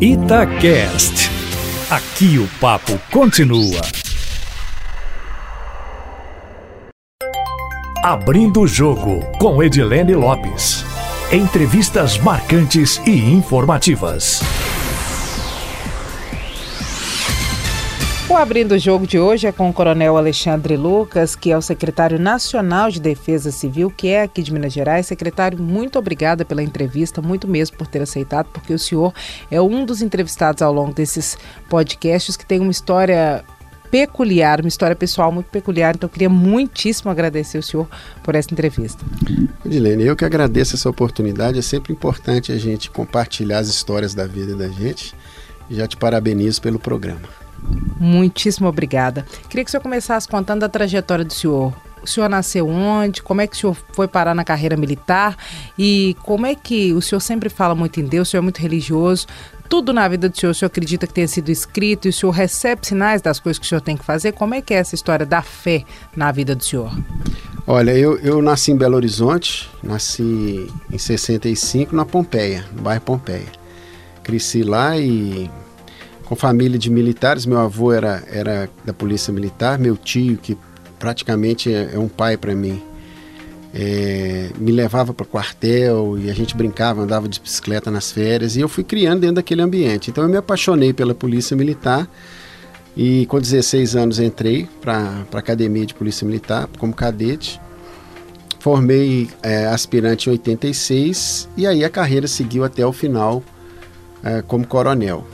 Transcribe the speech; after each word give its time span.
Itacast. 0.00 1.28
Aqui 1.90 2.38
o 2.38 2.46
papo 2.60 2.96
continua. 3.10 3.80
Abrindo 8.04 8.60
o 8.60 8.68
jogo 8.68 9.20
com 9.40 9.60
Edilene 9.60 10.14
Lopes. 10.14 10.84
Entrevistas 11.32 12.16
marcantes 12.16 13.02
e 13.04 13.10
informativas. 13.10 14.40
O 18.30 18.36
Abrindo 18.36 18.72
o 18.72 18.78
Jogo 18.78 19.06
de 19.06 19.18
hoje 19.18 19.46
é 19.46 19.52
com 19.52 19.70
o 19.70 19.72
Coronel 19.72 20.14
Alexandre 20.18 20.76
Lucas, 20.76 21.34
que 21.34 21.50
é 21.50 21.56
o 21.56 21.62
secretário 21.62 22.18
nacional 22.18 22.90
de 22.90 23.00
Defesa 23.00 23.50
Civil, 23.50 23.90
que 23.90 24.08
é 24.08 24.20
aqui 24.20 24.42
de 24.42 24.52
Minas 24.52 24.74
Gerais. 24.74 25.06
Secretário, 25.06 25.58
muito 25.58 25.98
obrigada 25.98 26.44
pela 26.44 26.62
entrevista, 26.62 27.22
muito 27.22 27.48
mesmo 27.48 27.78
por 27.78 27.86
ter 27.86 28.02
aceitado, 28.02 28.48
porque 28.52 28.74
o 28.74 28.78
senhor 28.78 29.14
é 29.50 29.58
um 29.62 29.82
dos 29.82 30.02
entrevistados 30.02 30.60
ao 30.60 30.70
longo 30.70 30.92
desses 30.92 31.38
podcasts 31.70 32.36
que 32.36 32.44
tem 32.44 32.60
uma 32.60 32.70
história 32.70 33.42
peculiar, 33.90 34.60
uma 34.60 34.68
história 34.68 34.94
pessoal 34.94 35.32
muito 35.32 35.46
peculiar. 35.46 35.94
Então, 35.94 36.06
eu 36.06 36.12
queria 36.12 36.28
muitíssimo 36.28 37.10
agradecer 37.10 37.56
o 37.56 37.62
senhor 37.62 37.88
por 38.22 38.34
essa 38.34 38.52
entrevista. 38.52 39.02
Edilene, 39.64 40.04
eu 40.04 40.14
que 40.14 40.26
agradeço 40.26 40.76
essa 40.76 40.90
oportunidade. 40.90 41.58
É 41.58 41.62
sempre 41.62 41.94
importante 41.94 42.52
a 42.52 42.58
gente 42.58 42.90
compartilhar 42.90 43.60
as 43.60 43.68
histórias 43.68 44.12
da 44.12 44.26
vida 44.26 44.54
da 44.54 44.68
gente. 44.68 45.14
Já 45.70 45.86
te 45.86 45.96
parabenizo 45.96 46.60
pelo 46.60 46.78
programa. 46.78 47.37
Muitíssimo 47.98 48.68
obrigada. 48.68 49.26
Queria 49.48 49.64
que 49.64 49.68
o 49.68 49.72
senhor 49.72 49.82
começasse 49.82 50.28
contando 50.28 50.62
a 50.64 50.68
trajetória 50.68 51.24
do 51.24 51.32
senhor. 51.32 51.72
O 52.02 52.06
senhor 52.06 52.28
nasceu 52.28 52.68
onde? 52.68 53.22
Como 53.22 53.40
é 53.40 53.46
que 53.46 53.56
o 53.56 53.58
senhor 53.58 53.76
foi 53.92 54.06
parar 54.06 54.34
na 54.34 54.44
carreira 54.44 54.76
militar? 54.76 55.36
E 55.76 56.16
como 56.22 56.46
é 56.46 56.54
que 56.54 56.92
o 56.92 57.02
senhor 57.02 57.20
sempre 57.20 57.48
fala 57.48 57.74
muito 57.74 58.00
em 58.00 58.04
Deus, 58.04 58.28
o 58.28 58.30
senhor 58.30 58.42
é 58.42 58.44
muito 58.44 58.58
religioso. 58.58 59.26
Tudo 59.68 59.92
na 59.92 60.08
vida 60.08 60.28
do 60.28 60.38
senhor, 60.38 60.52
o 60.52 60.54
senhor 60.54 60.68
acredita 60.68 61.06
que 61.06 61.12
tenha 61.12 61.28
sido 61.28 61.50
escrito 61.50 62.06
e 62.06 62.08
o 62.08 62.12
senhor 62.12 62.32
recebe 62.32 62.86
sinais 62.86 63.20
das 63.20 63.38
coisas 63.38 63.58
que 63.58 63.66
o 63.66 63.68
senhor 63.68 63.82
tem 63.82 63.96
que 63.96 64.04
fazer? 64.04 64.32
Como 64.32 64.54
é 64.54 64.62
que 64.62 64.72
é 64.72 64.78
essa 64.78 64.94
história 64.94 65.26
da 65.26 65.42
fé 65.42 65.84
na 66.16 66.32
vida 66.32 66.54
do 66.54 66.64
senhor? 66.64 66.90
Olha, 67.66 67.90
eu, 67.90 68.16
eu 68.20 68.40
nasci 68.40 68.72
em 68.72 68.76
Belo 68.76 68.96
Horizonte, 68.96 69.68
nasci 69.82 70.72
em 70.90 70.96
65 70.96 71.94
na 71.94 72.06
Pompeia, 72.06 72.64
no 72.74 72.80
bairro 72.80 73.02
Pompeia. 73.02 73.44
Cresci 74.22 74.62
lá 74.62 74.96
e 74.96 75.50
com 76.28 76.36
família 76.36 76.78
de 76.78 76.90
militares. 76.90 77.46
Meu 77.46 77.58
avô 77.58 77.90
era, 77.90 78.22
era 78.30 78.68
da 78.84 78.92
Polícia 78.92 79.32
Militar, 79.32 79.78
meu 79.78 79.96
tio, 79.96 80.36
que 80.36 80.56
praticamente 80.98 81.72
é, 81.72 81.94
é 81.94 81.98
um 81.98 82.08
pai 82.08 82.36
para 82.36 82.54
mim, 82.54 82.82
é, 83.72 84.50
me 84.58 84.70
levava 84.70 85.14
para 85.14 85.24
o 85.24 85.26
quartel 85.26 86.18
e 86.18 86.30
a 86.30 86.34
gente 86.34 86.54
brincava, 86.54 87.00
andava 87.00 87.28
de 87.28 87.40
bicicleta 87.40 87.90
nas 87.90 88.10
férias 88.10 88.56
e 88.56 88.60
eu 88.60 88.68
fui 88.68 88.84
criando 88.84 89.20
dentro 89.20 89.36
daquele 89.36 89.62
ambiente. 89.62 90.10
Então 90.10 90.24
eu 90.24 90.28
me 90.28 90.36
apaixonei 90.36 90.92
pela 90.92 91.14
Polícia 91.14 91.56
Militar 91.56 92.06
e 92.94 93.24
com 93.26 93.40
16 93.40 93.96
anos 93.96 94.18
entrei 94.18 94.68
para 94.82 95.24
a 95.32 95.38
Academia 95.38 95.86
de 95.86 95.94
Polícia 95.94 96.26
Militar 96.26 96.68
como 96.78 96.92
cadete. 96.92 97.58
Formei 98.58 99.30
é, 99.42 99.66
aspirante 99.66 100.28
em 100.28 100.32
86 100.32 101.48
e 101.56 101.66
aí 101.66 101.84
a 101.84 101.88
carreira 101.88 102.26
seguiu 102.26 102.64
até 102.64 102.84
o 102.84 102.92
final 102.92 103.42
é, 104.22 104.42
como 104.42 104.66
coronel. 104.66 105.26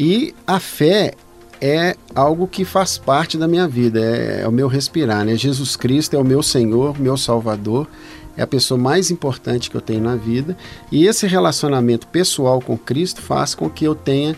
E 0.00 0.34
a 0.46 0.58
fé 0.58 1.12
é 1.60 1.94
algo 2.14 2.46
que 2.46 2.64
faz 2.64 2.96
parte 2.96 3.36
da 3.36 3.46
minha 3.46 3.68
vida, 3.68 4.00
é, 4.00 4.40
é, 4.40 4.48
o 4.48 4.50
meu 4.50 4.66
respirar, 4.66 5.26
né? 5.26 5.36
Jesus 5.36 5.76
Cristo 5.76 6.16
é 6.16 6.18
o 6.18 6.24
meu 6.24 6.42
Senhor, 6.42 6.98
meu 6.98 7.18
Salvador, 7.18 7.86
é 8.34 8.40
a 8.40 8.46
pessoa 8.46 8.80
mais 8.80 9.10
importante 9.10 9.68
que 9.68 9.76
eu 9.76 9.80
tenho 9.82 10.00
na 10.00 10.16
vida. 10.16 10.56
E 10.90 11.06
esse 11.06 11.26
relacionamento 11.26 12.06
pessoal 12.06 12.62
com 12.62 12.78
Cristo 12.78 13.20
faz 13.20 13.54
com 13.54 13.68
que 13.68 13.84
eu 13.84 13.94
tenha 13.94 14.34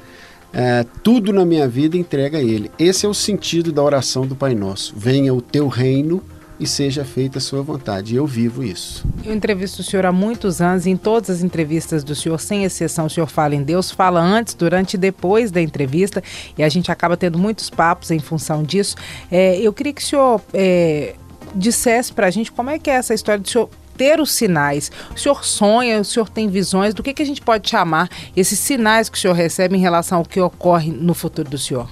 é, 0.52 0.84
tudo 1.04 1.32
na 1.32 1.44
minha 1.44 1.68
vida 1.68 1.96
entregue 1.96 2.36
a 2.36 2.42
Ele. 2.42 2.68
Esse 2.76 3.06
é 3.06 3.08
o 3.08 3.14
sentido 3.14 3.70
da 3.70 3.84
oração 3.84 4.26
do 4.26 4.34
Pai 4.34 4.56
Nosso. 4.56 4.92
Venha 4.96 5.32
o 5.32 5.40
teu 5.40 5.68
reino 5.68 6.20
e 6.62 6.66
seja 6.66 7.04
feita 7.04 7.38
a 7.38 7.40
sua 7.40 7.60
vontade. 7.60 8.14
E 8.14 8.16
eu 8.16 8.24
vivo 8.24 8.62
isso. 8.62 9.04
Eu 9.24 9.34
entrevisto 9.34 9.82
o 9.82 9.84
senhor 9.84 10.06
há 10.06 10.12
muitos 10.12 10.60
anos, 10.60 10.86
e 10.86 10.90
em 10.90 10.96
todas 10.96 11.28
as 11.28 11.42
entrevistas 11.42 12.04
do 12.04 12.14
senhor, 12.14 12.38
sem 12.38 12.62
exceção, 12.62 13.06
o 13.06 13.10
senhor 13.10 13.26
fala 13.26 13.56
em 13.56 13.62
Deus, 13.64 13.90
fala 13.90 14.20
antes, 14.20 14.54
durante 14.54 14.94
e 14.94 14.98
depois 14.98 15.50
da 15.50 15.60
entrevista, 15.60 16.22
e 16.56 16.62
a 16.62 16.68
gente 16.68 16.92
acaba 16.92 17.16
tendo 17.16 17.36
muitos 17.36 17.68
papos 17.68 18.12
em 18.12 18.20
função 18.20 18.62
disso. 18.62 18.94
É, 19.30 19.58
eu 19.58 19.72
queria 19.72 19.92
que 19.92 20.02
o 20.02 20.06
senhor 20.06 20.40
é, 20.54 21.16
dissesse 21.52 22.12
para 22.12 22.28
a 22.28 22.30
gente 22.30 22.52
como 22.52 22.70
é 22.70 22.78
que 22.78 22.88
é 22.88 22.94
essa 22.94 23.12
história 23.12 23.40
do 23.40 23.48
senhor 23.48 23.68
ter 23.96 24.20
os 24.20 24.30
sinais. 24.30 24.90
O 25.14 25.18
senhor 25.18 25.44
sonha, 25.44 26.00
o 26.00 26.04
senhor 26.04 26.28
tem 26.28 26.48
visões, 26.48 26.94
do 26.94 27.02
que, 27.02 27.12
que 27.12 27.22
a 27.22 27.26
gente 27.26 27.42
pode 27.42 27.68
chamar 27.68 28.08
esses 28.36 28.58
sinais 28.58 29.08
que 29.08 29.18
o 29.18 29.20
senhor 29.20 29.34
recebe 29.34 29.76
em 29.76 29.80
relação 29.80 30.18
ao 30.18 30.24
que 30.24 30.40
ocorre 30.40 30.92
no 30.92 31.12
futuro 31.12 31.50
do 31.50 31.58
senhor? 31.58 31.88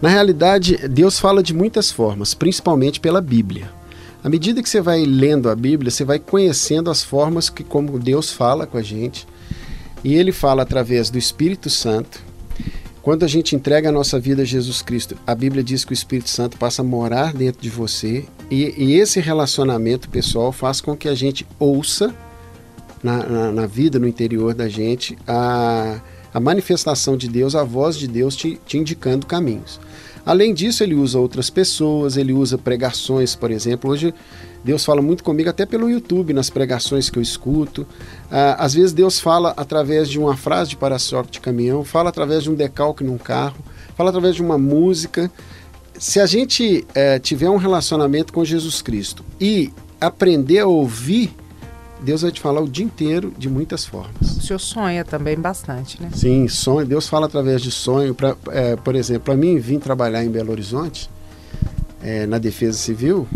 Na 0.00 0.08
realidade, 0.08 0.76
Deus 0.88 1.18
fala 1.18 1.42
de 1.42 1.52
muitas 1.52 1.90
formas, 1.90 2.34
principalmente 2.34 3.00
pela 3.00 3.20
Bíblia. 3.20 3.68
À 4.26 4.28
medida 4.28 4.60
que 4.60 4.68
você 4.68 4.80
vai 4.80 5.04
lendo 5.04 5.48
a 5.48 5.54
Bíblia, 5.54 5.88
você 5.88 6.04
vai 6.04 6.18
conhecendo 6.18 6.90
as 6.90 7.00
formas 7.04 7.48
que 7.48 7.62
como 7.62 7.96
Deus 7.96 8.32
fala 8.32 8.66
com 8.66 8.76
a 8.76 8.82
gente. 8.82 9.24
E 10.02 10.16
ele 10.16 10.32
fala 10.32 10.64
através 10.64 11.08
do 11.10 11.16
Espírito 11.16 11.70
Santo. 11.70 12.20
Quando 13.00 13.24
a 13.24 13.28
gente 13.28 13.54
entrega 13.54 13.88
a 13.88 13.92
nossa 13.92 14.18
vida 14.18 14.42
a 14.42 14.44
Jesus 14.44 14.82
Cristo, 14.82 15.16
a 15.24 15.32
Bíblia 15.32 15.62
diz 15.62 15.84
que 15.84 15.92
o 15.92 15.94
Espírito 15.94 16.28
Santo 16.28 16.58
passa 16.58 16.82
a 16.82 16.84
morar 16.84 17.32
dentro 17.32 17.62
de 17.62 17.70
você. 17.70 18.24
E, 18.50 18.74
e 18.76 18.94
esse 18.94 19.20
relacionamento 19.20 20.08
pessoal 20.08 20.50
faz 20.50 20.80
com 20.80 20.96
que 20.96 21.08
a 21.08 21.14
gente 21.14 21.46
ouça 21.56 22.12
na, 23.04 23.22
na, 23.22 23.52
na 23.52 23.66
vida, 23.66 23.96
no 24.00 24.08
interior 24.08 24.54
da 24.54 24.68
gente, 24.68 25.16
a, 25.24 26.00
a 26.34 26.40
manifestação 26.40 27.16
de 27.16 27.28
Deus, 27.28 27.54
a 27.54 27.62
voz 27.62 27.96
de 27.96 28.08
Deus 28.08 28.34
te, 28.34 28.58
te 28.66 28.76
indicando 28.76 29.24
caminhos. 29.24 29.78
Além 30.26 30.52
disso, 30.52 30.82
ele 30.82 30.96
usa 30.96 31.20
outras 31.20 31.48
pessoas, 31.48 32.16
ele 32.16 32.32
usa 32.32 32.58
pregações, 32.58 33.36
por 33.36 33.52
exemplo. 33.52 33.88
Hoje, 33.88 34.12
Deus 34.64 34.84
fala 34.84 35.00
muito 35.00 35.22
comigo 35.22 35.48
até 35.48 35.64
pelo 35.64 35.88
YouTube, 35.88 36.32
nas 36.32 36.50
pregações 36.50 37.08
que 37.08 37.16
eu 37.16 37.22
escuto. 37.22 37.86
Ah, 38.28 38.56
às 38.58 38.74
vezes, 38.74 38.92
Deus 38.92 39.20
fala 39.20 39.54
através 39.56 40.08
de 40.08 40.18
uma 40.18 40.36
frase 40.36 40.70
de 40.70 40.76
para-choque 40.76 41.30
de 41.30 41.40
caminhão, 41.40 41.84
fala 41.84 42.08
através 42.08 42.42
de 42.42 42.50
um 42.50 42.54
decalque 42.54 43.04
num 43.04 43.16
carro, 43.16 43.58
fala 43.96 44.10
através 44.10 44.34
de 44.34 44.42
uma 44.42 44.58
música. 44.58 45.30
Se 45.96 46.18
a 46.18 46.26
gente 46.26 46.84
eh, 46.92 47.20
tiver 47.20 47.48
um 47.48 47.56
relacionamento 47.56 48.32
com 48.32 48.44
Jesus 48.44 48.82
Cristo 48.82 49.24
e 49.40 49.72
aprender 50.00 50.58
a 50.58 50.66
ouvir 50.66 51.32
Deus 52.00 52.22
vai 52.22 52.30
te 52.30 52.40
falar 52.40 52.60
o 52.60 52.68
dia 52.68 52.84
inteiro 52.84 53.32
de 53.36 53.48
muitas 53.48 53.84
formas. 53.84 54.36
O 54.36 54.40
senhor 54.40 54.58
sonha 54.58 55.04
também 55.04 55.36
bastante, 55.36 56.00
né? 56.00 56.10
Sim, 56.14 56.46
sonho. 56.48 56.86
Deus 56.86 57.08
fala 57.08 57.26
através 57.26 57.62
de 57.62 57.70
sonho. 57.70 58.14
Pra, 58.14 58.36
é, 58.48 58.76
por 58.76 58.94
exemplo, 58.94 59.24
para 59.24 59.36
mim 59.36 59.58
vir 59.58 59.80
trabalhar 59.80 60.24
em 60.24 60.30
Belo 60.30 60.52
Horizonte, 60.52 61.10
é, 62.02 62.26
na 62.26 62.38
Defesa 62.38 62.76
Civil, 62.76 63.26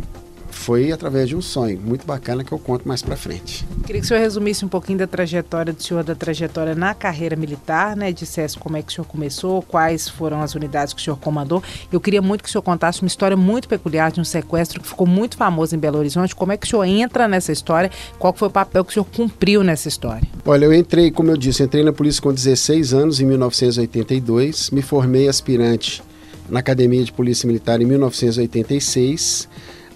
foi 0.51 0.93
através 0.93 1.29
de 1.29 1.37
um 1.37 1.41
sonho 1.41 1.81
muito 1.81 2.07
bacana 2.07 2.45
que 2.45 2.53
eu 2.53 2.59
conto 2.59 2.87
mais 2.87 3.03
para 3.03 3.17
frente. 3.17 3.67
Queria 3.87 4.01
que 4.01 4.05
o 4.05 4.09
senhor 4.09 4.21
resumisse 4.21 4.65
um 4.65 4.69
pouquinho 4.69 4.99
da 4.99 5.07
trajetória 5.07 5.73
do 5.73 5.83
senhor, 5.83 6.05
da 6.05 6.15
trajetória 6.15 6.75
na 6.75 6.95
carreira 6.95 7.37
militar, 7.37 7.97
né? 7.97 8.13
Dissesse 8.13 8.59
como 8.59 8.77
é 8.77 8.83
que 8.83 8.91
o 8.91 8.95
senhor 8.95 9.07
começou, 9.07 9.63
quais 9.63 10.09
foram 10.09 10.41
as 10.43 10.55
unidades 10.55 10.93
que 10.95 11.01
o 11.01 11.05
senhor 11.05 11.17
comandou. 11.19 11.63
Eu 11.91 12.01
queria 12.01 12.23
muito 12.23 12.43
que 12.43 12.49
o 12.49 12.53
senhor 12.53 12.63
contasse 12.63 13.03
uma 13.03 13.09
história 13.09 13.37
muito 13.37 13.69
peculiar 13.69 14.11
de 14.11 14.21
um 14.21 14.25
sequestro 14.25 14.81
que 14.81 14.89
ficou 14.89 15.07
muito 15.07 15.37
famoso 15.37 15.75
em 15.75 15.79
Belo 15.79 15.99
Horizonte. 15.99 16.35
Como 16.35 16.53
é 16.53 16.57
que 16.57 16.67
o 16.67 16.71
senhor 16.71 16.85
entra 16.85 17.27
nessa 17.29 17.53
história? 17.53 17.91
Qual 18.19 18.35
foi 18.35 18.49
o 18.49 18.51
papel 18.51 18.85
que 18.85 18.91
o 18.91 18.95
senhor 18.95 19.07
cumpriu 19.07 19.63
nessa 19.63 19.89
história? 19.89 20.27
Olha, 20.45 20.65
eu 20.65 20.73
entrei, 20.73 21.11
como 21.11 21.31
eu 21.31 21.37
disse, 21.37 21.63
entrei 21.63 21.85
na 21.85 21.93
polícia 21.93 22.23
com 22.23 22.33
16 22.33 22.93
anos, 22.95 23.21
em 23.21 23.27
1982. 23.27 24.71
Me 24.71 24.83
formei 24.83 25.29
aspirante 25.29 26.03
na 26.49 26.61
Academia 26.61 27.05
de 27.05 27.13
Polícia 27.13 27.47
Militar 27.47 27.81
em 27.81 27.85
1986 27.85 29.49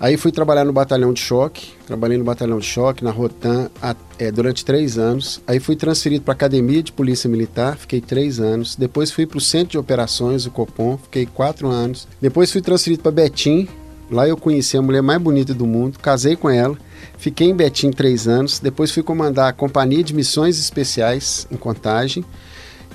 Aí 0.04 0.19
fui 0.19 0.31
trabalhar 0.31 0.66
no 0.66 0.72
batalhão 0.75 1.15
de 1.15 1.20
choque, 1.20 1.72
trabalhei 1.87 2.19
no 2.19 2.25
batalhão 2.25 2.59
de 2.59 2.66
choque, 2.66 3.03
na 3.03 3.10
Rotan, 3.10 3.70
é, 4.19 4.31
durante 4.31 4.62
três 4.62 4.98
anos. 4.98 5.41
Aí 5.47 5.59
fui 5.59 5.76
transferido 5.76 6.22
para 6.22 6.32
a 6.32 6.37
Academia 6.37 6.82
de 6.82 6.92
Polícia 6.92 7.26
Militar, 7.26 7.78
fiquei 7.78 8.03
três 8.03 8.38
anos. 8.38 8.76
Depois 8.76 9.10
fui 9.10 9.25
para 9.25 9.39
o 9.39 9.41
Centro 9.41 9.71
de 9.71 9.78
Operações, 9.78 10.45
o 10.45 10.51
Copom, 10.51 10.98
fiquei 10.98 11.24
quatro 11.24 11.68
anos. 11.68 12.06
Depois 12.21 12.53
fui 12.53 12.60
transferido 12.60 13.03
para 13.03 13.12
Betim, 13.12 13.66
lá 14.10 14.28
eu 14.28 14.36
conheci 14.36 14.77
a 14.77 14.83
mulher 14.83 15.01
mais 15.01 15.22
bonita 15.22 15.54
do 15.54 15.66
mundo, 15.66 15.98
casei 15.98 16.36
com 16.36 16.50
ela. 16.50 16.77
Fiquei 17.16 17.48
em 17.48 17.57
Betim 17.57 17.91
três 17.91 18.28
anos, 18.28 18.59
depois 18.59 18.91
fui 18.91 19.03
comandar 19.03 19.48
a 19.48 19.54
Companhia 19.54 20.04
de 20.04 20.12
Missões 20.12 20.59
Especiais 20.59 21.48
em 21.50 21.57
Contagem. 21.57 22.22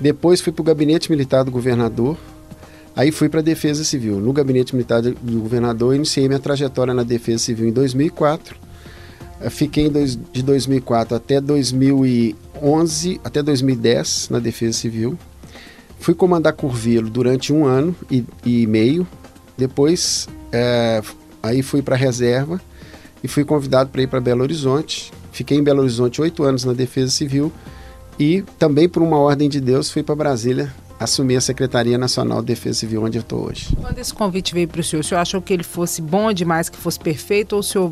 Depois 0.00 0.40
fui 0.40 0.52
para 0.52 0.62
o 0.62 0.64
Gabinete 0.64 1.10
Militar 1.10 1.42
do 1.42 1.50
Governador, 1.50 2.16
Aí 2.94 3.10
fui 3.12 3.28
para 3.28 3.40
a 3.40 3.42
Defesa 3.42 3.84
Civil. 3.84 4.20
No 4.20 4.32
gabinete 4.32 4.74
militar 4.74 5.00
do 5.00 5.40
governador, 5.40 5.94
iniciei 5.94 6.26
minha 6.26 6.40
trajetória 6.40 6.92
na 6.92 7.02
Defesa 7.02 7.44
Civil 7.44 7.68
em 7.68 7.72
2004. 7.72 8.56
Fiquei 9.48 9.88
dois, 9.88 10.18
de 10.32 10.42
2004 10.42 11.16
até 11.16 11.40
2011, 11.40 13.20
até 13.24 13.42
2010 13.42 14.28
na 14.30 14.38
Defesa 14.38 14.76
Civil. 14.76 15.18
Fui 15.98 16.14
comandar 16.14 16.52
Curvelo 16.52 17.08
durante 17.08 17.52
um 17.52 17.64
ano 17.64 17.94
e, 18.10 18.24
e 18.44 18.66
meio. 18.66 19.06
Depois, 19.56 20.28
é, 20.52 21.00
aí 21.42 21.62
fui 21.62 21.80
para 21.80 21.94
a 21.94 21.98
reserva 21.98 22.60
e 23.22 23.28
fui 23.28 23.44
convidado 23.44 23.90
para 23.90 24.02
ir 24.02 24.08
para 24.08 24.20
Belo 24.20 24.42
Horizonte. 24.42 25.12
Fiquei 25.32 25.56
em 25.56 25.62
Belo 25.62 25.80
Horizonte 25.80 26.20
oito 26.20 26.42
anos 26.42 26.64
na 26.64 26.72
Defesa 26.72 27.10
Civil 27.10 27.52
E 28.18 28.42
também 28.58 28.88
por 28.88 29.02
uma 29.02 29.16
ordem 29.16 29.48
de 29.48 29.60
Deus 29.60 29.90
fui 29.90 30.02
para 30.02 30.16
Brasília 30.16 30.74
assumir 31.00 31.36
a 31.36 31.40
Secretaria 31.40 31.96
Nacional 31.96 32.40
de 32.40 32.48
Defesa 32.48 32.80
Civil 32.80 33.02
onde 33.02 33.16
eu 33.16 33.22
estou 33.22 33.48
hoje. 33.48 33.74
Quando 33.80 33.98
esse 33.98 34.12
convite 34.12 34.52
veio 34.52 34.68
para 34.68 34.82
o 34.82 34.84
senhor, 34.84 35.00
o 35.00 35.04
senhor 35.04 35.20
achou 35.20 35.40
que 35.40 35.50
ele 35.52 35.64
fosse 35.64 36.02
bom 36.02 36.30
demais, 36.30 36.68
que 36.68 36.76
fosse 36.76 37.00
perfeito, 37.00 37.54
ou 37.54 37.60
o 37.60 37.62
senhor 37.62 37.90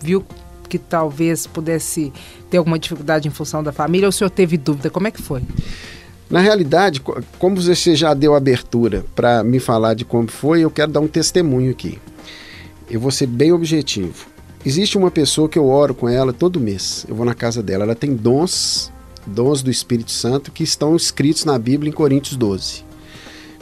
viu 0.00 0.24
que 0.66 0.78
talvez 0.78 1.46
pudesse 1.46 2.12
ter 2.50 2.56
alguma 2.56 2.78
dificuldade 2.78 3.28
em 3.28 3.30
função 3.30 3.62
da 3.62 3.72
família, 3.72 4.06
ou 4.06 4.10
o 4.10 4.12
senhor 4.12 4.30
teve 4.30 4.56
dúvida? 4.56 4.88
Como 4.88 5.06
é 5.06 5.10
que 5.10 5.20
foi? 5.20 5.42
Na 6.30 6.40
realidade, 6.40 7.00
como 7.38 7.60
você 7.60 7.94
já 7.94 8.14
deu 8.14 8.34
abertura 8.34 9.04
para 9.14 9.44
me 9.44 9.60
falar 9.60 9.94
de 9.94 10.04
como 10.04 10.28
foi, 10.28 10.62
eu 10.62 10.70
quero 10.70 10.90
dar 10.90 11.00
um 11.00 11.06
testemunho 11.06 11.70
aqui. 11.70 12.00
Eu 12.90 12.98
vou 12.98 13.10
ser 13.10 13.26
bem 13.26 13.52
objetivo. 13.52 14.26
Existe 14.64 14.98
uma 14.98 15.10
pessoa 15.10 15.48
que 15.48 15.58
eu 15.58 15.68
oro 15.68 15.94
com 15.94 16.08
ela 16.08 16.32
todo 16.32 16.58
mês. 16.58 17.06
Eu 17.08 17.14
vou 17.14 17.24
na 17.24 17.34
casa 17.34 17.62
dela. 17.62 17.84
Ela 17.84 17.94
tem 17.94 18.16
dons, 18.16 18.92
dons 19.26 19.62
do 19.62 19.70
Espírito 19.70 20.10
Santo 20.10 20.52
que 20.52 20.62
estão 20.62 20.94
escritos 20.94 21.44
na 21.44 21.58
Bíblia 21.58 21.90
em 21.90 21.92
Coríntios 21.92 22.36
12. 22.36 22.84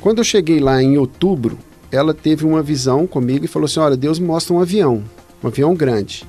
Quando 0.00 0.18
eu 0.18 0.24
cheguei 0.24 0.60
lá 0.60 0.82
em 0.82 0.98
outubro, 0.98 1.58
ela 1.90 2.12
teve 2.12 2.44
uma 2.44 2.62
visão 2.62 3.06
comigo 3.06 3.44
e 3.44 3.48
falou 3.48 3.66
assim: 3.66 3.80
Olha, 3.80 3.96
Deus 3.96 4.18
me 4.18 4.26
mostra 4.26 4.54
um 4.54 4.60
avião, 4.60 5.02
um 5.42 5.46
avião 5.46 5.74
grande. 5.74 6.24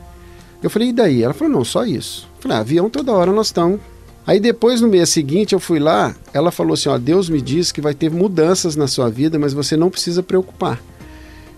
Eu 0.64 0.70
falei: 0.70 0.90
E 0.90 0.94
daí? 0.94 1.24
Ela 1.24 1.34
falou: 1.34 1.54
Não, 1.54 1.66
só 1.66 1.86
isso. 1.86 2.28
Eu 2.38 2.42
falei: 2.44 2.58
ah, 2.58 2.62
Avião 2.62 2.90
toda 2.90 3.12
hora 3.12 3.32
nós 3.32 3.48
estamos 3.48 3.80
Aí 4.28 4.40
depois, 4.40 4.82
no 4.82 4.88
mês 4.88 5.10
seguinte, 5.10 5.54
eu 5.54 5.60
fui 5.60 5.78
lá, 5.78 6.16
ela 6.34 6.52
falou 6.52 6.74
assim: 6.74 6.90
ó, 6.90 6.98
Deus 6.98 7.30
me 7.30 7.40
disse 7.40 7.74
que 7.74 7.82
vai 7.82 7.94
ter 7.94 8.10
mudanças 8.10 8.76
na 8.76 8.88
sua 8.88 9.10
vida, 9.10 9.38
mas 9.38 9.54
você 9.54 9.78
não 9.78 9.92
precisa 9.92 10.24
preocupar, 10.24 10.82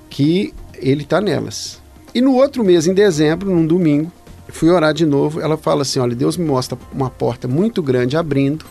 que 0.10 0.54
Ele 0.76 1.04
está 1.04 1.22
nelas. 1.22 1.82
E 2.14 2.20
no 2.20 2.34
outro 2.34 2.66
mês, 2.66 2.86
em 2.86 2.94
dezembro, 2.94 3.50
num 3.50 3.66
domingo, 3.66 4.12
fui 4.50 4.70
orar 4.70 4.94
de 4.94 5.06
novo. 5.06 5.40
Ela 5.40 5.58
fala 5.58 5.82
assim: 5.82 6.00
olha, 6.00 6.16
Deus 6.16 6.38
me 6.38 6.46
mostra 6.46 6.78
uma 6.92 7.10
porta 7.10 7.48
muito 7.48 7.82
grande 7.82 8.18
abrindo. 8.18 8.66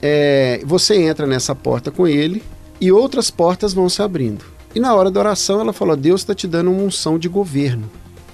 É, 0.00 0.60
você 0.64 0.96
entra 0.96 1.26
nessa 1.26 1.54
porta 1.54 1.90
com 1.90 2.06
Ele 2.08 2.42
e 2.80 2.90
outras 2.90 3.30
portas 3.30 3.72
vão 3.72 3.88
se 3.88 4.02
abrindo. 4.02 4.44
E 4.74 4.80
na 4.80 4.94
hora 4.94 5.10
da 5.10 5.20
oração, 5.20 5.60
ela 5.60 5.72
falou: 5.72 5.96
Deus 5.96 6.22
está 6.22 6.34
te 6.34 6.46
dando 6.46 6.70
uma 6.70 6.82
unção 6.82 7.18
de 7.18 7.28
governo. 7.28 7.88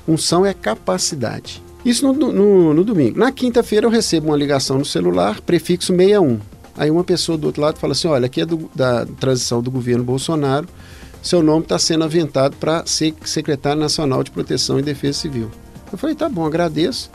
Unção 0.07 0.47
é 0.47 0.55
capacidade. 0.55 1.63
Isso 1.85 2.11
no, 2.11 2.33
no, 2.33 2.75
no 2.75 2.85
domingo. 2.85 3.19
Na 3.19 3.31
quinta-feira 3.31 3.87
eu 3.87 3.91
recebo 3.91 4.29
uma 4.29 4.37
ligação 4.37 4.79
no 4.79 4.85
celular, 4.85 5.41
prefixo 5.41 5.95
61. 5.95 6.39
Aí 6.77 6.91
uma 6.91 7.03
pessoa 7.03 7.37
do 7.37 7.47
outro 7.47 7.61
lado 7.61 7.79
fala 7.79 7.93
assim: 7.93 8.09
olha, 8.09 8.27
aqui 8.27 8.41
é 8.41 8.47
do, 8.47 8.71
da 8.75 9.05
transição 9.05 9.61
do 9.61 9.71
governo 9.71 10.05
Bolsonaro, 10.05 10.69
seu 11.21 11.43
nome 11.43 11.63
está 11.63 11.79
sendo 11.79 12.05
aventado 12.05 12.57
para 12.57 12.87
ser 12.87 13.15
secretário 13.25 13.81
nacional 13.81 14.23
de 14.23 14.31
proteção 14.31 14.79
e 14.79 14.83
defesa 14.83 15.19
civil. 15.19 15.51
Eu 15.93 15.99
falei: 15.99 16.15
tá 16.15 16.29
bom, 16.29 16.45
agradeço, 16.47 17.11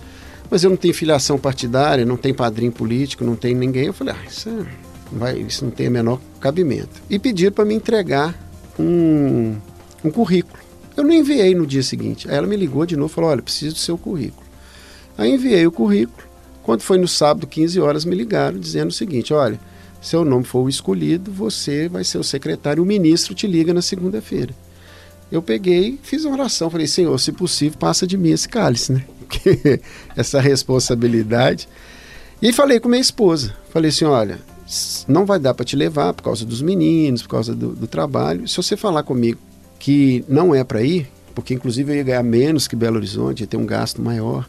mas 0.50 0.64
eu 0.64 0.70
não 0.70 0.78
tenho 0.78 0.94
filiação 0.94 1.38
partidária, 1.38 2.06
não 2.06 2.18
tenho 2.18 2.36
padrinho 2.36 2.72
político, 2.72 3.24
não 3.24 3.36
tenho 3.36 3.58
ninguém. 3.58 3.86
Eu 3.86 3.94
falei: 3.94 4.14
ah, 4.14 4.28
isso, 4.28 4.50
é, 4.50 4.66
vai, 5.12 5.38
isso 5.40 5.66
não 5.66 5.72
tem 5.72 5.88
o 5.88 5.92
menor 5.92 6.20
cabimento. 6.40 7.02
E 7.10 7.18
pediram 7.20 7.52
para 7.52 7.66
me 7.66 7.74
entregar 7.74 8.38
um, 8.80 9.56
um 10.04 10.12
currículo. 10.12 10.62
Eu 10.96 11.04
não 11.04 11.12
enviei 11.12 11.56
no 11.56 11.66
dia 11.66 11.82
seguinte. 11.82 12.30
Aí 12.30 12.36
ela 12.36 12.48
me 12.48 12.56
ligou 12.56 12.86
de 12.86 12.96
novo 12.96 13.12
e 13.12 13.16
falou: 13.16 13.30
olha, 13.30 13.42
preciso 13.42 13.76
do 13.76 13.80
seu 13.80 13.98
currículo. 13.98 14.44
Aí 15.18 15.32
enviei 15.32 15.66
o 15.66 15.72
currículo. 15.72 16.28
Quando 16.64 16.82
foi 16.82 16.98
no 16.98 17.08
sábado, 17.08 17.46
15 17.46 17.80
horas, 17.80 18.06
me 18.06 18.16
ligaram 18.16 18.60
dizendo 18.60 18.90
o 18.90 18.94
seguinte: 18.94 19.34
olha, 19.34 19.60
seu 20.02 20.26
nome 20.26 20.44
foi 20.44 20.62
o 20.62 20.70
escolhido, 20.70 21.32
você 21.32 21.88
vai 21.88 22.04
ser 22.04 22.18
o 22.18 22.24
secretário, 22.24 22.84
o 22.84 22.86
ministro 22.86 23.34
te 23.34 23.48
liga 23.48 23.74
na 23.74 23.82
segunda-feira. 23.82 24.54
Eu 25.34 25.42
peguei, 25.42 26.00
fiz 26.04 26.24
uma 26.26 26.36
oração, 26.36 26.70
falei: 26.70 26.86
Senhor, 26.86 27.18
se 27.20 27.32
possível, 27.32 27.78
passa 27.80 28.06
de 28.06 28.16
mim 28.16 28.30
esse 28.30 28.48
cálice, 28.48 28.94
né? 28.94 29.04
Essa 30.16 30.40
responsabilidade. 30.40 31.68
E 32.40 32.54
falei 32.54 32.80
com 32.80 32.88
minha 32.88 33.02
esposa: 33.02 33.56
falei 33.72 33.90
assim, 33.90 34.06
olha, 34.06 34.40
não 35.08 35.26
vai 35.26 35.40
dar 35.40 35.56
para 35.56 35.66
te 35.66 35.76
levar 35.76 36.14
por 36.14 36.22
causa 36.22 36.46
dos 36.46 36.62
meninos, 36.62 37.24
por 37.24 37.30
causa 37.30 37.56
do, 37.56 37.74
do 37.74 37.88
trabalho. 37.88 38.48
Se 38.48 38.58
você 38.58 38.78
falar 38.78 39.02
comigo 39.02 39.40
que 39.80 40.24
não 40.30 40.54
é 40.54 40.64
para 40.64 40.84
ir, 40.84 41.10
porque 41.34 41.56
inclusive 41.56 41.92
eu 41.92 41.96
ia 41.98 42.04
ganhar 42.04 42.24
menos 42.24 42.68
que 42.68 42.76
Belo 42.76 42.98
Horizonte, 42.98 43.42
ia 43.42 43.48
ter 43.48 43.58
um 43.58 43.66
gasto 43.66 44.02
maior 44.02 44.48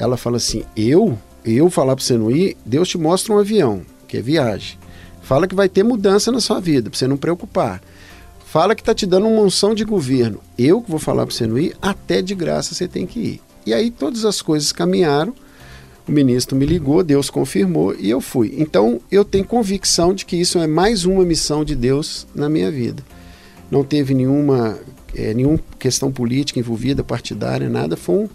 ela 0.00 0.16
fala 0.16 0.38
assim: 0.38 0.64
eu, 0.74 1.18
eu 1.44 1.68
falar 1.68 1.94
para 1.94 2.04
você 2.04 2.16
não 2.16 2.30
ir, 2.30 2.56
Deus 2.64 2.88
te 2.88 2.96
mostra 2.96 3.34
um 3.34 3.38
avião, 3.38 3.82
que 4.08 4.16
é 4.16 4.22
viagem. 4.22 4.78
Fala 5.20 5.46
que 5.46 5.54
vai 5.54 5.68
ter 5.68 5.82
mudança 5.82 6.32
na 6.32 6.40
sua 6.40 6.58
vida, 6.58 6.88
para 6.88 6.98
você 6.98 7.06
não 7.06 7.18
preocupar. 7.18 7.80
Fala 8.50 8.74
que 8.74 8.82
está 8.82 8.92
te 8.92 9.06
dando 9.06 9.28
uma 9.28 9.42
unção 9.42 9.76
de 9.76 9.84
governo. 9.84 10.40
Eu 10.58 10.82
que 10.82 10.90
vou 10.90 10.98
falar 10.98 11.24
para 11.24 11.32
você 11.32 11.46
não 11.46 11.56
ir, 11.56 11.76
até 11.80 12.20
de 12.20 12.34
graça 12.34 12.74
você 12.74 12.88
tem 12.88 13.06
que 13.06 13.20
ir. 13.20 13.40
E 13.64 13.72
aí 13.72 13.92
todas 13.92 14.24
as 14.24 14.42
coisas 14.42 14.72
caminharam. 14.72 15.32
O 16.08 16.10
ministro 16.10 16.56
me 16.56 16.66
ligou, 16.66 17.04
Deus 17.04 17.30
confirmou 17.30 17.94
e 17.94 18.10
eu 18.10 18.20
fui. 18.20 18.56
Então 18.58 19.00
eu 19.08 19.24
tenho 19.24 19.44
convicção 19.44 20.12
de 20.12 20.26
que 20.26 20.34
isso 20.34 20.58
é 20.58 20.66
mais 20.66 21.04
uma 21.04 21.24
missão 21.24 21.64
de 21.64 21.76
Deus 21.76 22.26
na 22.34 22.48
minha 22.48 22.72
vida. 22.72 23.04
Não 23.70 23.84
teve 23.84 24.14
nenhuma, 24.14 24.76
é, 25.14 25.32
nenhuma 25.32 25.60
questão 25.78 26.10
política 26.10 26.58
envolvida, 26.58 27.04
partidária, 27.04 27.68
nada. 27.68 27.96
Foi 27.96 28.16
um, 28.16 28.28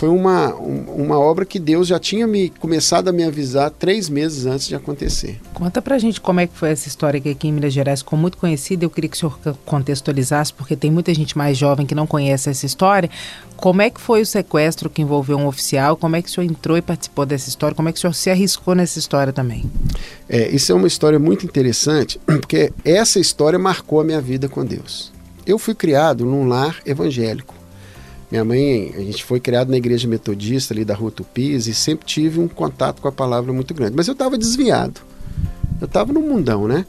foi 0.00 0.08
uma, 0.08 0.54
uma 0.54 1.20
obra 1.20 1.44
que 1.44 1.58
Deus 1.58 1.86
já 1.86 1.98
tinha 1.98 2.26
me 2.26 2.48
começado 2.48 3.08
a 3.08 3.12
me 3.12 3.22
avisar 3.22 3.70
três 3.70 4.08
meses 4.08 4.46
antes 4.46 4.66
de 4.66 4.74
acontecer. 4.74 5.38
Conta 5.52 5.82
pra 5.82 5.98
gente 5.98 6.22
como 6.22 6.40
é 6.40 6.46
que 6.46 6.56
foi 6.56 6.70
essa 6.70 6.88
história 6.88 7.20
que 7.20 7.28
aqui 7.28 7.48
em 7.48 7.52
Minas 7.52 7.74
Gerais 7.74 8.00
ficou 8.00 8.18
muito 8.18 8.38
conhecida. 8.38 8.82
Eu 8.82 8.88
queria 8.88 9.10
que 9.10 9.16
o 9.18 9.20
senhor 9.20 9.38
contextualizasse, 9.66 10.54
porque 10.54 10.74
tem 10.74 10.90
muita 10.90 11.12
gente 11.12 11.36
mais 11.36 11.58
jovem 11.58 11.84
que 11.84 11.94
não 11.94 12.06
conhece 12.06 12.48
essa 12.48 12.64
história. 12.64 13.10
Como 13.58 13.82
é 13.82 13.90
que 13.90 14.00
foi 14.00 14.22
o 14.22 14.26
sequestro 14.26 14.88
que 14.88 15.02
envolveu 15.02 15.36
um 15.36 15.46
oficial? 15.46 15.98
Como 15.98 16.16
é 16.16 16.22
que 16.22 16.30
o 16.30 16.32
senhor 16.32 16.46
entrou 16.46 16.78
e 16.78 16.80
participou 16.80 17.26
dessa 17.26 17.50
história? 17.50 17.76
Como 17.76 17.90
é 17.90 17.92
que 17.92 17.98
o 17.98 18.00
senhor 18.00 18.14
se 18.14 18.30
arriscou 18.30 18.74
nessa 18.74 18.98
história 18.98 19.34
também? 19.34 19.70
É, 20.26 20.48
isso 20.48 20.72
é 20.72 20.74
uma 20.74 20.88
história 20.88 21.18
muito 21.18 21.44
interessante, 21.44 22.18
porque 22.24 22.72
essa 22.86 23.20
história 23.20 23.58
marcou 23.58 24.00
a 24.00 24.04
minha 24.04 24.22
vida 24.22 24.48
com 24.48 24.64
Deus. 24.64 25.12
Eu 25.46 25.58
fui 25.58 25.74
criado 25.74 26.24
num 26.24 26.48
lar 26.48 26.80
evangélico. 26.86 27.59
Minha 28.30 28.44
mãe, 28.44 28.94
a 28.96 29.00
gente 29.00 29.24
foi 29.24 29.40
criado 29.40 29.70
na 29.70 29.76
igreja 29.76 30.06
metodista 30.06 30.72
ali 30.72 30.84
da 30.84 30.94
Rua 30.94 31.10
Tupis 31.10 31.66
e 31.66 31.74
sempre 31.74 32.06
tive 32.06 32.38
um 32.38 32.46
contato 32.46 33.02
com 33.02 33.08
a 33.08 33.12
palavra 33.12 33.52
muito 33.52 33.74
grande. 33.74 33.96
Mas 33.96 34.06
eu 34.06 34.12
estava 34.12 34.38
desviado. 34.38 35.00
Eu 35.80 35.86
estava 35.86 36.12
no 36.12 36.20
mundão, 36.20 36.68
né? 36.68 36.86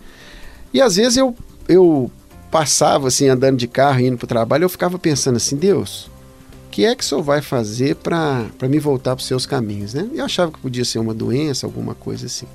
E 0.72 0.80
às 0.80 0.98
vezes 0.98 1.18
eu, 1.18 1.36
eu 1.68 2.12
passava 2.52 3.08
assim, 3.08 3.28
andando 3.28 3.58
de 3.58 3.68
carro, 3.68 4.02
indo 4.02 4.18
para 4.18 4.26
o 4.26 4.28
trabalho, 4.28 4.66
eu 4.66 4.70
ficava 4.70 5.00
pensando 5.00 5.38
assim, 5.38 5.56
Deus, 5.56 6.06
o 6.68 6.70
que 6.70 6.86
é 6.86 6.96
que 6.96 7.04
o 7.04 7.08
senhor 7.08 7.24
vai 7.24 7.42
fazer 7.42 7.96
para 7.96 8.52
me 8.70 8.78
voltar 8.78 9.16
para 9.16 9.22
os 9.22 9.28
seus 9.28 9.46
caminhos, 9.46 9.94
né? 9.94 10.08
Eu 10.14 10.24
achava 10.24 10.52
que 10.52 10.60
podia 10.60 10.86
ser 10.86 11.00
uma 11.00 11.14
doença, 11.14 11.66
alguma 11.66 11.96
coisa 11.96 12.28
assim. 12.28 12.46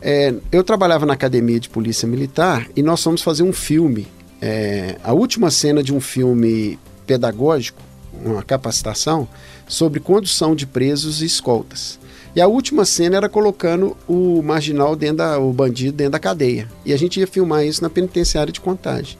É, 0.00 0.32
eu 0.50 0.64
trabalhava 0.64 1.04
na 1.04 1.12
academia 1.12 1.60
de 1.60 1.68
polícia 1.68 2.08
militar 2.08 2.68
e 2.74 2.82
nós 2.82 3.02
fomos 3.02 3.20
fazer 3.20 3.42
um 3.42 3.52
filme. 3.52 4.06
É, 4.40 4.96
a 5.02 5.12
última 5.12 5.50
cena 5.50 5.82
de 5.82 5.92
um 5.92 6.00
filme 6.00 6.78
pedagógico, 7.08 7.80
uma 8.22 8.42
capacitação 8.42 9.26
sobre 9.66 9.98
condução 9.98 10.54
de 10.54 10.66
presos 10.66 11.22
e 11.22 11.24
escoltas. 11.24 11.98
E 12.36 12.40
a 12.40 12.46
última 12.46 12.84
cena 12.84 13.16
era 13.16 13.28
colocando 13.28 13.96
o 14.06 14.42
marginal 14.42 14.94
dentro 14.94 15.16
da, 15.16 15.38
o 15.38 15.52
bandido 15.52 15.96
dentro 15.96 16.12
da 16.12 16.18
cadeia. 16.18 16.68
E 16.84 16.92
a 16.92 16.96
gente 16.96 17.18
ia 17.18 17.26
filmar 17.26 17.64
isso 17.64 17.82
na 17.82 17.88
penitenciária 17.88 18.52
de 18.52 18.60
Contagem. 18.60 19.16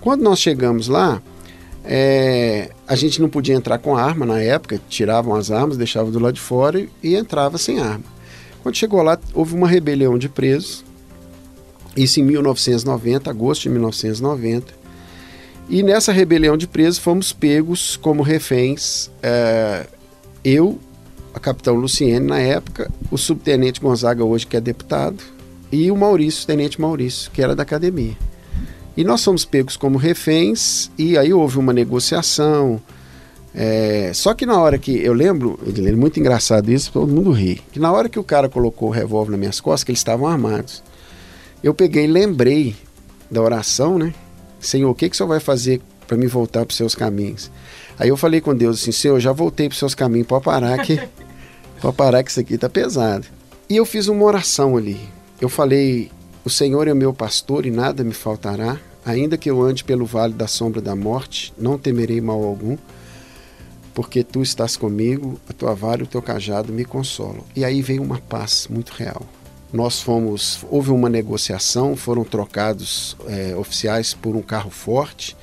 Quando 0.00 0.22
nós 0.22 0.38
chegamos 0.38 0.86
lá, 0.86 1.20
é, 1.84 2.70
a 2.86 2.94
gente 2.94 3.20
não 3.20 3.28
podia 3.28 3.54
entrar 3.54 3.78
com 3.78 3.96
arma 3.96 4.24
na 4.24 4.40
época, 4.40 4.80
tiravam 4.88 5.34
as 5.34 5.50
armas, 5.50 5.76
deixavam 5.76 6.12
do 6.12 6.20
lado 6.20 6.34
de 6.34 6.40
fora 6.40 6.80
e, 6.80 6.88
e 7.02 7.16
entrava 7.16 7.58
sem 7.58 7.80
arma. 7.80 8.04
Quando 8.62 8.76
chegou 8.76 9.02
lá, 9.02 9.18
houve 9.34 9.54
uma 9.54 9.66
rebelião 9.66 10.16
de 10.16 10.28
presos, 10.28 10.84
isso 11.96 12.20
em 12.20 12.22
1990, 12.22 13.28
agosto 13.28 13.62
de 13.62 13.70
1990. 13.70 14.77
E 15.68 15.82
nessa 15.82 16.12
rebelião 16.12 16.56
de 16.56 16.66
presos 16.66 16.98
fomos 16.98 17.32
pegos 17.32 17.96
como 17.96 18.22
reféns. 18.22 19.10
É, 19.22 19.86
eu, 20.42 20.78
a 21.34 21.38
capitão 21.38 21.74
Luciene 21.74 22.26
na 22.26 22.38
época, 22.38 22.90
o 23.10 23.18
subtenente 23.18 23.80
Gonzaga 23.80 24.24
hoje 24.24 24.46
que 24.46 24.56
é 24.56 24.60
deputado 24.60 25.22
e 25.70 25.90
o 25.90 25.96
Maurício, 25.96 26.44
o 26.44 26.46
tenente 26.46 26.80
Maurício, 26.80 27.30
que 27.30 27.42
era 27.42 27.54
da 27.54 27.64
academia. 27.64 28.16
E 28.96 29.04
nós 29.04 29.22
fomos 29.22 29.44
pegos 29.44 29.76
como 29.76 29.98
reféns 29.98 30.90
e 30.96 31.18
aí 31.18 31.34
houve 31.34 31.58
uma 31.58 31.72
negociação. 31.72 32.80
É, 33.54 34.10
só 34.14 34.32
que 34.32 34.46
na 34.46 34.58
hora 34.58 34.78
que 34.78 34.96
eu 34.96 35.12
lembro, 35.12 35.58
muito 35.96 36.18
engraçado 36.18 36.70
isso, 36.70 36.90
todo 36.92 37.12
mundo 37.12 37.30
ri. 37.30 37.62
Que 37.70 37.78
na 37.78 37.92
hora 37.92 38.08
que 38.08 38.18
o 38.18 38.24
cara 38.24 38.48
colocou 38.48 38.88
o 38.88 38.92
revólver 38.92 39.32
nas 39.32 39.40
minhas 39.40 39.60
costas, 39.60 39.84
que 39.84 39.90
eles 39.90 40.00
estavam 40.00 40.26
armados, 40.26 40.82
eu 41.62 41.74
peguei 41.74 42.04
e 42.04 42.08
lembrei 42.08 42.74
da 43.30 43.42
oração, 43.42 43.98
né? 43.98 44.14
Senhor, 44.60 44.90
o 44.90 44.94
que, 44.94 45.08
que 45.08 45.14
o 45.14 45.16
Senhor 45.16 45.28
vai 45.28 45.40
fazer 45.40 45.80
para 46.06 46.16
me 46.16 46.26
voltar 46.26 46.64
para 46.64 46.72
os 46.72 46.76
seus 46.76 46.94
caminhos? 46.94 47.50
Aí 47.98 48.08
eu 48.08 48.16
falei 48.16 48.40
com 48.40 48.54
Deus 48.54 48.80
assim, 48.80 48.92
Senhor, 48.92 49.18
já 49.20 49.32
voltei 49.32 49.68
para 49.68 49.74
os 49.74 49.78
seus 49.78 49.94
caminhos, 49.94 50.26
pode 50.26 50.44
parar 50.44 50.78
que, 50.78 51.00
pode 51.80 51.96
parar 51.96 52.22
que 52.22 52.30
isso 52.30 52.40
aqui 52.40 52.54
está 52.54 52.68
pesado. 52.68 53.26
E 53.68 53.76
eu 53.76 53.84
fiz 53.84 54.08
uma 54.08 54.24
oração 54.24 54.76
ali. 54.76 54.98
Eu 55.40 55.48
falei, 55.48 56.10
o 56.44 56.50
Senhor 56.50 56.88
é 56.88 56.94
meu 56.94 57.12
pastor 57.12 57.66
e 57.66 57.70
nada 57.70 58.02
me 58.02 58.14
faltará. 58.14 58.78
Ainda 59.04 59.36
que 59.36 59.50
eu 59.50 59.62
ande 59.62 59.84
pelo 59.84 60.04
vale 60.04 60.34
da 60.34 60.46
sombra 60.46 60.80
da 60.80 60.94
morte, 60.94 61.52
não 61.58 61.78
temerei 61.78 62.20
mal 62.20 62.42
algum, 62.42 62.76
porque 63.94 64.22
tu 64.22 64.42
estás 64.42 64.76
comigo, 64.76 65.40
a 65.48 65.52
tua 65.52 65.74
vara 65.74 66.00
e 66.00 66.04
o 66.04 66.06
teu 66.06 66.20
cajado 66.20 66.72
me 66.72 66.84
consolam. 66.84 67.44
E 67.56 67.64
aí 67.64 67.80
veio 67.80 68.02
uma 68.02 68.18
paz 68.18 68.66
muito 68.70 68.90
real. 68.90 69.22
Nós 69.72 70.00
fomos, 70.00 70.64
houve 70.70 70.90
uma 70.90 71.10
negociação, 71.10 71.94
foram 71.94 72.24
trocados 72.24 73.16
é, 73.26 73.54
oficiais 73.54 74.14
por 74.14 74.34
um 74.34 74.40
carro 74.40 74.70
forte, 74.70 75.36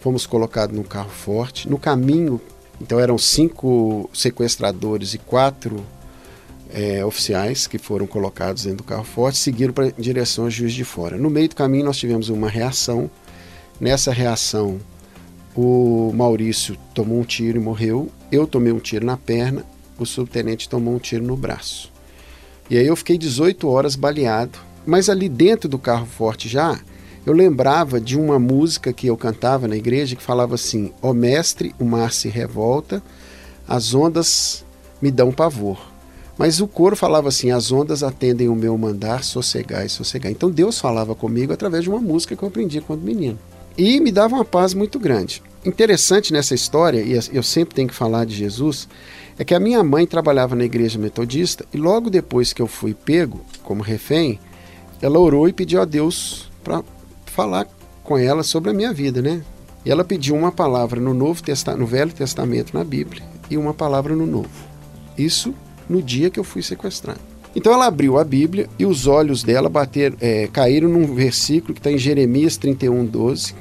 fomos 0.00 0.24
colocados 0.24 0.76
num 0.76 0.84
carro 0.84 1.10
forte. 1.10 1.68
No 1.68 1.78
caminho, 1.78 2.40
então 2.80 3.00
eram 3.00 3.18
cinco 3.18 4.08
sequestradores 4.12 5.14
e 5.14 5.18
quatro 5.18 5.84
é, 6.72 7.04
oficiais 7.04 7.66
que 7.66 7.76
foram 7.76 8.06
colocados 8.06 8.64
dentro 8.64 8.78
do 8.78 8.84
carro 8.84 9.04
forte, 9.04 9.38
seguiram 9.38 9.72
para 9.72 9.90
direção 9.90 10.44
ao 10.44 10.50
Juiz 10.50 10.72
de 10.72 10.84
Fora. 10.84 11.18
No 11.18 11.28
meio 11.28 11.48
do 11.48 11.56
caminho 11.56 11.84
nós 11.84 11.98
tivemos 11.98 12.28
uma 12.28 12.48
reação. 12.48 13.10
Nessa 13.80 14.12
reação, 14.12 14.80
o 15.56 16.12
Maurício 16.14 16.76
tomou 16.94 17.18
um 17.18 17.24
tiro 17.24 17.58
e 17.58 17.60
morreu. 17.60 18.08
Eu 18.30 18.46
tomei 18.46 18.72
um 18.72 18.78
tiro 18.78 19.04
na 19.04 19.16
perna. 19.16 19.64
O 19.98 20.06
subtenente 20.06 20.68
tomou 20.68 20.94
um 20.94 20.98
tiro 20.98 21.24
no 21.24 21.36
braço. 21.36 21.92
E 22.72 22.78
aí 22.78 22.86
eu 22.86 22.96
fiquei 22.96 23.18
18 23.18 23.68
horas 23.68 23.94
baleado. 23.94 24.58
Mas 24.86 25.10
ali 25.10 25.28
dentro 25.28 25.68
do 25.68 25.78
carro 25.78 26.06
forte 26.06 26.48
já, 26.48 26.80
eu 27.26 27.34
lembrava 27.34 28.00
de 28.00 28.18
uma 28.18 28.38
música 28.38 28.94
que 28.94 29.08
eu 29.08 29.14
cantava 29.14 29.68
na 29.68 29.76
igreja 29.76 30.16
que 30.16 30.22
falava 30.22 30.54
assim: 30.54 30.90
Ó 31.02 31.10
oh, 31.10 31.12
mestre, 31.12 31.74
o 31.78 31.84
mar 31.84 32.14
se 32.14 32.30
revolta, 32.30 33.02
as 33.68 33.92
ondas 33.92 34.64
me 35.02 35.10
dão 35.10 35.30
pavor. 35.30 35.92
Mas 36.38 36.62
o 36.62 36.66
coro 36.66 36.96
falava 36.96 37.28
assim: 37.28 37.50
as 37.50 37.70
ondas 37.70 38.02
atendem 38.02 38.48
o 38.48 38.56
meu 38.56 38.76
mandar, 38.78 39.22
sossegar 39.22 39.84
e 39.84 39.90
sossegar. 39.90 40.32
Então 40.32 40.50
Deus 40.50 40.80
falava 40.80 41.14
comigo 41.14 41.52
através 41.52 41.84
de 41.84 41.90
uma 41.90 42.00
música 42.00 42.34
que 42.34 42.42
eu 42.42 42.48
aprendi 42.48 42.80
quando 42.80 43.02
menino 43.02 43.38
e 43.76 44.00
me 44.00 44.12
dava 44.12 44.34
uma 44.34 44.44
paz 44.44 44.74
muito 44.74 44.98
grande. 44.98 45.42
Interessante 45.64 46.32
nessa 46.32 46.54
história, 46.54 47.00
e 47.00 47.18
eu 47.32 47.42
sempre 47.42 47.74
tenho 47.74 47.88
que 47.88 47.94
falar 47.94 48.26
de 48.26 48.34
Jesus, 48.34 48.88
é 49.38 49.44
que 49.44 49.54
a 49.54 49.60
minha 49.60 49.82
mãe 49.82 50.06
trabalhava 50.06 50.54
na 50.54 50.64
igreja 50.64 50.98
metodista 50.98 51.64
e 51.72 51.76
logo 51.76 52.10
depois 52.10 52.52
que 52.52 52.60
eu 52.60 52.66
fui 52.66 52.94
pego 52.94 53.40
como 53.62 53.82
refém, 53.82 54.38
ela 55.00 55.18
orou 55.18 55.48
e 55.48 55.52
pediu 55.52 55.80
a 55.80 55.84
Deus 55.84 56.50
para 56.62 56.82
falar 57.26 57.66
com 58.04 58.18
ela 58.18 58.42
sobre 58.42 58.70
a 58.70 58.74
minha 58.74 58.92
vida, 58.92 59.22
né? 59.22 59.42
E 59.84 59.90
ela 59.90 60.04
pediu 60.04 60.36
uma 60.36 60.52
palavra 60.52 61.00
no 61.00 61.12
Novo 61.12 61.42
no 61.76 61.86
Velho 61.86 62.12
Testamento, 62.12 62.72
na 62.72 62.84
Bíblia, 62.84 63.22
e 63.50 63.56
uma 63.56 63.74
palavra 63.74 64.14
no 64.14 64.26
Novo. 64.26 64.50
Isso 65.18 65.52
no 65.88 66.00
dia 66.00 66.30
que 66.30 66.38
eu 66.38 66.44
fui 66.44 66.62
sequestrado. 66.62 67.20
Então 67.54 67.72
ela 67.72 67.86
abriu 67.86 68.18
a 68.18 68.24
Bíblia 68.24 68.68
e 68.78 68.86
os 68.86 69.06
olhos 69.06 69.42
dela 69.42 69.68
bateram, 69.68 70.16
é, 70.20 70.46
caíram 70.46 70.88
num 70.88 71.14
versículo 71.14 71.74
que 71.74 71.80
está 71.80 71.90
em 71.90 71.98
Jeremias 71.98 72.56
31, 72.56 73.04
12, 73.04 73.54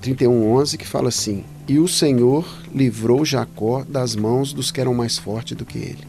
31, 0.00 0.52
11, 0.52 0.78
que 0.78 0.86
fala 0.86 1.08
assim: 1.08 1.44
E 1.68 1.80
o 1.80 1.88
Senhor 1.88 2.46
livrou 2.72 3.24
Jacó 3.24 3.84
das 3.88 4.14
mãos 4.14 4.52
dos 4.52 4.70
que 4.70 4.80
eram 4.80 4.94
mais 4.94 5.18
fortes 5.18 5.56
do 5.56 5.64
que 5.64 5.78
ele. 5.78 6.06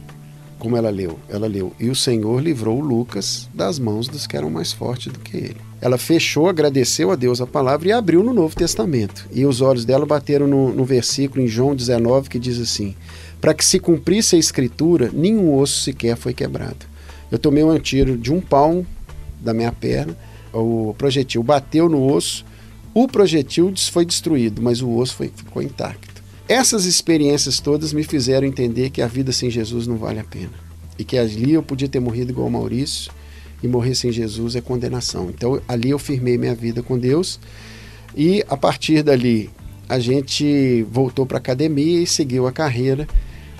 Como 0.60 0.78
ela 0.78 0.92
leu? 0.92 1.18
Ela 1.28 1.48
leu: 1.48 1.74
E 1.80 1.90
o 1.90 1.96
Senhor 1.96 2.40
livrou 2.42 2.80
Lucas 2.80 3.50
das 3.56 3.80
mãos 3.80 4.08
dos 4.08 4.28
que 4.28 4.38
eram 4.38 4.52
mais 4.52 4.72
fortes 4.72 5.12
do 5.12 5.18
que 5.20 5.36
ele. 5.36 5.58
Ela 5.82 5.98
fechou, 5.98 6.48
agradeceu 6.48 7.10
a 7.10 7.16
Deus 7.16 7.42
a 7.42 7.48
palavra 7.48 7.88
e 7.88 7.92
abriu 7.92 8.24
no 8.24 8.34
Novo 8.34 8.56
Testamento. 8.56 9.28
E 9.32 9.48
os 9.48 9.60
olhos 9.60 9.84
dela 9.84 10.06
bateram 10.06 10.46
no, 10.46 10.72
no 10.72 10.86
versículo 10.86 11.44
em 11.44 11.48
João 11.48 11.76
19 11.76 12.30
que 12.30 12.38
diz 12.38 12.60
assim: 12.60 12.96
Para 13.42 13.56
que 13.56 13.66
se 13.66 13.80
cumprisse 13.80 14.36
a 14.36 14.40
escritura, 14.40 15.10
nenhum 15.12 15.56
osso 15.58 15.82
sequer 15.82 16.18
foi 16.18 16.36
quebrado. 16.36 16.86
Eu 17.32 17.40
tomei 17.40 17.64
um 17.64 17.80
tiro 17.80 18.16
de 18.16 18.32
um 18.32 18.40
palmo 18.40 18.86
da 19.42 19.56
minha 19.56 19.72
perna, 19.72 20.16
o 20.54 20.94
projetil 20.98 21.42
bateu 21.42 21.90
no 21.90 22.12
osso, 22.12 22.46
o 23.04 23.08
projetil 23.08 23.72
foi 23.92 24.04
destruído, 24.04 24.60
mas 24.60 24.82
o 24.82 24.90
osso 24.90 25.16
foi, 25.16 25.32
ficou 25.36 25.62
intacto. 25.62 26.24
Essas 26.48 26.86
experiências 26.86 27.60
todas 27.60 27.94
me 27.94 28.04
fizeram 28.04 28.48
entender 28.48 28.90
que 28.90 29.04
a 29.04 29.08
vida 29.08 29.32
sem 29.32 29.52
Jesus 29.52 29.86
não 29.86 29.98
vale 29.98 30.20
a 30.20 30.24
pena. 30.24 30.54
E 30.98 31.04
que 31.04 31.16
ali 31.16 31.54
eu 31.54 31.62
podia 31.62 31.88
ter 31.88 32.00
morrido 32.00 32.32
igual 32.32 32.50
Maurício, 32.50 33.12
e 33.62 33.68
morrer 33.68 33.94
sem 33.94 34.12
Jesus 34.12 34.56
é 34.56 34.62
condenação. 34.62 35.30
Então 35.30 35.62
ali 35.68 35.92
eu 35.92 36.00
firmei 36.00 36.40
minha 36.40 36.56
vida 36.56 36.82
com 36.82 36.98
Deus, 36.98 37.40
e 38.16 38.44
a 38.50 38.58
partir 38.58 39.04
dali 39.04 39.52
a 39.88 40.00
gente 40.00 40.82
voltou 40.92 41.24
para 41.24 41.38
a 41.38 41.40
academia 41.40 42.02
e 42.02 42.08
seguiu 42.08 42.48
a 42.48 42.52
carreira, 42.52 43.08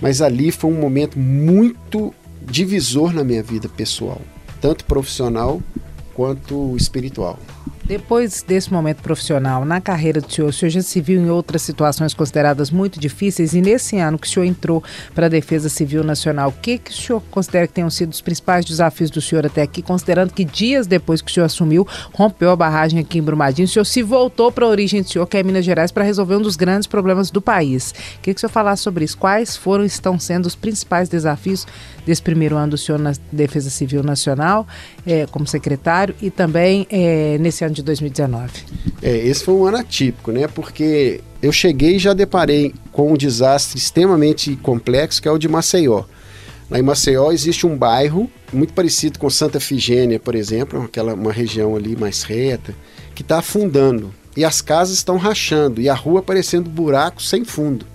mas 0.02 0.20
ali 0.20 0.52
foi 0.52 0.72
um 0.72 0.82
momento 0.82 1.20
muito 1.20 2.12
divisor 2.42 3.14
na 3.14 3.24
minha 3.24 3.44
vida 3.44 3.70
pessoal, 3.70 4.20
tanto 4.60 4.84
profissional 4.86 5.62
quanto 6.16 6.76
espiritual. 6.76 7.38
Depois 7.86 8.42
desse 8.42 8.72
momento 8.72 9.02
profissional 9.02 9.64
na 9.64 9.80
carreira 9.80 10.20
do 10.20 10.32
senhor, 10.32 10.50
o 10.50 10.54
senhor 10.54 10.70
já 10.70 10.82
se 10.82 11.00
viu 11.00 11.22
em 11.22 11.30
outras 11.30 11.62
situações 11.62 12.14
consideradas 12.14 12.70
muito 12.70 13.00
difíceis 13.00 13.54
e 13.54 13.62
nesse 13.62 13.98
ano 13.98 14.18
que 14.20 14.28
o 14.28 14.30
senhor 14.30 14.46
entrou 14.46 14.84
para 15.16 15.28
a 15.28 15.30
Defesa 15.30 15.70
Civil 15.70 16.04
Nacional, 16.04 16.50
o 16.50 16.52
que, 16.52 16.78
que 16.78 16.92
o 16.92 16.94
senhor 16.94 17.22
considera 17.32 17.68
que 17.68 17.74
tenham 17.74 17.90
sido 17.90 18.12
os 18.12 18.22
principais 18.22 18.66
desafios 18.66 19.10
do 19.10 19.22
senhor 19.22 19.46
até 19.46 19.62
aqui, 19.62 19.82
considerando 19.82 20.34
que 20.34 20.44
dias 20.44 20.88
depois 20.88 21.22
que 21.22 21.32
o 21.32 21.34
senhor 21.34 21.46
assumiu, 21.46 21.88
rompeu 22.14 22.52
a 22.52 22.56
barragem 22.56 23.00
aqui 23.00 23.20
em 23.20 23.22
Brumadinho, 23.22 23.66
o 23.66 23.70
senhor 23.70 23.86
se 23.86 24.02
voltou 24.02 24.52
para 24.52 24.66
a 24.66 24.70
origem 24.70 25.02
do 25.02 25.10
senhor, 25.10 25.26
que 25.26 25.38
é 25.38 25.44
Minas 25.44 25.66
Gerais, 25.66 25.92
para 25.92 26.04
resolver 26.04 26.36
um 26.36 26.42
dos 26.42 26.56
grandes 26.56 26.88
problemas 26.88 27.32
do 27.32 27.42
país. 27.42 27.94
Queria 28.22 28.34
que 28.34 28.38
o 28.38 28.40
senhor 28.40 28.52
falasse 28.52 28.84
sobre 28.84 29.06
isso. 29.06 29.18
Quais 29.18 29.56
foram 29.56 29.84
e 29.84 29.88
estão 29.88 30.20
sendo 30.20 30.46
os 30.46 30.56
principais 30.56 31.10
desafios 31.10 31.66
desse 32.06 32.22
primeiro 32.22 32.56
ano 32.56 32.72
do 32.72 32.78
senhor 32.78 32.98
na 32.98 33.14
Defesa 33.32 33.70
Civil 33.70 34.04
Nacional, 34.04 34.66
é, 35.06 35.26
como 35.28 35.46
secretário, 35.46 36.16
e 36.22 36.30
também 36.30 36.88
é, 36.90 37.38
nesse 37.40 37.57
ano 37.64 37.74
de 37.74 37.84
2019? 37.84 38.52
É, 39.02 39.18
esse 39.18 39.44
foi 39.44 39.54
um 39.54 39.66
ano 39.66 39.78
atípico, 39.78 40.32
né? 40.32 40.48
Porque 40.48 41.22
eu 41.42 41.52
cheguei 41.52 41.96
e 41.96 42.00
já 42.00 42.14
deparei 42.14 42.74
com 42.92 43.12
um 43.12 43.18
desastre 43.18 43.78
extremamente 43.78 44.56
complexo, 44.58 45.22
que 45.22 45.28
é 45.28 45.32
o 45.32 45.38
de 45.38 45.48
Maceió. 45.48 46.04
Lá 46.70 46.80
em 46.80 46.84
Maceió 46.84 47.32
existe 47.32 47.66
um 47.66 47.78
bairro 47.78 48.30
muito 48.52 48.74
parecido 48.74 49.20
com 49.20 49.30
Santa 49.30 49.60
Figênia, 49.60 50.20
por 50.20 50.36
exemplo, 50.36 50.82
aquela 50.82 51.14
uma 51.14 51.32
região 51.32 51.76
ali 51.76 51.96
mais 51.96 52.24
reta, 52.24 52.76
que 53.16 53.22
está 53.22 53.40
afundando 53.40 54.14
e 54.36 54.44
as 54.44 54.62
casas 54.62 54.98
estão 54.98 55.18
rachando 55.18 55.82
e 55.82 55.90
a 55.90 55.94
rua 55.94 56.22
parecendo 56.22 56.70
buraco 56.70 57.22
sem 57.22 57.44
fundo. 57.44 57.86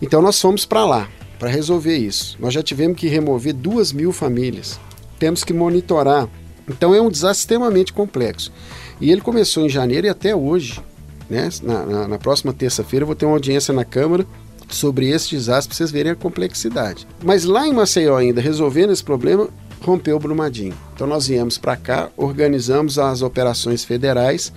Então 0.00 0.22
nós 0.22 0.40
fomos 0.40 0.64
para 0.64 0.84
lá 0.84 1.08
para 1.40 1.48
resolver 1.48 1.96
isso. 1.96 2.36
Nós 2.38 2.52
já 2.52 2.62
tivemos 2.62 2.98
que 2.98 3.08
remover 3.08 3.54
duas 3.54 3.92
mil 3.92 4.12
famílias. 4.12 4.78
Temos 5.18 5.42
que 5.42 5.54
monitorar. 5.54 6.28
Então 6.68 6.94
é 6.94 7.00
um 7.00 7.10
desastre 7.10 7.42
extremamente 7.42 7.92
complexo. 7.92 8.52
E 9.00 9.10
ele 9.10 9.20
começou 9.20 9.64
em 9.64 9.68
janeiro 9.68 10.06
e 10.06 10.10
até 10.10 10.34
hoje. 10.34 10.80
Né? 11.28 11.48
Na, 11.62 11.86
na, 11.86 12.08
na 12.08 12.18
próxima 12.18 12.52
terça-feira 12.52 13.04
eu 13.04 13.06
vou 13.06 13.16
ter 13.16 13.24
uma 13.24 13.34
audiência 13.34 13.72
na 13.72 13.84
Câmara 13.84 14.26
sobre 14.68 15.08
esse 15.08 15.30
desastre 15.30 15.68
para 15.68 15.76
vocês 15.76 15.90
verem 15.90 16.12
a 16.12 16.16
complexidade. 16.16 17.06
Mas 17.22 17.44
lá 17.44 17.66
em 17.66 17.72
Maceió 17.72 18.16
ainda, 18.16 18.40
resolvendo 18.40 18.92
esse 18.92 19.02
problema, 19.02 19.48
rompeu 19.80 20.16
o 20.16 20.20
Brumadinho. 20.20 20.74
Então 20.94 21.06
nós 21.06 21.26
viemos 21.26 21.58
para 21.58 21.76
cá, 21.76 22.10
organizamos 22.16 22.98
as 22.98 23.22
operações 23.22 23.84
federais, 23.84 24.52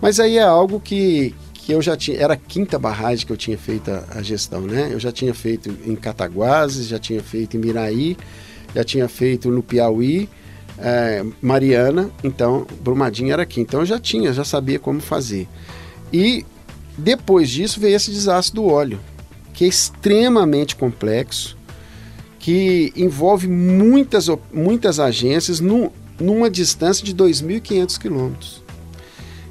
mas 0.00 0.20
aí 0.20 0.38
é 0.38 0.42
algo 0.42 0.80
que, 0.80 1.34
que 1.54 1.72
eu 1.72 1.82
já 1.82 1.96
tinha, 1.96 2.18
era 2.18 2.34
a 2.34 2.36
quinta 2.36 2.78
barragem 2.78 3.26
que 3.26 3.32
eu 3.32 3.36
tinha 3.36 3.58
feito 3.58 3.90
a, 3.90 4.04
a 4.10 4.22
gestão, 4.22 4.62
né? 4.62 4.88
Eu 4.90 5.00
já 5.00 5.12
tinha 5.12 5.34
feito 5.34 5.74
em 5.84 5.94
Cataguases, 5.94 6.86
já 6.86 6.98
tinha 6.98 7.22
feito 7.22 7.56
em 7.56 7.60
Miraí, 7.60 8.16
já 8.74 8.84
tinha 8.84 9.08
feito 9.08 9.50
no 9.50 9.62
Piauí, 9.62 10.28
é, 10.80 11.24
Mariana, 11.42 12.10
então 12.22 12.66
Brumadinho 12.80 13.32
era 13.32 13.42
aqui. 13.42 13.60
Então 13.60 13.80
eu 13.80 13.86
já 13.86 13.98
tinha, 13.98 14.32
já 14.32 14.44
sabia 14.44 14.78
como 14.78 15.00
fazer. 15.00 15.48
E 16.12 16.44
depois 16.96 17.50
disso 17.50 17.80
veio 17.80 17.96
esse 17.96 18.10
desastre 18.10 18.54
do 18.54 18.66
óleo, 18.66 18.98
que 19.52 19.64
é 19.64 19.68
extremamente 19.68 20.76
complexo, 20.76 21.56
que 22.38 22.92
envolve 22.96 23.48
muitas, 23.48 24.28
muitas 24.52 24.98
agências 24.98 25.60
num, 25.60 25.90
numa 26.18 26.50
distância 26.50 27.04
de 27.04 27.14
2.500 27.14 27.98
quilômetros. 27.98 28.62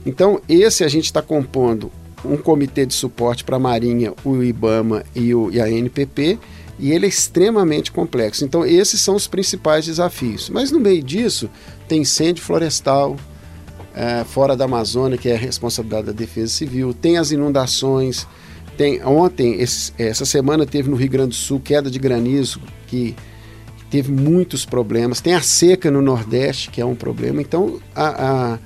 Então, 0.06 0.42
esse 0.48 0.84
a 0.84 0.88
gente 0.88 1.06
está 1.06 1.22
compondo 1.22 1.92
um 2.24 2.38
comitê 2.38 2.86
de 2.86 2.94
suporte 2.94 3.44
para 3.44 3.58
a 3.58 3.60
Marinha, 3.60 4.14
o 4.24 4.42
IBAMA 4.42 5.04
e, 5.14 5.34
o, 5.36 5.52
e 5.52 5.62
a 5.62 5.70
NPP, 5.70 6.40
e 6.80 6.92
ele 6.92 7.06
é 7.06 7.10
extremamente 7.10 7.92
complexo. 7.92 8.46
Então, 8.46 8.66
esses 8.66 9.02
são 9.02 9.16
os 9.16 9.28
principais 9.28 9.86
desafios. 9.86 10.50
Mas 10.50 10.72
no 10.72 10.80
meio 10.80 11.02
disso, 11.02 11.50
tem 11.88 12.02
incêndio 12.02 12.44
florestal 12.44 13.16
é, 13.96 14.24
fora 14.24 14.56
da 14.56 14.66
Amazônia, 14.66 15.18
que 15.18 15.28
é 15.28 15.34
a 15.34 15.40
responsabilidade 15.40 16.08
da 16.08 16.12
Defesa 16.12 16.54
Civil, 16.54 16.94
tem 16.94 17.18
as 17.18 17.32
inundações. 17.32 18.28
Tem, 18.78 19.04
ontem, 19.04 19.60
esse, 19.60 19.92
essa 19.98 20.24
semana, 20.24 20.68
teve 20.68 20.88
no 20.88 20.96
Rio 20.96 21.10
Grande 21.10 21.30
do 21.30 21.36
Sul 21.36 21.60
queda 21.60 21.90
de 21.90 21.98
granizo, 21.98 22.62
que 22.86 23.16
teve 23.90 24.12
muitos 24.12 24.66
problemas. 24.66 25.20
Tem 25.20 25.34
a 25.34 25.42
seca 25.42 25.90
no 25.90 26.02
Nordeste, 26.02 26.70
que 26.70 26.80
é 26.80 26.86
um 26.86 26.94
problema. 26.94 27.42
Então, 27.42 27.80
a, 27.96 28.54
a 28.54 28.60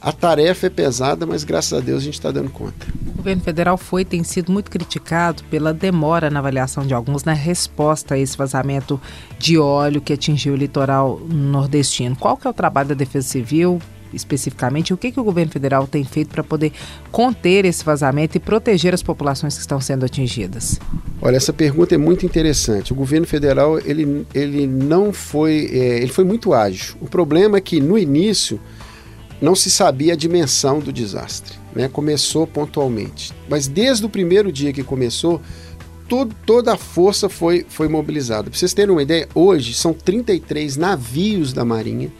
a 0.00 0.12
tarefa 0.12 0.66
é 0.66 0.70
pesada, 0.70 1.26
mas 1.26 1.44
graças 1.44 1.72
a 1.72 1.80
Deus 1.80 2.00
a 2.00 2.04
gente 2.04 2.14
está 2.14 2.30
dando 2.30 2.50
conta. 2.50 2.86
O 3.06 3.16
governo 3.18 3.42
federal 3.42 3.76
foi 3.76 4.04
tem 4.04 4.24
sido 4.24 4.50
muito 4.50 4.70
criticado 4.70 5.42
pela 5.50 5.74
demora 5.74 6.30
na 6.30 6.38
avaliação 6.38 6.86
de 6.86 6.94
alguns 6.94 7.22
na 7.24 7.34
resposta 7.34 8.14
a 8.14 8.18
esse 8.18 8.36
vazamento 8.36 8.98
de 9.38 9.58
óleo 9.58 10.00
que 10.00 10.12
atingiu 10.12 10.54
o 10.54 10.56
litoral 10.56 11.20
nordestino. 11.28 12.16
Qual 12.16 12.36
que 12.36 12.46
é 12.46 12.50
o 12.50 12.54
trabalho 12.54 12.88
da 12.88 12.94
Defesa 12.94 13.28
Civil 13.28 13.78
especificamente, 14.12 14.92
o 14.92 14.96
que, 14.96 15.12
que 15.12 15.20
o 15.20 15.24
governo 15.24 15.52
federal 15.52 15.86
tem 15.86 16.04
feito 16.04 16.30
para 16.30 16.42
poder 16.42 16.72
conter 17.10 17.64
esse 17.64 17.84
vazamento 17.84 18.36
e 18.36 18.40
proteger 18.40 18.94
as 18.94 19.02
populações 19.02 19.54
que 19.54 19.60
estão 19.60 19.80
sendo 19.80 20.04
atingidas? 20.04 20.80
Olha, 21.22 21.36
essa 21.36 21.52
pergunta 21.52 21.94
é 21.94 21.98
muito 21.98 22.26
interessante. 22.26 22.92
O 22.92 22.96
governo 22.96 23.26
federal 23.26 23.78
ele, 23.78 24.26
ele 24.34 24.66
não 24.66 25.12
foi, 25.12 25.70
é, 25.72 25.98
ele 26.02 26.12
foi 26.12 26.24
muito 26.24 26.52
ágil. 26.52 26.96
O 27.00 27.06
problema 27.06 27.58
é 27.58 27.60
que 27.60 27.80
no 27.80 27.96
início 27.96 28.60
não 29.40 29.54
se 29.54 29.70
sabia 29.70 30.12
a 30.12 30.16
dimensão 30.16 30.78
do 30.80 30.92
desastre. 30.92 31.56
Né? 31.74 31.88
Começou 31.88 32.46
pontualmente. 32.46 33.32
Mas 33.48 33.66
desde 33.66 34.04
o 34.04 34.08
primeiro 34.08 34.52
dia 34.52 34.72
que 34.72 34.82
começou, 34.82 35.40
toda 36.44 36.74
a 36.74 36.76
força 36.76 37.28
foi, 37.28 37.64
foi 37.68 37.88
mobilizada. 37.88 38.50
Para 38.50 38.58
vocês 38.58 38.74
terem 38.74 38.92
uma 38.92 39.02
ideia, 39.02 39.28
hoje 39.34 39.74
são 39.74 39.92
33 39.92 40.76
navios 40.76 41.52
da 41.52 41.64
Marinha, 41.64 42.12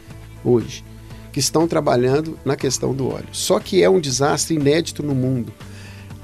hoje, 0.45 0.85
que 1.33 1.41
estão 1.41 1.67
trabalhando 1.67 2.39
na 2.45 2.57
questão 2.57 2.95
do 2.95 3.09
óleo. 3.09 3.29
Só 3.33 3.59
que 3.59 3.83
é 3.83 3.91
um 3.91 4.00
desastre 4.00 4.55
inédito 4.55 5.03
no 5.03 5.15
mundo. 5.15 5.53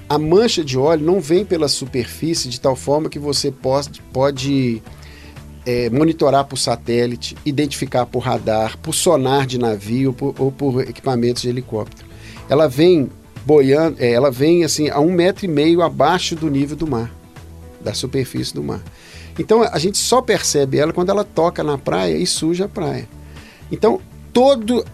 A 0.08 0.18
mancha 0.18 0.64
de 0.64 0.78
óleo 0.78 1.04
não 1.04 1.20
vem 1.20 1.44
pela 1.44 1.66
superfície 1.66 2.48
de 2.48 2.60
tal 2.60 2.76
forma 2.76 3.08
que 3.08 3.18
você 3.18 3.50
pode, 3.50 4.00
pode 4.12 4.80
é, 5.66 5.90
monitorar 5.90 6.44
por 6.44 6.56
satélite, 6.56 7.36
identificar 7.44 8.06
por 8.06 8.20
radar, 8.20 8.78
por 8.78 8.94
sonar 8.94 9.46
de 9.46 9.58
navio 9.58 10.12
por, 10.12 10.34
ou 10.38 10.52
por 10.52 10.80
equipamentos 10.82 11.42
de 11.42 11.48
helicóptero. 11.48 12.06
Ela 12.48 12.68
vem 12.68 13.10
boiando, 13.44 13.96
é, 14.00 14.12
ela 14.12 14.30
vem 14.30 14.64
assim 14.64 14.88
a 14.88 15.00
um 15.00 15.12
metro 15.12 15.44
e 15.44 15.48
meio 15.48 15.82
abaixo 15.82 16.36
do 16.36 16.48
nível 16.48 16.76
do 16.76 16.86
mar, 16.86 17.12
da 17.80 17.92
superfície 17.92 18.54
do 18.54 18.62
mar. 18.62 18.80
Então 19.38 19.62
a 19.62 19.78
gente 19.78 19.98
só 19.98 20.22
percebe 20.22 20.78
ela 20.78 20.92
quando 20.92 21.10
ela 21.10 21.24
toca 21.24 21.64
na 21.64 21.76
praia 21.76 22.16
e 22.16 22.26
suja 22.26 22.66
a 22.66 22.68
praia. 22.68 23.08
Então 23.70 24.00
todo, 24.32 24.84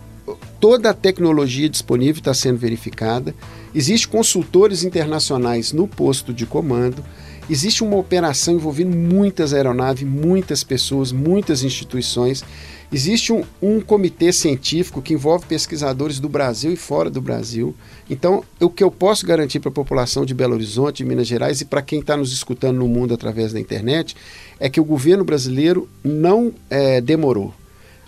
toda 0.59 0.91
a 0.91 0.95
tecnologia 0.95 1.69
disponível 1.69 2.21
está 2.21 2.33
sendo 2.33 2.59
verificada. 2.59 3.35
Existem 3.75 4.11
consultores 4.11 4.85
internacionais 4.85 5.73
no 5.73 5.87
posto 5.87 6.33
de 6.33 6.47
comando. 6.47 7.05
Existe 7.51 7.83
uma 7.83 7.97
operação 7.97 8.55
envolvendo 8.55 8.97
muitas 8.97 9.53
aeronaves, 9.53 10.07
muitas 10.07 10.63
pessoas, 10.63 11.11
muitas 11.11 11.65
instituições. 11.65 12.45
Existe 12.93 13.33
um, 13.33 13.43
um, 13.61 13.81
comitê 13.81 14.33
científico 14.33 15.03
que 15.03 15.15
envolve 15.15 15.47
pesquisadores 15.47 16.21
do 16.21 16.29
Brasil 16.29 16.73
e 16.73 16.77
fora 16.77 17.11
do 17.11 17.21
Brasil. 17.21 17.75
Então, 18.09 18.45
o 18.61 18.71
que 18.71 18.85
eu 18.85 18.91
posso 18.91 19.27
garantir 19.27 19.59
para 19.59 19.71
a 19.71 19.75
população 19.75 20.25
de 20.25 20.35
Belo 20.35 20.55
Horizonte, 20.55 20.99
de 20.99 21.05
Minas 21.05 21.27
Gerais 21.27 21.61
e 21.61 21.65
para 21.65 21.83
quem 21.83 21.99
está 21.99 22.17
nos 22.17 22.33
escutando 22.33 22.79
no 22.79 22.87
mundo 22.87 23.13
através 23.13 23.53
da 23.53 23.59
internet 23.59 24.15
é 24.61 24.71
que 24.71 24.81
o 24.81 24.85
governo 24.85 25.25
brasileiro 25.25 25.89
não 26.05 26.53
é, 26.71 27.01
demorou. 27.01 27.53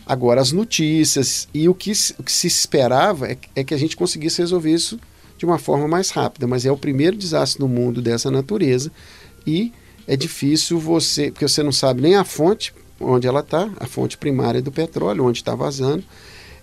Agora, 0.07 0.41
as 0.41 0.53
notícias 0.53 1.49
e 1.53 1.69
o 1.69 1.75
que, 1.75 1.91
o 2.19 2.23
que 2.23 2.33
se 2.33 2.47
esperava 2.47 3.26
é, 3.26 3.38
é 3.57 3.64
que 3.64 3.75
a 3.75 3.79
gente 3.79 3.97
conseguisse 3.97 4.43
resolver 4.43 4.71
isso 4.71 5.00
de 5.38 5.45
uma 5.47 5.59
forma 5.59 5.88
mais 5.88 6.11
rápida, 6.11 6.47
mas 6.47 6.64
é 6.64 6.71
o 6.71 6.76
primeiro 6.76 7.17
desastre 7.17 7.61
no 7.61 7.69
mundo 7.69 8.00
dessa 8.00 8.31
natureza 8.31 8.93
e 9.47 9.73
é 10.07 10.17
difícil 10.17 10.79
você, 10.79 11.31
porque 11.31 11.47
você 11.47 11.63
não 11.63 11.73
sabe 11.73 12.03
nem 12.03 12.17
a 12.17 12.25
fonte 12.25 12.73
onde 13.01 13.27
ela 13.27 13.41
está, 13.41 13.69
a 13.79 13.87
fonte 13.87 14.17
primária 14.17 14.63
do 14.63 14.71
petróleo, 14.71 15.25
onde 15.25 15.39
está 15.39 15.55
vazando, 15.55 16.05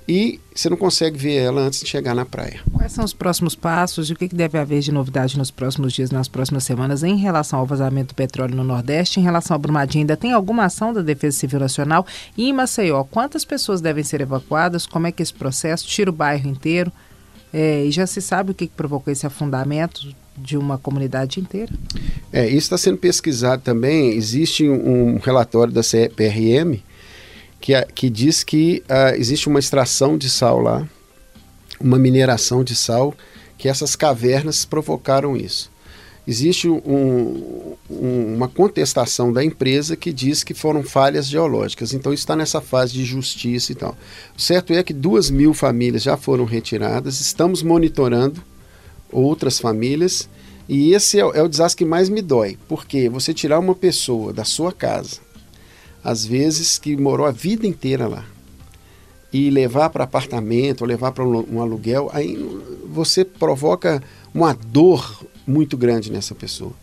e 0.07 0.39
você 0.53 0.69
não 0.69 0.77
consegue 0.77 1.17
ver 1.17 1.35
ela 1.35 1.61
antes 1.61 1.79
de 1.79 1.87
chegar 1.87 2.15
na 2.15 2.25
praia. 2.25 2.61
Quais 2.73 2.91
são 2.91 3.05
os 3.05 3.13
próximos 3.13 3.55
passos 3.55 4.09
e 4.09 4.13
o 4.13 4.15
que 4.15 4.27
deve 4.27 4.57
haver 4.57 4.81
de 4.81 4.91
novidade 4.91 5.37
nos 5.37 5.51
próximos 5.51 5.93
dias, 5.93 6.11
nas 6.11 6.27
próximas 6.27 6.63
semanas, 6.63 7.03
em 7.03 7.17
relação 7.17 7.59
ao 7.59 7.65
vazamento 7.65 8.09
do 8.09 8.15
petróleo 8.15 8.55
no 8.55 8.63
Nordeste, 8.63 9.19
em 9.19 9.23
relação 9.23 9.55
ao 9.55 9.59
Brumadinho? 9.59 10.03
Ainda 10.03 10.17
tem 10.17 10.33
alguma 10.33 10.65
ação 10.65 10.91
da 10.91 11.01
Defesa 11.01 11.37
Civil 11.37 11.59
Nacional? 11.59 12.05
E 12.35 12.49
em 12.49 12.53
Maceió, 12.53 13.03
quantas 13.03 13.45
pessoas 13.45 13.79
devem 13.79 14.03
ser 14.03 14.21
evacuadas? 14.21 14.85
Como 14.85 15.07
é 15.07 15.11
que 15.11 15.21
é 15.21 15.23
esse 15.23 15.33
processo? 15.33 15.87
Tira 15.87 16.09
o 16.09 16.13
bairro 16.13 16.49
inteiro? 16.49 16.91
É, 17.53 17.85
e 17.85 17.91
já 17.91 18.07
se 18.07 18.21
sabe 18.21 18.51
o 18.51 18.55
que 18.55 18.67
provocou 18.67 19.11
esse 19.11 19.27
afundamento 19.27 20.13
de 20.37 20.57
uma 20.57 20.77
comunidade 20.77 21.39
inteira? 21.39 21.73
É, 22.31 22.47
isso 22.47 22.57
está 22.57 22.77
sendo 22.77 22.97
pesquisado 22.97 23.61
também. 23.61 24.11
Existe 24.11 24.67
um 24.67 25.17
relatório 25.17 25.73
da 25.73 25.83
CPRM 25.83 26.79
que, 27.59 27.79
que 27.93 28.09
diz 28.09 28.43
que 28.43 28.83
uh, 28.89 29.15
existe 29.15 29.47
uma 29.47 29.59
extração 29.59 30.17
de 30.17 30.29
sal 30.29 30.59
lá, 30.59 30.87
uma 31.79 31.99
mineração 31.99 32.63
de 32.63 32.75
sal, 32.75 33.13
que 33.57 33.69
essas 33.69 33.95
cavernas 33.95 34.65
provocaram 34.65 35.37
isso. 35.37 35.69
Existe 36.27 36.69
um, 36.69 37.75
um, 37.89 38.35
uma 38.35 38.47
contestação 38.47 39.33
da 39.33 39.43
empresa 39.43 39.95
que 39.95 40.13
diz 40.13 40.43
que 40.43 40.53
foram 40.53 40.83
falhas 40.83 41.27
geológicas. 41.27 41.93
Então 41.93 42.13
está 42.13 42.35
nessa 42.35 42.61
fase 42.61 42.93
de 42.93 43.03
justiça 43.03 43.71
e 43.71 43.75
tal. 43.75 43.97
O 44.37 44.41
certo 44.41 44.71
é 44.71 44.83
que 44.83 44.93
duas 44.93 45.31
mil 45.31 45.53
famílias 45.53 46.03
já 46.03 46.15
foram 46.15 46.45
retiradas. 46.45 47.19
Estamos 47.19 47.63
monitorando 47.63 48.41
outras 49.11 49.59
famílias. 49.59 50.29
E 50.67 50.93
esse 50.93 51.19
é, 51.19 51.21
é 51.21 51.43
o 51.43 51.47
desastre 51.47 51.83
que 51.83 51.89
mais 51.89 52.09
me 52.09 52.21
dói, 52.21 52.57
porque 52.67 53.09
você 53.09 53.33
tirar 53.33 53.59
uma 53.59 53.75
pessoa 53.75 54.31
da 54.31 54.45
sua 54.45 54.71
casa, 54.71 55.19
às 56.03 56.25
vezes 56.25 56.79
que 56.79 56.95
morou 56.95 57.25
a 57.25 57.31
vida 57.31 57.67
inteira 57.67 58.07
lá, 58.07 58.25
e 59.33 59.49
levar 59.49 59.89
para 59.89 60.03
apartamento, 60.03 60.81
ou 60.81 60.87
levar 60.87 61.11
para 61.11 61.25
um, 61.25 61.55
um 61.55 61.61
aluguel, 61.61 62.09
aí 62.13 62.37
você 62.85 63.23
provoca 63.23 64.03
uma 64.33 64.53
dor 64.53 65.25
muito 65.45 65.77
grande 65.77 66.11
nessa 66.11 66.35
pessoa. 66.35 66.73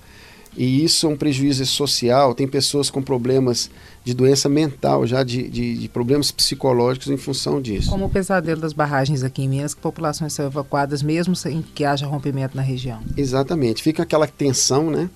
E 0.57 0.85
isso 0.85 1.07
é 1.07 1.11
um 1.11 1.17
prejuízo 1.17 1.65
social. 1.67 2.35
Tem 2.35 2.49
pessoas 2.49 2.91
com 2.91 3.01
problemas 3.01 3.71
de 4.05 4.15
doença 4.15 4.49
mental, 4.49 5.07
já 5.07 5.23
de, 5.23 5.49
de, 5.49 5.79
de, 5.79 5.89
problemas 5.89 6.31
psicológicos 6.31 7.09
em 7.09 7.17
função 7.17 7.61
disso. 7.61 7.91
Como 7.91 8.07
o 8.07 8.11
pesadelo 8.11 8.61
das 8.61 8.73
barragens 8.73 9.23
aqui 9.23 9.43
em 9.43 9.49
Minas, 9.49 9.75
que 9.75 9.81
populações 9.81 10.33
são 10.33 10.47
evacuadas 10.47 11.03
mesmo 11.03 11.37
sem 11.37 11.63
que 11.63 11.85
haja 11.85 12.07
rompimento 12.07 12.57
na 12.57 12.63
região. 12.63 13.01
Exatamente. 13.17 13.83
Fica 13.83 14.03
aquela 14.03 14.27
tensão, 14.27 14.91
né? 14.91 15.11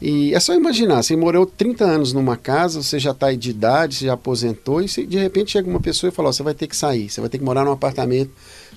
E 0.00 0.32
é 0.32 0.38
só 0.38 0.54
imaginar, 0.54 1.02
você 1.02 1.16
morou 1.16 1.44
30 1.44 1.84
anos 1.84 2.12
numa 2.12 2.36
casa, 2.36 2.80
você 2.80 3.00
já 3.00 3.10
está 3.10 3.32
de 3.32 3.50
idade, 3.50 3.96
você 3.96 4.06
já 4.06 4.12
aposentou, 4.12 4.80
e 4.80 4.88
você, 4.88 5.04
de 5.04 5.18
repente 5.18 5.50
chega 5.50 5.68
uma 5.68 5.80
pessoa 5.80 6.08
e 6.08 6.14
fala, 6.14 6.28
oh, 6.28 6.32
você 6.32 6.42
vai 6.42 6.54
ter 6.54 6.68
que 6.68 6.76
sair, 6.76 7.10
você 7.10 7.20
vai 7.20 7.28
ter 7.28 7.38
que 7.38 7.44
morar 7.44 7.64
num 7.64 7.72
apartamento 7.72 8.30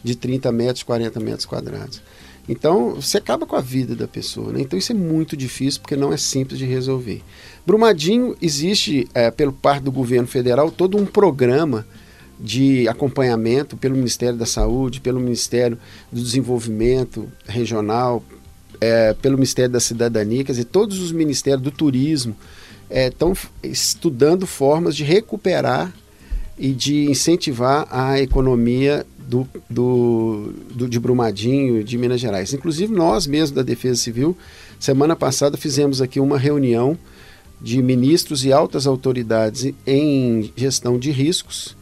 de 0.04 0.16
30 0.16 0.52
metros, 0.52 0.82
40 0.82 1.20
metros 1.20 1.46
quadrados. 1.46 2.02
Então, 2.50 2.96
você 2.96 3.18
acaba 3.18 3.46
com 3.46 3.56
a 3.56 3.62
vida 3.62 3.96
da 3.96 4.08
pessoa. 4.08 4.52
Né? 4.52 4.62
Então, 4.62 4.78
isso 4.78 4.92
é 4.92 4.96
muito 4.96 5.38
difícil 5.38 5.82
porque 5.82 5.96
não 5.96 6.12
é 6.12 6.18
simples 6.18 6.60
de 6.60 6.66
resolver. 6.66 7.22
Brumadinho, 7.66 8.36
existe, 8.42 9.08
é, 9.14 9.30
pelo 9.30 9.54
parte 9.54 9.84
do 9.84 9.92
governo 9.92 10.28
federal, 10.28 10.72
todo 10.72 10.98
um 10.98 11.06
programa 11.06 11.86
de 12.40 12.88
acompanhamento 12.88 13.78
pelo 13.78 13.96
Ministério 13.96 14.38
da 14.38 14.48
Saúde, 14.48 15.00
pelo 15.00 15.20
Ministério 15.20 15.78
do 16.12 16.20
Desenvolvimento 16.22 17.32
Regional, 17.46 18.24
é, 18.80 19.14
pelo 19.14 19.36
Ministério 19.36 19.72
da 19.72 19.80
Cidadania, 19.80 20.44
quer 20.44 20.54
dizer, 20.54 20.66
todos 20.66 21.00
os 21.00 21.12
ministérios 21.12 21.62
do 21.62 21.70
turismo 21.70 22.36
estão 22.90 23.34
é, 23.62 23.68
estudando 23.68 24.48
formas 24.48 24.96
de 24.96 25.04
recuperar 25.04 25.94
e 26.58 26.72
de 26.72 27.10
incentivar 27.10 27.88
a 27.92 28.20
economia 28.20 29.06
do, 29.28 29.48
do, 29.70 30.54
do, 30.74 30.90
de 30.90 31.00
Brumadinho, 31.00 31.84
de 31.84 31.98
Minas 31.98 32.20
Gerais. 32.20 32.54
Inclusive, 32.54 32.94
nós 32.94 33.28
mesmos 33.28 33.52
da 33.52 33.64
Defesa 33.64 34.00
Civil, 34.00 34.38
semana 34.80 35.16
passada 35.16 35.58
fizemos 35.58 36.02
aqui 36.02 36.20
uma 36.20 36.38
reunião 36.38 36.98
de 37.62 37.82
ministros 37.82 38.44
e 38.44 38.52
altas 38.52 38.88
autoridades 38.88 39.72
em 39.86 40.52
gestão 40.56 40.98
de 40.98 41.12
riscos 41.12 41.76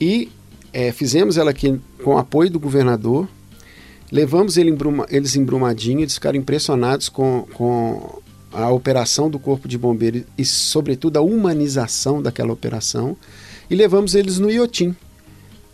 e 0.00 0.28
é, 0.72 0.92
fizemos 0.92 1.36
ela 1.36 1.50
aqui 1.50 1.80
com 2.04 2.16
apoio 2.18 2.50
do 2.50 2.60
governador. 2.60 3.28
Levamos 4.10 4.56
ele 4.56 4.70
em 4.70 4.74
Bruma, 4.74 5.06
eles 5.10 5.36
em 5.36 5.44
Brumadinho, 5.44 6.00
eles 6.00 6.14
ficaram 6.14 6.38
impressionados 6.38 7.08
com, 7.08 7.46
com 7.54 8.20
a 8.52 8.70
operação 8.70 9.28
do 9.28 9.38
Corpo 9.38 9.68
de 9.68 9.76
Bombeiros 9.76 10.22
e, 10.36 10.44
sobretudo, 10.44 11.18
a 11.18 11.20
humanização 11.20 12.22
daquela 12.22 12.52
operação. 12.52 13.16
E 13.68 13.74
levamos 13.74 14.14
eles 14.14 14.38
no 14.38 14.50
Iotim, 14.50 14.96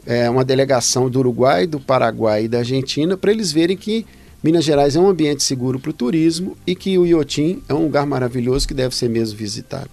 é, 0.07 0.29
uma 0.29 0.45
delegação 0.45 1.09
do 1.09 1.19
Uruguai, 1.19 1.67
do 1.67 1.81
Paraguai 1.81 2.45
e 2.45 2.49
da 2.49 2.59
Argentina 2.59 3.17
para 3.17 3.33
eles 3.33 3.53
verem 3.53 3.77
que 3.77 4.07
Minas 4.43 4.65
Gerais 4.65 4.95
é 4.95 5.01
um 5.01 5.09
ambiente 5.09 5.43
seguro 5.43 5.81
para 5.81 5.91
o 5.91 5.95
turismo 5.95 6.57
e 6.67 6.75
que 6.75 6.99
o 6.99 7.07
Iotim 7.07 7.63
é 7.69 7.73
um 7.73 7.85
lugar 7.85 8.05
maravilhoso 8.07 8.69
que 8.69 8.75
deve 8.75 8.95
ser 8.95 9.09
mesmo 9.09 9.39
visitado. 9.39 9.91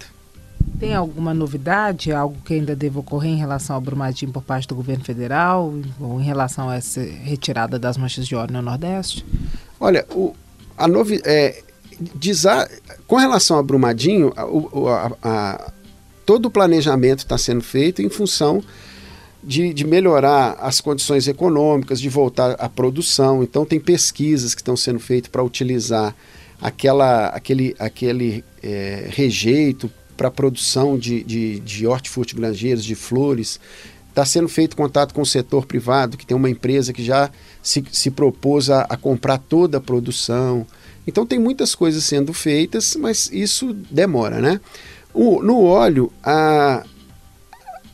Tem 0.78 0.94
alguma 0.94 1.34
novidade, 1.34 2.12
algo 2.12 2.36
que 2.44 2.56
ainda 2.56 2.76
deve 2.76 2.98
ocorrer 2.98 3.32
em 3.32 3.38
relação 3.38 3.76
ao 3.76 3.82
Brumadinho 3.82 4.32
por 4.32 4.44
parte 4.44 4.68
do 4.68 4.76
governo 4.76 5.04
federal 5.06 5.74
ou 6.00 6.20
em 6.20 6.24
relação 6.24 6.70
a 6.70 6.76
essa 6.76 7.02
retirada 7.02 7.80
das 7.80 7.98
manchas 7.98 8.28
de 8.28 8.36
óleo 8.36 8.52
no 8.54 8.62
Nordeste? 8.62 9.26
Olha, 9.80 10.06
o, 10.12 10.36
a 10.78 10.88
novi, 10.88 11.22
é, 11.24 11.64
desa, 12.16 12.70
com 13.08 13.16
relação 13.16 13.58
ao 13.58 13.64
Brumadinho, 13.64 14.34
a, 14.36 14.44
a, 14.44 15.12
a, 15.24 15.72
todo 16.26 16.48
o 16.48 16.52
planejamento 16.52 17.20
está 17.20 17.38
sendo 17.38 17.62
feito 17.62 18.02
em 18.02 18.10
função 18.10 18.62
de, 19.44 19.74
de, 19.74 19.86
melhorar 19.86 20.58
as 20.60 20.80
condições 20.80 21.28
econômicas, 21.28 22.00
de 22.00 22.10
voltar 22.10 22.52
à 22.60 22.70
produção. 22.70 23.44
Então, 23.44 23.66
tem 23.66 23.80
pesquisas 23.80 24.54
que 24.54 24.62
estão 24.62 24.78
sendo 24.78 25.00
feitas 25.00 25.30
para 25.30 25.44
utilizar 25.44 26.16
aquela, 26.62 27.28
aquele, 27.28 27.76
aquele 27.80 28.44
é, 28.62 29.08
rejeito 29.10 29.90
para 30.16 30.28
a 30.28 30.32
produção 30.32 30.98
de, 30.98 31.24
de, 31.24 31.60
de 31.62 31.88
hortifrutigranjeiros, 31.88 32.86
de 32.86 32.94
flores, 32.94 33.60
está 34.12 34.24
sendo 34.26 34.48
feito 34.48 34.76
contato 34.76 35.14
com 35.14 35.22
o 35.22 35.26
setor 35.26 35.66
privado, 35.66 36.18
que 36.18 36.26
tem 36.26 36.38
uma 36.38 36.50
empresa 36.50 36.94
que 36.94 37.04
já 37.04 37.32
se, 37.64 37.84
se 37.92 38.12
propôs 38.12 38.70
a, 38.70 38.82
a 38.82 38.96
comprar 38.96 39.40
toda 39.40 39.80
a 39.80 39.82
produção. 39.82 40.68
Então 41.08 41.26
tem 41.26 41.40
muitas 41.40 41.74
coisas 41.74 42.04
sendo 42.04 42.34
feitas, 42.34 42.96
mas 42.96 43.32
isso 43.32 43.74
demora, 43.74 44.40
né? 44.40 44.62
O, 45.14 45.42
no 45.42 45.64
óleo, 45.64 46.12
a, 46.24 46.86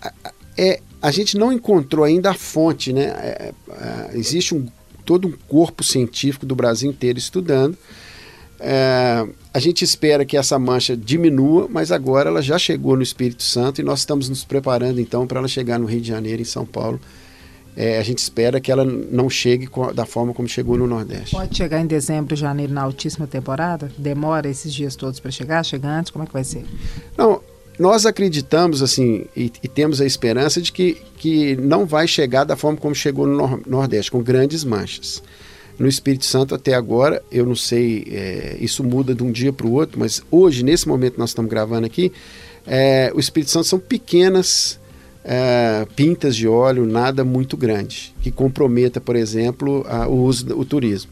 a, 0.02 0.14
é, 0.58 0.82
a 1.02 1.12
gente 1.12 1.38
não 1.38 1.52
encontrou 1.52 2.04
ainda 2.04 2.32
a 2.32 2.34
fonte, 2.34 2.92
né? 2.92 3.04
É, 3.04 3.54
é, 3.70 4.18
existe 4.18 4.56
um, 4.56 4.68
todo 5.06 5.28
um 5.28 5.34
corpo 5.48 5.84
científico 5.84 6.46
do 6.46 6.56
Brasil 6.56 6.90
inteiro 6.90 7.20
estudando. 7.20 7.78
É, 8.60 9.26
a 9.54 9.60
gente 9.60 9.84
espera 9.84 10.26
que 10.26 10.36
essa 10.36 10.58
mancha 10.58 10.98
diminua, 10.98 11.68
mas 11.70 11.92
agora 11.92 12.30
ela 12.30 12.42
já 12.42 12.58
chegou 12.58 12.96
no 12.96 13.04
Espírito 13.04 13.44
Santo 13.44 13.80
e 13.80 13.84
nós 13.84 14.00
estamos 14.00 14.30
nos 14.30 14.44
preparando 14.44 15.00
então 15.00 15.28
para 15.28 15.40
ela 15.40 15.48
chegar 15.48 15.80
no 15.80 15.86
Rio 15.86 16.02
de 16.02 16.08
Janeiro, 16.08 16.42
em 16.42 16.46
São 16.46 16.66
Paulo. 16.66 17.00
É, 17.76 18.00
a 18.00 18.02
gente 18.02 18.18
espera 18.18 18.60
que 18.60 18.72
ela 18.72 18.84
não 18.84 19.30
chegue 19.30 19.70
da 19.94 20.04
forma 20.04 20.34
como 20.34 20.48
chegou 20.48 20.76
no 20.80 20.88
Nordeste. 20.88 21.36
Pode 21.36 21.56
chegar 21.56 21.80
em 21.80 21.86
dezembro, 21.86 22.36
janeiro, 22.36 22.74
na 22.74 22.82
altíssima 22.82 23.28
temporada? 23.28 23.92
Demora 23.96 24.50
esses 24.50 24.74
dias 24.74 24.96
todos 24.96 25.20
para 25.20 25.30
chegar? 25.30 25.64
Chega 25.64 25.88
antes? 25.88 26.10
Como 26.10 26.24
é 26.24 26.28
que 26.28 26.34
vai 26.34 26.44
ser? 26.44 26.66
Não, 27.16 27.40
nós 27.78 28.06
acreditamos 28.06 28.82
assim 28.82 29.26
e, 29.36 29.52
e, 29.62 29.68
temos 29.68 30.02
a 30.02 30.06
esperança 30.06 30.62
de 30.62 30.72
que, 30.72 30.98
que 31.18 31.56
não 31.58 31.86
vai 31.86 32.08
chegar 32.08 32.44
da 32.44 32.56
forma 32.56 32.78
como 32.78 32.96
chegou 32.96 33.28
no 33.28 33.62
Nordeste, 33.68 34.12
com 34.12 34.22
grandes 34.22 34.64
manchas. 34.64 35.22
No 35.78 35.88
Espírito 35.88 36.26
Santo, 36.26 36.56
até 36.56 36.74
agora, 36.74 37.22
eu 37.32 37.46
não 37.46 37.56
sei, 37.56 38.08
é, 38.10 38.58
isso 38.60 38.84
muda 38.84 39.14
de 39.14 39.22
um 39.22 39.32
dia 39.32 39.54
para 39.54 39.68
o 39.68 39.74
outro, 39.74 40.00
mas 40.00 40.24
hoje, 40.32 40.64
nesse 40.64 40.88
momento 40.88 41.14
que 41.14 41.20
nós 41.20 41.30
estamos 41.30 41.52
gravando 41.52 41.86
aqui, 41.86 42.12
é, 42.66 43.12
o 43.14 43.20
Espírito 43.20 43.52
Santo 43.52 43.68
são 43.68 43.78
pequenas 43.78 44.80
é, 45.24 45.86
pintas 45.96 46.36
de 46.36 46.48
óleo, 46.48 46.86
nada 46.86 47.24
muito 47.24 47.56
grande, 47.56 48.16
que 48.22 48.32
comprometa, 48.32 49.00
por 49.00 49.16
exemplo, 49.16 49.86
a, 49.88 50.08
o 50.08 50.24
uso 50.24 50.48
do 50.48 50.66
turismo. 50.66 51.12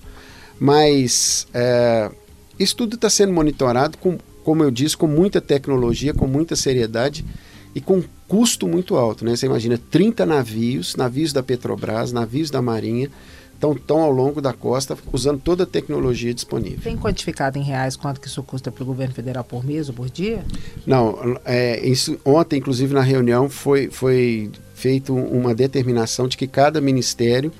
Mas 0.59 1.47
é, 1.53 2.09
isso 2.57 2.75
tudo 2.75 2.95
está 2.95 3.09
sendo 3.09 3.33
monitorado, 3.33 3.97
com, 3.99 4.17
como 4.45 4.63
eu 4.63 4.69
disse, 4.69 4.95
com 4.95 5.07
muita 5.07 5.41
tecnologia, 5.41 6.13
com 6.13 6.27
muita 6.27 6.55
seriedade 6.55 7.25
e 7.73 7.81
com 7.81 8.01
custo 8.27 8.67
muito 8.67 8.95
alto. 8.95 9.25
Né? 9.25 9.35
Você 9.35 9.47
imagina 9.47 9.77
30 9.89 10.23
navios, 10.23 10.95
navios 10.95 11.33
da 11.33 11.41
Petrobras, 11.41 12.11
navios 12.11 12.51
da 12.51 12.61
Marinha, 12.61 13.09
estão, 13.55 13.73
estão 13.73 14.01
ao 14.01 14.11
longo 14.11 14.39
da 14.39 14.53
costa 14.53 14.95
usando 15.11 15.41
toda 15.41 15.63
a 15.63 15.65
tecnologia 15.65 16.31
disponível. 16.31 16.79
Tem 16.83 16.95
quantificado 16.95 17.57
em 17.57 17.63
reais 17.63 17.95
quanto 17.95 18.21
que 18.21 18.27
isso 18.27 18.43
custa 18.43 18.71
para 18.71 18.83
o 18.83 18.85
governo 18.85 19.15
federal 19.15 19.43
por 19.43 19.65
mês 19.65 19.89
ou 19.89 19.95
por 19.95 20.11
dia? 20.11 20.45
Não, 20.85 21.39
é, 21.43 21.83
isso, 21.83 22.19
ontem, 22.23 22.59
inclusive, 22.59 22.93
na 22.93 23.01
reunião 23.01 23.49
foi, 23.49 23.89
foi 23.89 24.51
feito 24.75 25.15
uma 25.15 25.55
determinação 25.55 26.27
de 26.27 26.37
que 26.37 26.45
cada 26.45 26.79
ministério 26.79 27.51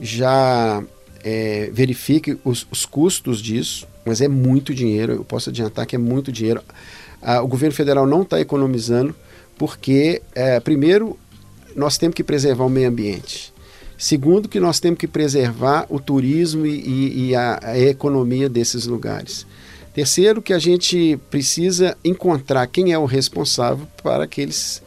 já 0.00 0.82
é, 1.22 1.68
verifique 1.70 2.38
os, 2.42 2.66
os, 2.70 2.86
custos 2.86 3.42
disso, 3.42 3.86
mas 4.04 4.20
é 4.20 4.28
muito 4.28 4.74
dinheiro, 4.74 5.12
eu 5.12 5.24
posso 5.24 5.50
adiantar 5.50 5.86
que 5.86 5.96
é 5.96 5.98
muito 5.98 6.30
dinheiro. 6.30 6.62
Ah, 7.22 7.42
o 7.42 7.48
governo 7.48 7.74
federal 7.74 8.06
não 8.06 8.22
está 8.22 8.40
economizando 8.40 9.14
porque, 9.56 10.22
é, 10.34 10.60
primeiro, 10.60 11.18
nós 11.74 11.96
temos 11.96 12.14
que 12.14 12.22
preservar 12.22 12.64
o 12.64 12.70
meio 12.70 12.88
ambiente. 12.88 13.52
Segundo, 13.96 14.48
que 14.48 14.60
nós 14.60 14.80
temos 14.80 14.98
que 14.98 15.06
preservar 15.06 15.86
o 15.88 16.00
turismo 16.00 16.66
e, 16.66 17.28
e 17.28 17.34
a, 17.34 17.60
a 17.62 17.78
economia 17.78 18.48
desses 18.48 18.86
lugares. 18.86 19.46
Terceiro, 19.94 20.42
que 20.42 20.52
a 20.52 20.58
gente 20.58 21.18
precisa 21.30 21.96
encontrar 22.04 22.66
quem 22.66 22.92
é 22.92 22.98
o 22.98 23.04
responsável 23.04 23.86
para 24.02 24.26
que 24.26 24.40
eles 24.40 24.82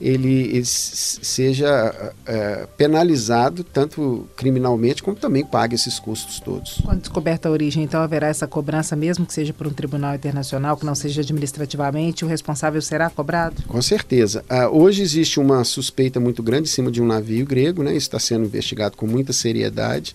ele, 0.00 0.48
ele 0.48 0.64
seja 0.64 2.12
é, 2.26 2.66
penalizado 2.76 3.62
tanto 3.62 4.28
criminalmente 4.36 5.02
como 5.02 5.16
também 5.16 5.44
pague 5.44 5.74
esses 5.74 5.98
custos 5.98 6.40
todos. 6.40 6.78
Quando 6.84 7.00
descoberta 7.00 7.48
a 7.48 7.52
origem, 7.52 7.82
então 7.82 8.00
haverá 8.02 8.28
essa 8.28 8.46
cobrança, 8.46 8.96
mesmo 8.96 9.24
que 9.24 9.32
seja 9.32 9.52
por 9.52 9.66
um 9.66 9.72
tribunal 9.72 10.14
internacional, 10.14 10.76
que 10.76 10.84
não 10.84 10.94
seja 10.94 11.20
administrativamente, 11.20 12.24
o 12.24 12.28
responsável 12.28 12.80
será 12.82 13.08
cobrado? 13.08 13.62
Com 13.66 13.80
certeza. 13.80 14.44
Uh, 14.50 14.76
hoje 14.76 15.02
existe 15.02 15.38
uma 15.38 15.64
suspeita 15.64 16.18
muito 16.18 16.42
grande 16.42 16.68
em 16.68 16.72
cima 16.72 16.90
de 16.90 17.00
um 17.00 17.06
navio 17.06 17.46
grego, 17.46 17.82
né? 17.82 17.90
Isso 17.90 18.06
está 18.06 18.18
sendo 18.18 18.44
investigado 18.44 18.96
com 18.96 19.06
muita 19.06 19.32
seriedade. 19.32 20.14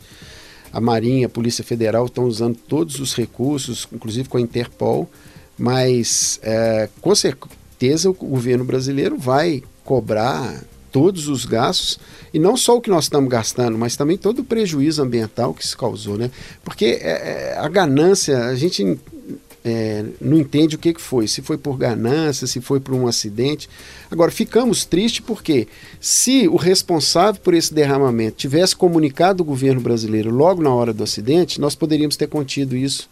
A 0.72 0.80
Marinha, 0.80 1.26
a 1.26 1.30
Polícia 1.30 1.63
Federal 1.63 2.06
estão 2.06 2.26
usando 2.26 2.56
todos 2.56 3.00
os 3.00 3.15
recursos, 3.15 3.88
inclusive 3.92 4.30
com 4.30 4.38
a 4.38 4.42
Interpol, 4.42 5.10
mas 5.58 6.39
é, 6.44 6.88
com 7.02 7.15
certeza 7.15 7.59
o 8.06 8.13
governo 8.13 8.63
brasileiro 8.63 9.18
vai 9.18 9.63
cobrar 9.84 10.63
todos 10.92 11.28
os 11.28 11.46
gastos 11.46 12.00
e 12.34 12.39
não 12.39 12.58
só 12.58 12.78
o 12.78 12.82
que 12.82 12.89
nós 12.89 13.06
estamos 13.06 13.30
gastando, 13.30 13.78
mas 13.78 13.96
também 13.96 14.18
todo 14.18 14.39
o 14.39 14.44
prejuízo 14.44 15.02
ambiental 15.02 15.54
que 15.54 15.65
se 15.65 15.78
causou, 15.78 16.18
né? 16.18 16.32
Porque 16.63 16.86
é, 16.86 17.54
é, 17.54 17.58
a 17.58 17.68
ganância, 17.68 18.46
a 18.46 18.56
gente 18.56 18.98
é, 19.63 20.06
não 20.20 20.38
entende 20.38 20.76
o 20.76 20.80
que, 20.80 20.94
que 20.94 21.02
foi, 21.02 21.28
se 21.28 21.42
foi 21.42 21.58
por 21.58 21.78
ganância, 21.78 22.48
se 22.48 22.62
foi 22.62 22.80
por 22.80 22.94
um 22.94 23.08
acidente. 23.08 23.70
Agora, 24.10 24.32
ficamos 24.32 24.86
tristes 24.86 25.24
porque 25.26 25.68
se 26.00 26.48
o 26.48 26.56
responsável 26.56 27.42
por 27.42 27.54
esse 27.54 27.74
derramamento 27.74 28.38
tivesse 28.38 28.76
comunicado 28.76 29.44
o 29.44 29.46
governo 29.46 29.82
brasileiro 29.82 30.32
logo 30.32 30.62
na 30.62 30.74
hora 30.74 30.94
do 30.94 31.04
acidente, 31.04 31.60
nós 31.60 31.76
poderíamos 31.76 32.15
ter 32.15 32.28
contido 32.28 32.76
isso 32.76 33.10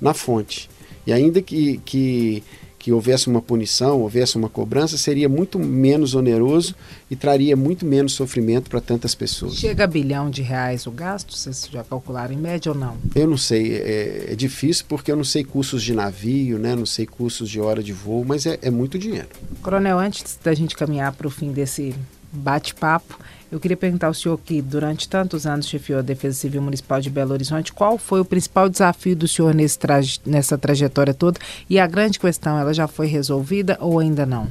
na 0.00 0.14
fonte. 0.14 0.68
E 1.06 1.12
ainda 1.12 1.40
que, 1.42 1.80
que 1.84 2.42
que 2.80 2.90
houvesse 2.90 3.28
uma 3.28 3.42
punição, 3.42 4.00
houvesse 4.00 4.38
uma 4.38 4.48
cobrança, 4.48 4.96
seria 4.96 5.28
muito 5.28 5.58
menos 5.58 6.14
oneroso 6.14 6.74
e 7.10 7.14
traria 7.14 7.54
muito 7.54 7.84
menos 7.84 8.14
sofrimento 8.14 8.70
para 8.70 8.80
tantas 8.80 9.14
pessoas. 9.14 9.56
Chega 9.56 9.84
a 9.84 9.86
bilhão 9.86 10.30
de 10.30 10.40
reais 10.40 10.86
o 10.86 10.90
gasto? 10.90 11.36
Vocês 11.36 11.68
já 11.70 11.84
calcularam 11.84 12.32
em 12.32 12.38
média 12.38 12.72
ou 12.72 12.78
não? 12.78 12.96
Eu 13.14 13.28
não 13.28 13.36
sei, 13.36 13.74
é, 13.76 14.28
é 14.30 14.34
difícil 14.34 14.86
porque 14.88 15.12
eu 15.12 15.16
não 15.16 15.24
sei 15.24 15.44
custos 15.44 15.82
de 15.82 15.92
navio, 15.92 16.58
né? 16.58 16.74
não 16.74 16.86
sei 16.86 17.04
custos 17.04 17.50
de 17.50 17.60
hora 17.60 17.82
de 17.82 17.92
voo, 17.92 18.24
mas 18.24 18.46
é, 18.46 18.58
é 18.62 18.70
muito 18.70 18.98
dinheiro. 18.98 19.28
Coronel, 19.60 19.98
antes 19.98 20.38
da 20.42 20.54
gente 20.54 20.74
caminhar 20.74 21.12
para 21.12 21.26
o 21.26 21.30
fim 21.30 21.52
desse 21.52 21.94
bate-papo, 22.32 23.18
eu 23.50 23.58
queria 23.58 23.76
perguntar 23.76 24.06
ao 24.06 24.14
senhor 24.14 24.38
que 24.38 24.62
durante 24.62 25.08
tantos 25.08 25.44
anos 25.44 25.66
chefiou 25.66 25.98
a 25.98 26.02
Defesa 26.02 26.38
Civil 26.38 26.62
Municipal 26.62 27.00
de 27.00 27.10
Belo 27.10 27.32
Horizonte, 27.32 27.72
qual 27.72 27.98
foi 27.98 28.20
o 28.20 28.24
principal 28.24 28.68
desafio 28.68 29.16
do 29.16 29.26
senhor 29.26 29.52
nesse 29.52 29.76
traje, 29.78 30.20
nessa 30.24 30.56
trajetória 30.56 31.12
toda? 31.12 31.40
E 31.68 31.78
a 31.78 31.86
grande 31.86 32.20
questão, 32.20 32.58
ela 32.58 32.72
já 32.72 32.86
foi 32.86 33.08
resolvida 33.08 33.76
ou 33.80 33.98
ainda 33.98 34.24
não? 34.24 34.48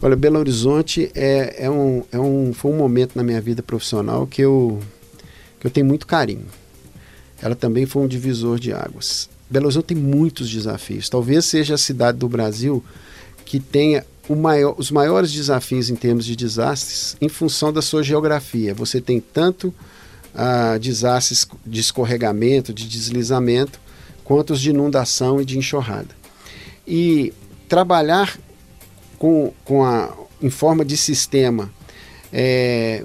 Olha, 0.00 0.16
Belo 0.16 0.38
Horizonte 0.38 1.10
é, 1.14 1.66
é, 1.66 1.70
um, 1.70 2.02
é 2.10 2.18
um, 2.18 2.54
foi 2.54 2.70
um 2.70 2.76
momento 2.76 3.14
na 3.14 3.22
minha 3.22 3.40
vida 3.40 3.62
profissional 3.62 4.26
que 4.26 4.40
eu, 4.40 4.80
que 5.58 5.66
eu 5.66 5.70
tenho 5.70 5.86
muito 5.86 6.06
carinho. 6.06 6.46
Ela 7.42 7.54
também 7.54 7.84
foi 7.84 8.02
um 8.02 8.08
divisor 8.08 8.58
de 8.58 8.72
águas. 8.72 9.28
Belo 9.50 9.66
Horizonte 9.66 9.86
tem 9.86 9.96
muitos 9.98 10.48
desafios. 10.48 11.10
Talvez 11.10 11.44
seja 11.44 11.74
a 11.74 11.78
cidade 11.78 12.16
do 12.16 12.28
Brasil 12.28 12.82
que 13.44 13.60
tenha 13.60 14.04
maior, 14.36 14.74
os 14.78 14.90
maiores 14.90 15.32
desafios 15.32 15.90
em 15.90 15.96
termos 15.96 16.24
de 16.24 16.36
desastres 16.36 17.16
em 17.20 17.28
função 17.28 17.72
da 17.72 17.82
sua 17.82 18.02
geografia. 18.02 18.74
Você 18.74 19.00
tem 19.00 19.20
tanto 19.20 19.74
ah, 20.34 20.78
desastres 20.78 21.46
de 21.66 21.80
escorregamento, 21.80 22.72
de 22.72 22.88
deslizamento, 22.88 23.80
quanto 24.24 24.52
os 24.52 24.60
de 24.60 24.70
inundação 24.70 25.40
e 25.40 25.44
de 25.44 25.58
enxurrada. 25.58 26.14
E 26.86 27.32
trabalhar 27.68 28.38
com, 29.18 29.52
com 29.64 29.84
a, 29.84 30.12
em 30.40 30.50
forma 30.50 30.84
de 30.84 30.96
sistema, 30.96 31.70
é, 32.32 33.04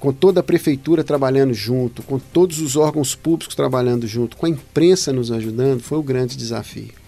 com 0.00 0.12
toda 0.12 0.40
a 0.40 0.42
prefeitura 0.42 1.04
trabalhando 1.04 1.54
junto, 1.54 2.02
com 2.02 2.18
todos 2.18 2.60
os 2.60 2.76
órgãos 2.76 3.14
públicos 3.14 3.54
trabalhando 3.54 4.06
junto, 4.06 4.36
com 4.36 4.46
a 4.46 4.48
imprensa 4.48 5.12
nos 5.12 5.30
ajudando, 5.30 5.80
foi 5.80 5.98
o 5.98 6.02
grande 6.02 6.36
desafio. 6.36 7.03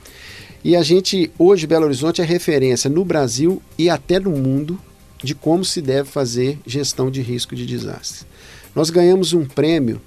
E 0.65 0.75
a 0.75 0.83
gente, 0.83 1.31
hoje, 1.39 1.67
Belo 1.67 1.85
Horizonte 1.85 2.21
é 2.21 2.25
referência 2.25 2.91
no 2.91 3.05
Brasil 3.05 3.63
e 3.79 3.89
até 3.89 4.19
no 4.19 4.31
mundo 4.31 4.79
de 5.23 5.35
como 5.35 5.65
se 5.65 5.81
deve 5.81 6.09
fazer 6.09 6.59
gestão 6.67 7.11
de 7.11 7.23
risco 7.23 7.55
de 7.55 7.67
desastre. 7.67 8.27
Nós 8.75 8.91
ganhamos 8.91 9.33
um 9.33 9.45
prêmio 9.45 10.01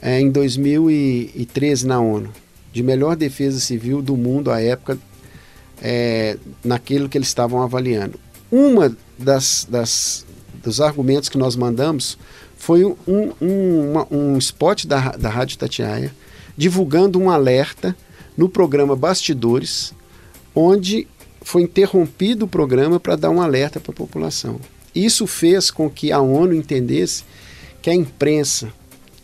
é, 0.00 0.20
em 0.20 0.30
2013 0.30 1.86
na 1.86 2.00
ONU, 2.00 2.32
de 2.72 2.82
melhor 2.82 3.16
defesa 3.16 3.60
civil 3.60 4.02
do 4.02 4.16
mundo 4.16 4.50
à 4.50 4.60
época, 4.60 4.98
é, 5.82 6.36
naquilo 6.64 7.08
que 7.08 7.16
eles 7.16 7.28
estavam 7.28 7.62
avaliando. 7.62 8.18
Uma 8.50 8.96
das, 9.18 9.66
das 9.68 10.26
dos 10.62 10.80
argumentos 10.80 11.28
que 11.28 11.38
nós 11.38 11.56
mandamos 11.56 12.18
foi 12.56 12.84
um, 12.84 12.96
um, 13.06 13.90
uma, 13.90 14.06
um 14.10 14.38
spot 14.38 14.86
da, 14.86 15.12
da 15.12 15.28
Rádio 15.28 15.58
Tatiaia 15.58 16.12
divulgando 16.56 17.20
um 17.20 17.30
alerta 17.30 17.96
no 18.38 18.48
programa 18.48 18.96
Bastidores 18.96 19.92
onde 20.54 21.06
foi 21.42 21.62
interrompido 21.62 22.44
o 22.44 22.48
programa 22.48 22.98
para 23.00 23.16
dar 23.16 23.30
um 23.30 23.42
alerta 23.42 23.80
para 23.80 23.92
a 23.92 23.94
população. 23.94 24.60
Isso 24.94 25.26
fez 25.26 25.70
com 25.70 25.90
que 25.90 26.10
a 26.12 26.20
ONU 26.20 26.54
entendesse 26.54 27.24
que 27.82 27.90
a 27.90 27.94
imprensa, 27.94 28.72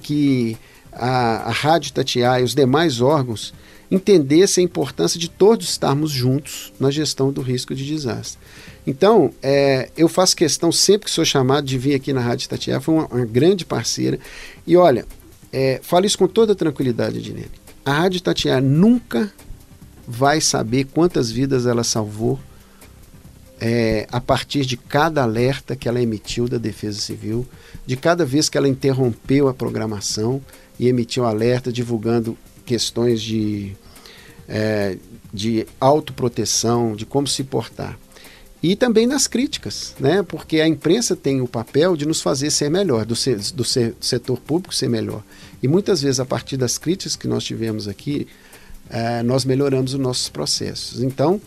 que 0.02 0.56
a, 0.92 1.48
a 1.48 1.50
Rádio 1.50 1.92
Tatiaia 1.92 2.40
e 2.40 2.44
os 2.44 2.54
demais 2.54 3.00
órgãos 3.00 3.54
entendessem 3.90 4.62
a 4.62 4.64
importância 4.64 5.18
de 5.18 5.28
todos 5.28 5.68
estarmos 5.68 6.10
juntos 6.10 6.72
na 6.80 6.90
gestão 6.90 7.32
do 7.32 7.40
risco 7.40 7.74
de 7.74 7.86
desastre. 7.86 8.38
Então, 8.86 9.32
é, 9.42 9.90
eu 9.96 10.08
faço 10.08 10.36
questão 10.36 10.70
sempre 10.70 11.06
que 11.06 11.10
sou 11.10 11.24
chamado 11.24 11.66
de 11.66 11.78
vir 11.78 11.94
aqui 11.94 12.12
na 12.12 12.20
Rádio 12.20 12.48
Tatiá, 12.48 12.80
foi 12.80 12.94
uma, 12.94 13.06
uma, 13.06 13.24
grande 13.24 13.64
parceira. 13.64 14.18
E 14.66 14.76
olha, 14.76 15.06
é, 15.52 15.80
falo 15.82 16.06
isso 16.06 16.18
com 16.18 16.26
toda 16.26 16.54
tranquilidade, 16.54 17.22
Dinene. 17.22 17.63
A 17.84 17.92
Rádio 17.92 18.22
Tatiá 18.22 18.60
nunca 18.62 19.30
vai 20.08 20.40
saber 20.40 20.84
quantas 20.84 21.30
vidas 21.30 21.66
ela 21.66 21.84
salvou 21.84 22.40
é, 23.60 24.06
a 24.10 24.20
partir 24.20 24.64
de 24.64 24.76
cada 24.76 25.22
alerta 25.22 25.76
que 25.76 25.88
ela 25.88 26.00
emitiu 26.00 26.48
da 26.48 26.58
Defesa 26.58 26.98
Civil, 26.98 27.46
de 27.86 27.96
cada 27.96 28.24
vez 28.24 28.48
que 28.48 28.56
ela 28.56 28.68
interrompeu 28.68 29.48
a 29.48 29.54
programação 29.54 30.40
e 30.78 30.88
emitiu 30.88 31.24
alerta 31.24 31.72
divulgando 31.72 32.36
questões 32.64 33.20
de, 33.20 33.76
é, 34.48 34.96
de 35.32 35.66
autoproteção, 35.78 36.96
de 36.96 37.04
como 37.04 37.26
se 37.26 37.44
portar. 37.44 37.98
E 38.64 38.74
também 38.74 39.06
nas 39.06 39.26
críticas, 39.26 39.94
né? 40.00 40.22
porque 40.22 40.58
a 40.58 40.66
imprensa 40.66 41.14
tem 41.14 41.42
o 41.42 41.46
papel 41.46 41.94
de 41.94 42.06
nos 42.06 42.22
fazer 42.22 42.50
ser 42.50 42.70
melhor, 42.70 43.04
do, 43.04 43.14
ser, 43.14 43.38
do, 43.52 43.62
ser, 43.62 43.94
setor 44.00 44.40
público 44.40 44.74
ser 44.74 44.88
melhor. 44.88 45.22
E 45.62 45.68
muitas 45.68 46.00
vezes, 46.00 46.18
a 46.18 46.24
partir 46.24 46.56
das 46.56 46.78
críticas 46.78 47.14
que 47.14 47.28
nós 47.28 47.44
tivemos 47.44 47.86
aqui, 47.86 48.26
é, 48.88 49.22
nós 49.22 49.44
melhoramos 49.44 49.92
os 49.92 50.00
nossos 50.00 50.30
processos. 50.30 51.02
Então, 51.02 51.38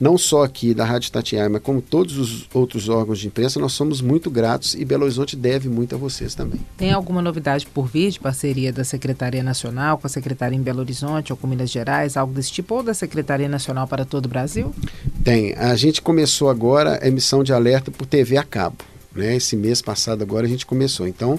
não 0.00 0.18
só 0.18 0.42
aqui 0.42 0.74
da 0.74 0.84
Rádio 0.84 1.12
Tatiaia, 1.12 1.48
mas 1.48 1.62
como 1.62 1.80
todos 1.80 2.18
os 2.18 2.48
outros 2.52 2.88
órgãos 2.88 3.18
de 3.18 3.26
imprensa, 3.26 3.60
nós 3.60 3.72
somos 3.72 4.00
muito 4.00 4.30
gratos 4.30 4.74
e 4.74 4.84
Belo 4.84 5.04
Horizonte 5.04 5.36
deve 5.36 5.68
muito 5.68 5.94
a 5.94 5.98
vocês 5.98 6.34
também. 6.34 6.60
Tem 6.76 6.92
alguma 6.92 7.22
novidade 7.22 7.66
por 7.66 7.86
vir 7.86 8.10
de 8.10 8.20
parceria 8.20 8.72
da 8.72 8.84
Secretaria 8.84 9.42
Nacional 9.42 9.98
com 9.98 10.06
a 10.06 10.10
Secretaria 10.10 10.58
em 10.58 10.62
Belo 10.62 10.80
Horizonte 10.80 11.32
ou 11.32 11.36
com 11.36 11.46
Minas 11.46 11.70
Gerais, 11.70 12.16
algo 12.16 12.32
desse 12.32 12.50
tipo, 12.50 12.74
ou 12.74 12.82
da 12.82 12.94
Secretaria 12.94 13.48
Nacional 13.48 13.86
para 13.86 14.04
todo 14.04 14.26
o 14.26 14.28
Brasil? 14.28 14.74
Tem. 15.22 15.54
A 15.54 15.76
gente 15.76 16.02
começou 16.02 16.48
agora 16.48 16.98
a 17.02 17.06
emissão 17.06 17.44
de 17.44 17.52
alerta 17.52 17.90
por 17.90 18.06
TV 18.06 18.36
a 18.36 18.44
cabo. 18.44 18.76
Né? 19.14 19.36
Esse 19.36 19.56
mês 19.56 19.82
passado 19.82 20.22
agora 20.22 20.46
a 20.46 20.48
gente 20.48 20.66
começou. 20.66 21.06
Então, 21.06 21.38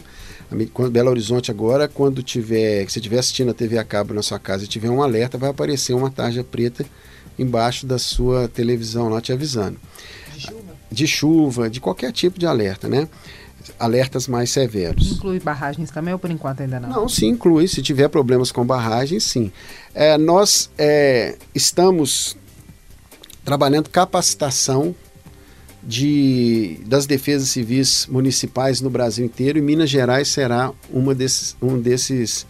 quando 0.73 0.91
Belo 0.91 1.09
Horizonte 1.09 1.49
agora, 1.49 1.87
quando 1.87 2.21
tiver, 2.21 2.87
se 2.89 2.99
estiver 2.99 3.19
assistindo 3.19 3.51
a 3.51 3.53
TV 3.53 3.77
a 3.77 3.83
cabo 3.83 4.13
na 4.13 4.21
sua 4.21 4.39
casa 4.39 4.63
e 4.63 4.67
tiver 4.67 4.89
um 4.89 5.01
alerta, 5.01 5.37
vai 5.37 5.49
aparecer 5.49 5.93
uma 5.93 6.11
tarja 6.11 6.43
preta 6.43 6.85
embaixo 7.37 7.85
da 7.85 7.97
sua 7.97 8.47
televisão 8.47 9.09
lá 9.09 9.21
te 9.21 9.31
avisando. 9.31 9.79
De 10.33 10.41
chuva? 10.41 10.73
De 10.91 11.07
chuva, 11.07 11.69
de 11.69 11.79
qualquer 11.79 12.11
tipo 12.11 12.39
de 12.39 12.45
alerta, 12.45 12.87
né? 12.87 13.07
Alertas 13.79 14.27
mais 14.27 14.49
severos. 14.51 15.13
Inclui 15.13 15.39
barragens 15.39 15.89
também 15.89 16.13
ou 16.13 16.19
por 16.19 16.29
enquanto 16.29 16.61
ainda 16.61 16.79
não? 16.79 16.89
Não, 16.89 17.09
sim, 17.09 17.27
inclui. 17.27 17.67
Se 17.67 17.81
tiver 17.81 18.09
problemas 18.09 18.51
com 18.51 18.65
barragens, 18.65 19.23
sim. 19.23 19.51
É, 19.93 20.17
nós 20.17 20.69
é, 20.77 21.37
estamos 21.55 22.35
trabalhando 23.43 23.89
capacitação 23.89 24.95
de, 25.85 26.79
das 26.85 27.05
defesas 27.05 27.49
civis 27.49 28.07
municipais 28.07 28.79
no 28.79 28.89
Brasil 28.89 29.25
inteiro 29.25 29.57
e 29.57 29.61
Minas 29.61 29.89
Gerais 29.89 30.29
será 30.29 30.71
uma 30.89 31.13
desses, 31.13 31.55
um 31.61 31.79
desses 31.79 32.45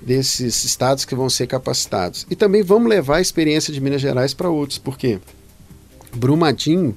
desses 0.00 0.64
estados 0.64 1.04
que 1.04 1.14
vão 1.14 1.28
ser 1.28 1.46
capacitados. 1.46 2.26
E 2.30 2.36
também 2.36 2.62
vamos 2.62 2.88
levar 2.88 3.16
a 3.16 3.20
experiência 3.20 3.72
de 3.72 3.80
Minas 3.80 4.00
Gerais 4.00 4.34
para 4.34 4.50
outros, 4.50 4.78
porque 4.78 5.18
Brumadinho 6.14 6.96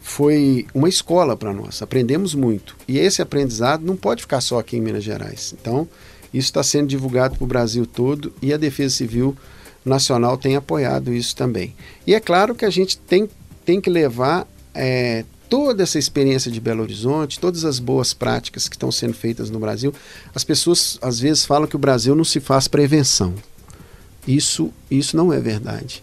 foi 0.00 0.66
uma 0.74 0.88
escola 0.88 1.36
para 1.36 1.52
nós, 1.52 1.80
aprendemos 1.80 2.34
muito. 2.34 2.76
E 2.86 2.98
esse 2.98 3.22
aprendizado 3.22 3.84
não 3.84 3.96
pode 3.96 4.22
ficar 4.22 4.40
só 4.40 4.58
aqui 4.58 4.76
em 4.76 4.80
Minas 4.80 5.02
Gerais. 5.02 5.54
Então, 5.58 5.88
isso 6.32 6.48
está 6.48 6.62
sendo 6.62 6.88
divulgado 6.88 7.36
para 7.36 7.44
o 7.44 7.46
Brasil 7.46 7.86
todo 7.86 8.32
e 8.42 8.52
a 8.52 8.56
Defesa 8.56 8.96
Civil 8.96 9.36
Nacional 9.84 10.36
tem 10.36 10.56
apoiado 10.56 11.12
isso 11.12 11.36
também. 11.36 11.74
E 12.06 12.14
é 12.14 12.20
claro 12.20 12.54
que 12.54 12.64
a 12.64 12.70
gente 12.70 12.98
tem, 12.98 13.28
tem 13.64 13.80
que 13.80 13.88
levar 13.88 14.46
é, 14.74 15.24
toda 15.48 15.82
essa 15.82 15.98
experiência 15.98 16.50
de 16.50 16.60
Belo 16.60 16.82
Horizonte, 16.82 17.38
todas 17.38 17.64
as 17.64 17.78
boas 17.78 18.12
práticas 18.12 18.68
que 18.68 18.76
estão 18.76 18.90
sendo 18.90 19.14
feitas 19.14 19.50
no 19.50 19.58
Brasil, 19.58 19.92
as 20.34 20.44
pessoas 20.44 20.98
às 21.00 21.20
vezes 21.20 21.44
falam 21.44 21.66
que 21.66 21.76
o 21.76 21.78
Brasil 21.78 22.14
não 22.14 22.24
se 22.24 22.40
faz 22.40 22.68
prevenção. 22.68 23.34
Isso, 24.26 24.72
isso 24.90 25.16
não 25.16 25.32
é 25.32 25.40
verdade. 25.40 26.02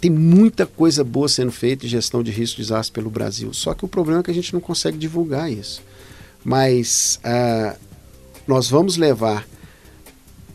Tem 0.00 0.10
muita 0.10 0.66
coisa 0.66 1.04
boa 1.04 1.28
sendo 1.28 1.52
feita 1.52 1.86
em 1.86 1.88
gestão 1.88 2.22
de 2.22 2.32
risco 2.32 2.56
de 2.56 2.62
desastre 2.62 2.92
pelo 2.92 3.08
Brasil, 3.08 3.54
só 3.54 3.72
que 3.72 3.84
o 3.84 3.88
problema 3.88 4.20
é 4.20 4.22
que 4.24 4.30
a 4.30 4.34
gente 4.34 4.52
não 4.52 4.60
consegue 4.60 4.98
divulgar 4.98 5.50
isso. 5.50 5.80
Mas 6.44 7.20
uh, 7.24 7.78
nós 8.46 8.68
vamos 8.68 8.96
levar 8.96 9.46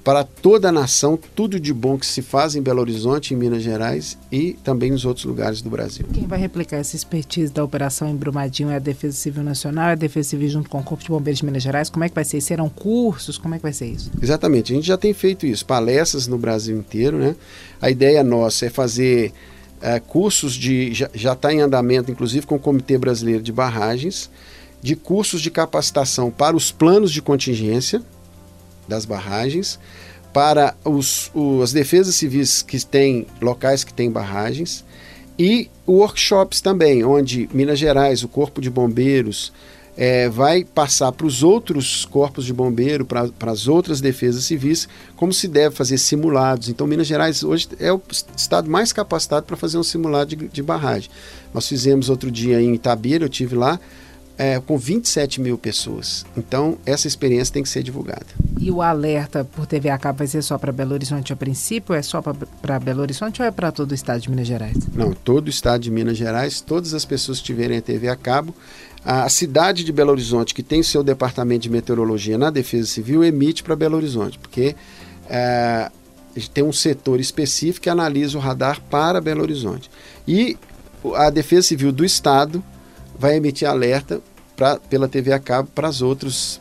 para 0.07 0.23
toda 0.23 0.69
a 0.69 0.71
nação 0.71 1.19
tudo 1.35 1.59
de 1.59 1.73
bom 1.73 1.97
que 1.97 2.05
se 2.05 2.21
faz 2.21 2.55
em 2.55 2.61
Belo 2.61 2.79
Horizonte, 2.79 3.33
em 3.33 3.37
Minas 3.37 3.61
Gerais 3.61 4.17
e 4.31 4.53
também 4.63 4.89
nos 4.89 5.03
outros 5.03 5.25
lugares 5.25 5.61
do 5.61 5.69
Brasil. 5.69 6.07
Quem 6.13 6.25
vai 6.25 6.39
replicar 6.39 6.77
essa 6.77 6.95
expertise 6.95 7.51
da 7.51 7.61
operação 7.61 8.07
em 8.07 8.15
Brumadinho 8.15 8.69
é 8.69 8.77
a 8.77 8.79
Defesa 8.79 9.17
Civil 9.17 9.43
Nacional, 9.43 9.89
é 9.89 9.91
a 9.91 9.95
Defesa 9.95 10.29
Civil 10.29 10.47
junto 10.47 10.69
com 10.69 10.79
o 10.79 10.83
Corpo 10.83 11.03
de 11.03 11.09
Bombeiros 11.09 11.39
de 11.39 11.45
Minas 11.45 11.61
Gerais? 11.61 11.89
Como 11.89 12.05
é 12.05 12.09
que 12.09 12.15
vai 12.15 12.23
ser? 12.23 12.39
Serão 12.39 12.69
cursos? 12.69 13.37
Como 13.37 13.53
é 13.53 13.57
que 13.57 13.63
vai 13.63 13.73
ser 13.73 13.87
isso? 13.87 14.09
Exatamente, 14.21 14.71
a 14.71 14.77
gente 14.77 14.87
já 14.87 14.95
tem 14.95 15.13
feito 15.13 15.45
isso, 15.45 15.65
palestras 15.65 16.25
no 16.25 16.37
Brasil 16.37 16.77
inteiro, 16.77 17.17
né? 17.17 17.35
A 17.81 17.89
ideia 17.89 18.23
nossa 18.23 18.65
é 18.65 18.69
fazer 18.69 19.33
é, 19.81 19.99
cursos 19.99 20.53
de. 20.53 20.93
já 20.93 21.33
está 21.33 21.51
em 21.51 21.59
andamento, 21.59 22.09
inclusive 22.09 22.47
com 22.47 22.55
o 22.55 22.59
Comitê 22.59 22.97
Brasileiro 22.97 23.43
de 23.43 23.51
Barragens, 23.51 24.29
de 24.81 24.95
cursos 24.95 25.41
de 25.41 25.51
capacitação 25.51 26.31
para 26.31 26.55
os 26.55 26.71
planos 26.71 27.11
de 27.11 27.21
contingência 27.21 28.01
das 28.87 29.05
barragens, 29.05 29.79
para 30.33 30.75
os, 30.85 31.31
os, 31.33 31.63
as 31.63 31.73
defesas 31.73 32.15
civis 32.15 32.61
que 32.61 32.83
têm 32.85 33.25
locais 33.41 33.83
que 33.83 33.93
têm 33.93 34.11
barragens 34.11 34.85
e 35.37 35.69
workshops 35.87 36.61
também, 36.61 37.03
onde 37.03 37.49
Minas 37.53 37.79
Gerais, 37.79 38.23
o 38.23 38.27
Corpo 38.27 38.59
de 38.59 38.69
Bombeiros, 38.69 39.53
é, 39.97 40.29
vai 40.29 40.63
passar 40.63 41.11
para 41.11 41.25
os 41.25 41.41
outros 41.41 42.05
corpos 42.05 42.45
de 42.45 42.53
bombeiro, 42.53 43.03
para 43.03 43.51
as 43.51 43.67
outras 43.67 43.99
defesas 43.99 44.45
civis, 44.45 44.87
como 45.15 45.33
se 45.33 45.47
deve 45.47 45.75
fazer 45.75 45.97
simulados. 45.97 46.69
Então, 46.69 46.85
Minas 46.85 47.07
Gerais 47.07 47.43
hoje 47.43 47.67
é 47.79 47.91
o 47.91 47.99
estado 48.35 48.69
mais 48.69 48.93
capacitado 48.93 49.47
para 49.47 49.57
fazer 49.57 49.79
um 49.79 49.83
simulado 49.83 50.35
de, 50.35 50.47
de 50.47 50.61
barragem. 50.61 51.09
Nós 51.51 51.67
fizemos 51.67 52.09
outro 52.09 52.29
dia 52.29 52.61
em 52.61 52.75
Itabira, 52.75 53.25
eu 53.25 53.29
tive 53.29 53.55
lá, 53.55 53.79
é, 54.37 54.59
com 54.59 54.77
27 54.77 55.41
mil 55.41 55.57
pessoas. 55.57 56.25
Então, 56.37 56.77
essa 56.85 57.07
experiência 57.07 57.53
tem 57.53 57.63
que 57.63 57.69
ser 57.69 57.81
divulgada. 57.81 58.25
E 58.59 58.69
o 58.69 58.81
alerta 58.81 59.43
por 59.43 59.65
TV 59.65 59.89
a 59.89 59.97
cabo 59.97 60.19
vai 60.19 60.27
ser 60.27 60.41
só 60.43 60.57
para 60.57 60.71
Belo 60.71 60.93
Horizonte 60.93 61.33
a 61.33 61.35
princípio? 61.35 61.95
É 61.95 62.01
só 62.01 62.21
para 62.21 62.79
Belo 62.79 63.01
Horizonte 63.01 63.41
ou 63.41 63.47
é 63.47 63.51
para 63.51 63.71
todo 63.71 63.91
o 63.91 63.95
estado 63.95 64.21
de 64.21 64.29
Minas 64.29 64.47
Gerais? 64.47 64.77
Não, 64.93 65.11
todo 65.11 65.47
o 65.47 65.49
estado 65.49 65.81
de 65.81 65.91
Minas 65.91 66.17
Gerais, 66.17 66.61
todas 66.61 66.93
as 66.93 67.03
pessoas 67.03 67.39
que 67.39 67.45
tiverem 67.45 67.77
a 67.77 67.81
TV 67.81 68.07
a 68.09 68.15
cabo. 68.15 68.53
A 69.03 69.29
cidade 69.29 69.83
de 69.83 69.91
Belo 69.91 70.11
Horizonte, 70.11 70.53
que 70.53 70.61
tem 70.61 70.83
seu 70.83 71.03
departamento 71.03 71.63
de 71.63 71.69
meteorologia 71.69 72.37
na 72.37 72.49
Defesa 72.49 72.87
Civil, 72.87 73.23
emite 73.23 73.63
para 73.63 73.75
Belo 73.75 73.95
Horizonte, 73.95 74.37
porque 74.37 74.75
é, 75.29 75.89
tem 76.53 76.63
um 76.63 76.73
setor 76.73 77.19
específico 77.19 77.83
que 77.83 77.89
analisa 77.89 78.37
o 78.37 78.41
radar 78.41 78.81
para 78.81 79.21
Belo 79.21 79.41
Horizonte. 79.41 79.89
E 80.27 80.57
a 81.15 81.29
Defesa 81.29 81.67
Civil 81.67 81.91
do 81.91 82.03
Estado 82.03 82.63
vai 83.19 83.35
emitir 83.35 83.67
alerta 83.67 84.21
pra, 84.57 84.77
pela 84.77 85.07
TV 85.07 85.31
a 85.31 85.39
cabo 85.39 85.69
para 85.73 85.87
as 85.87 86.01
outras 86.01 86.59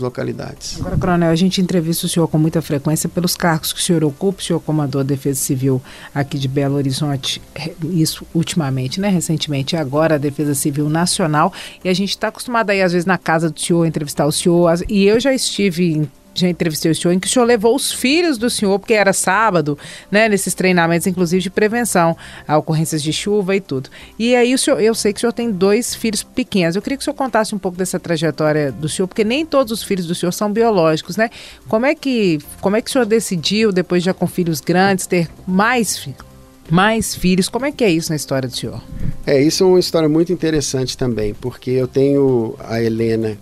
localidades. 0.00 0.78
Agora, 0.78 0.98
Coronel, 0.98 1.30
a 1.30 1.34
gente 1.34 1.60
entrevista 1.60 2.06
o 2.06 2.08
senhor 2.08 2.28
com 2.28 2.36
muita 2.36 2.60
frequência 2.60 3.08
pelos 3.08 3.34
cargos 3.34 3.72
que 3.72 3.80
o 3.80 3.82
senhor 3.82 4.04
ocupa, 4.04 4.40
o 4.40 4.44
senhor 4.44 4.60
comandou 4.60 5.00
a 5.00 5.04
Defesa 5.04 5.40
Civil 5.40 5.82
aqui 6.14 6.38
de 6.38 6.46
Belo 6.46 6.76
Horizonte, 6.76 7.40
isso 7.84 8.26
ultimamente, 8.34 9.00
né, 9.00 9.08
recentemente, 9.08 9.76
agora 9.76 10.16
a 10.16 10.18
Defesa 10.18 10.54
Civil 10.54 10.90
Nacional, 10.90 11.52
e 11.82 11.88
a 11.88 11.94
gente 11.94 12.10
está 12.10 12.28
acostumado 12.28 12.70
aí, 12.70 12.82
às 12.82 12.92
vezes, 12.92 13.06
na 13.06 13.16
casa 13.16 13.50
do 13.50 13.58
senhor, 13.58 13.86
entrevistar 13.86 14.26
o 14.26 14.32
senhor, 14.32 14.70
e 14.86 15.06
eu 15.06 15.18
já 15.18 15.32
estive 15.32 15.92
em 15.94 16.10
já 16.40 16.48
entrevistei 16.48 16.90
o 16.90 16.94
senhor, 16.94 17.12
em 17.12 17.18
que 17.18 17.26
o 17.26 17.30
senhor 17.30 17.44
levou 17.44 17.74
os 17.74 17.92
filhos 17.92 18.38
do 18.38 18.48
senhor, 18.48 18.78
porque 18.78 18.94
era 18.94 19.12
sábado, 19.12 19.78
né, 20.10 20.28
nesses 20.28 20.54
treinamentos, 20.54 21.06
inclusive 21.06 21.42
de 21.42 21.50
prevenção 21.50 22.16
a 22.46 22.56
ocorrências 22.56 23.02
de 23.02 23.12
chuva 23.12 23.56
e 23.56 23.60
tudo. 23.60 23.90
E 24.18 24.34
aí 24.34 24.54
o 24.54 24.58
senhor, 24.58 24.80
eu 24.80 24.94
sei 24.94 25.12
que 25.12 25.18
o 25.18 25.20
senhor 25.20 25.32
tem 25.32 25.50
dois 25.50 25.94
filhos 25.94 26.22
pequenos. 26.22 26.76
Eu 26.76 26.82
queria 26.82 26.96
que 26.96 27.02
o 27.02 27.04
senhor 27.04 27.16
contasse 27.16 27.54
um 27.54 27.58
pouco 27.58 27.76
dessa 27.76 27.98
trajetória 27.98 28.72
do 28.72 28.88
senhor, 28.88 29.08
porque 29.08 29.24
nem 29.24 29.44
todos 29.44 29.72
os 29.72 29.82
filhos 29.82 30.06
do 30.06 30.14
senhor 30.14 30.32
são 30.32 30.52
biológicos, 30.52 31.16
né? 31.16 31.30
Como 31.68 31.86
é 31.86 31.94
que, 31.94 32.38
como 32.60 32.76
é 32.76 32.82
que 32.82 32.88
o 32.88 32.92
senhor 32.92 33.04
decidiu, 33.04 33.72
depois 33.72 34.02
já 34.02 34.14
com 34.14 34.26
filhos 34.26 34.60
grandes, 34.60 35.06
ter 35.06 35.28
mais 35.46 35.98
filhos? 35.98 36.28
mais 36.70 37.14
filhos. 37.14 37.48
Como 37.48 37.66
é 37.66 37.72
que 37.72 37.82
é 37.82 37.90
isso 37.90 38.10
na 38.10 38.16
história 38.16 38.48
do 38.48 38.56
senhor? 38.56 38.82
É, 39.26 39.40
isso 39.40 39.64
é 39.64 39.66
uma 39.66 39.80
história 39.80 40.08
muito 40.08 40.32
interessante 40.32 40.96
também, 40.96 41.34
porque 41.34 41.70
eu 41.70 41.88
tenho 41.88 42.54
a 42.60 42.80
Helena, 42.82 43.36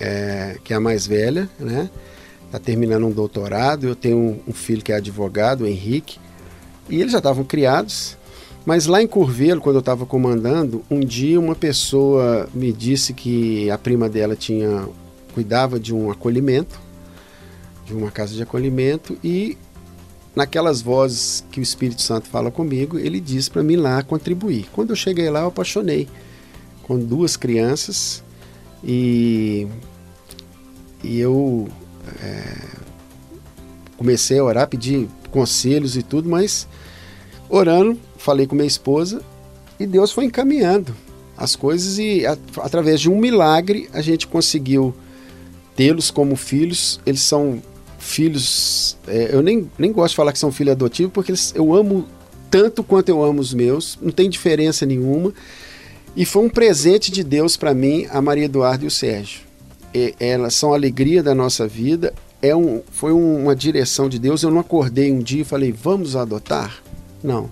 é, 0.00 0.56
que 0.62 0.72
é 0.72 0.76
a 0.76 0.80
mais 0.80 1.06
velha, 1.06 1.48
né? 1.58 1.88
Está 2.52 2.58
terminando 2.58 3.06
um 3.06 3.10
doutorado. 3.10 3.88
Eu 3.88 3.96
tenho 3.96 4.18
um, 4.18 4.40
um, 4.48 4.52
filho 4.52 4.82
que 4.82 4.92
é 4.92 4.96
advogado, 4.96 5.62
o 5.62 5.66
Henrique, 5.66 6.18
e 6.88 7.00
eles 7.00 7.12
já 7.12 7.18
estavam 7.18 7.44
criados. 7.44 8.18
Mas 8.66 8.86
lá 8.86 9.02
em 9.02 9.06
Curvelo, 9.06 9.60
quando 9.60 9.76
eu 9.76 9.80
estava 9.80 10.04
comandando, 10.04 10.84
um 10.90 11.00
dia 11.00 11.40
uma 11.40 11.54
pessoa 11.54 12.48
me 12.54 12.70
disse 12.72 13.14
que 13.14 13.70
a 13.70 13.78
prima 13.78 14.08
dela 14.08 14.36
tinha 14.36 14.86
cuidava 15.34 15.80
de 15.80 15.94
um 15.94 16.10
acolhimento, 16.10 16.78
de 17.86 17.94
uma 17.94 18.10
casa 18.10 18.34
de 18.34 18.42
acolhimento, 18.42 19.16
e 19.24 19.56
naquelas 20.36 20.82
vozes 20.82 21.42
que 21.50 21.58
o 21.58 21.62
Espírito 21.62 22.02
Santo 22.02 22.28
fala 22.28 22.50
comigo, 22.50 22.98
ele 22.98 23.18
diz 23.18 23.48
para 23.48 23.62
mim 23.62 23.76
lá 23.76 24.02
contribuir. 24.02 24.66
Quando 24.72 24.90
eu 24.90 24.96
cheguei 24.96 25.30
lá, 25.30 25.40
eu 25.40 25.46
apaixonei 25.48 26.06
com 26.82 26.98
duas 26.98 27.34
crianças 27.36 28.22
e, 28.84 29.66
e 31.02 31.18
eu 31.18 31.68
é, 32.22 32.54
comecei 33.96 34.38
a 34.38 34.44
orar, 34.44 34.68
pedir 34.68 35.08
conselhos 35.30 35.96
e 35.96 36.02
tudo, 36.02 36.28
mas 36.28 36.66
orando, 37.48 37.98
falei 38.16 38.46
com 38.46 38.54
minha 38.54 38.66
esposa 38.66 39.22
e 39.78 39.86
Deus 39.86 40.12
foi 40.12 40.24
encaminhando 40.24 40.94
as 41.36 41.56
coisas 41.56 41.98
e 41.98 42.24
a, 42.26 42.36
através 42.58 43.00
de 43.00 43.10
um 43.10 43.18
milagre 43.18 43.88
a 43.92 44.00
gente 44.00 44.26
conseguiu 44.26 44.94
tê-los 45.74 46.10
como 46.10 46.36
filhos. 46.36 47.00
Eles 47.04 47.22
são 47.22 47.62
filhos. 47.98 48.96
É, 49.06 49.30
eu 49.32 49.42
nem, 49.42 49.70
nem 49.78 49.92
gosto 49.92 50.10
de 50.10 50.16
falar 50.16 50.32
que 50.32 50.38
são 50.38 50.52
filhos 50.52 50.72
adotivos 50.72 51.12
porque 51.12 51.32
eles, 51.32 51.52
eu 51.56 51.74
amo 51.74 52.06
tanto 52.50 52.84
quanto 52.84 53.08
eu 53.08 53.24
amo 53.24 53.40
os 53.40 53.54
meus, 53.54 53.98
não 54.00 54.10
tem 54.10 54.28
diferença 54.28 54.84
nenhuma. 54.84 55.32
E 56.14 56.26
foi 56.26 56.44
um 56.44 56.50
presente 56.50 57.10
de 57.10 57.24
Deus 57.24 57.56
para 57.56 57.72
mim, 57.72 58.06
a 58.10 58.20
Maria 58.20 58.44
Eduardo 58.44 58.84
e 58.84 58.88
o 58.88 58.90
Sérgio. 58.90 59.40
E, 59.94 60.14
elas 60.18 60.54
são 60.54 60.72
a 60.72 60.76
alegria 60.76 61.22
da 61.22 61.34
nossa 61.34 61.66
vida. 61.66 62.14
É 62.40 62.54
um, 62.54 62.82
foi 62.90 63.12
um, 63.12 63.42
uma 63.42 63.54
direção 63.54 64.08
de 64.08 64.18
Deus. 64.18 64.42
Eu 64.42 64.50
não 64.50 64.60
acordei 64.60 65.12
um 65.12 65.20
dia 65.20 65.42
e 65.42 65.44
falei, 65.44 65.72
vamos 65.72 66.16
adotar? 66.16 66.82
Não. 67.22 67.48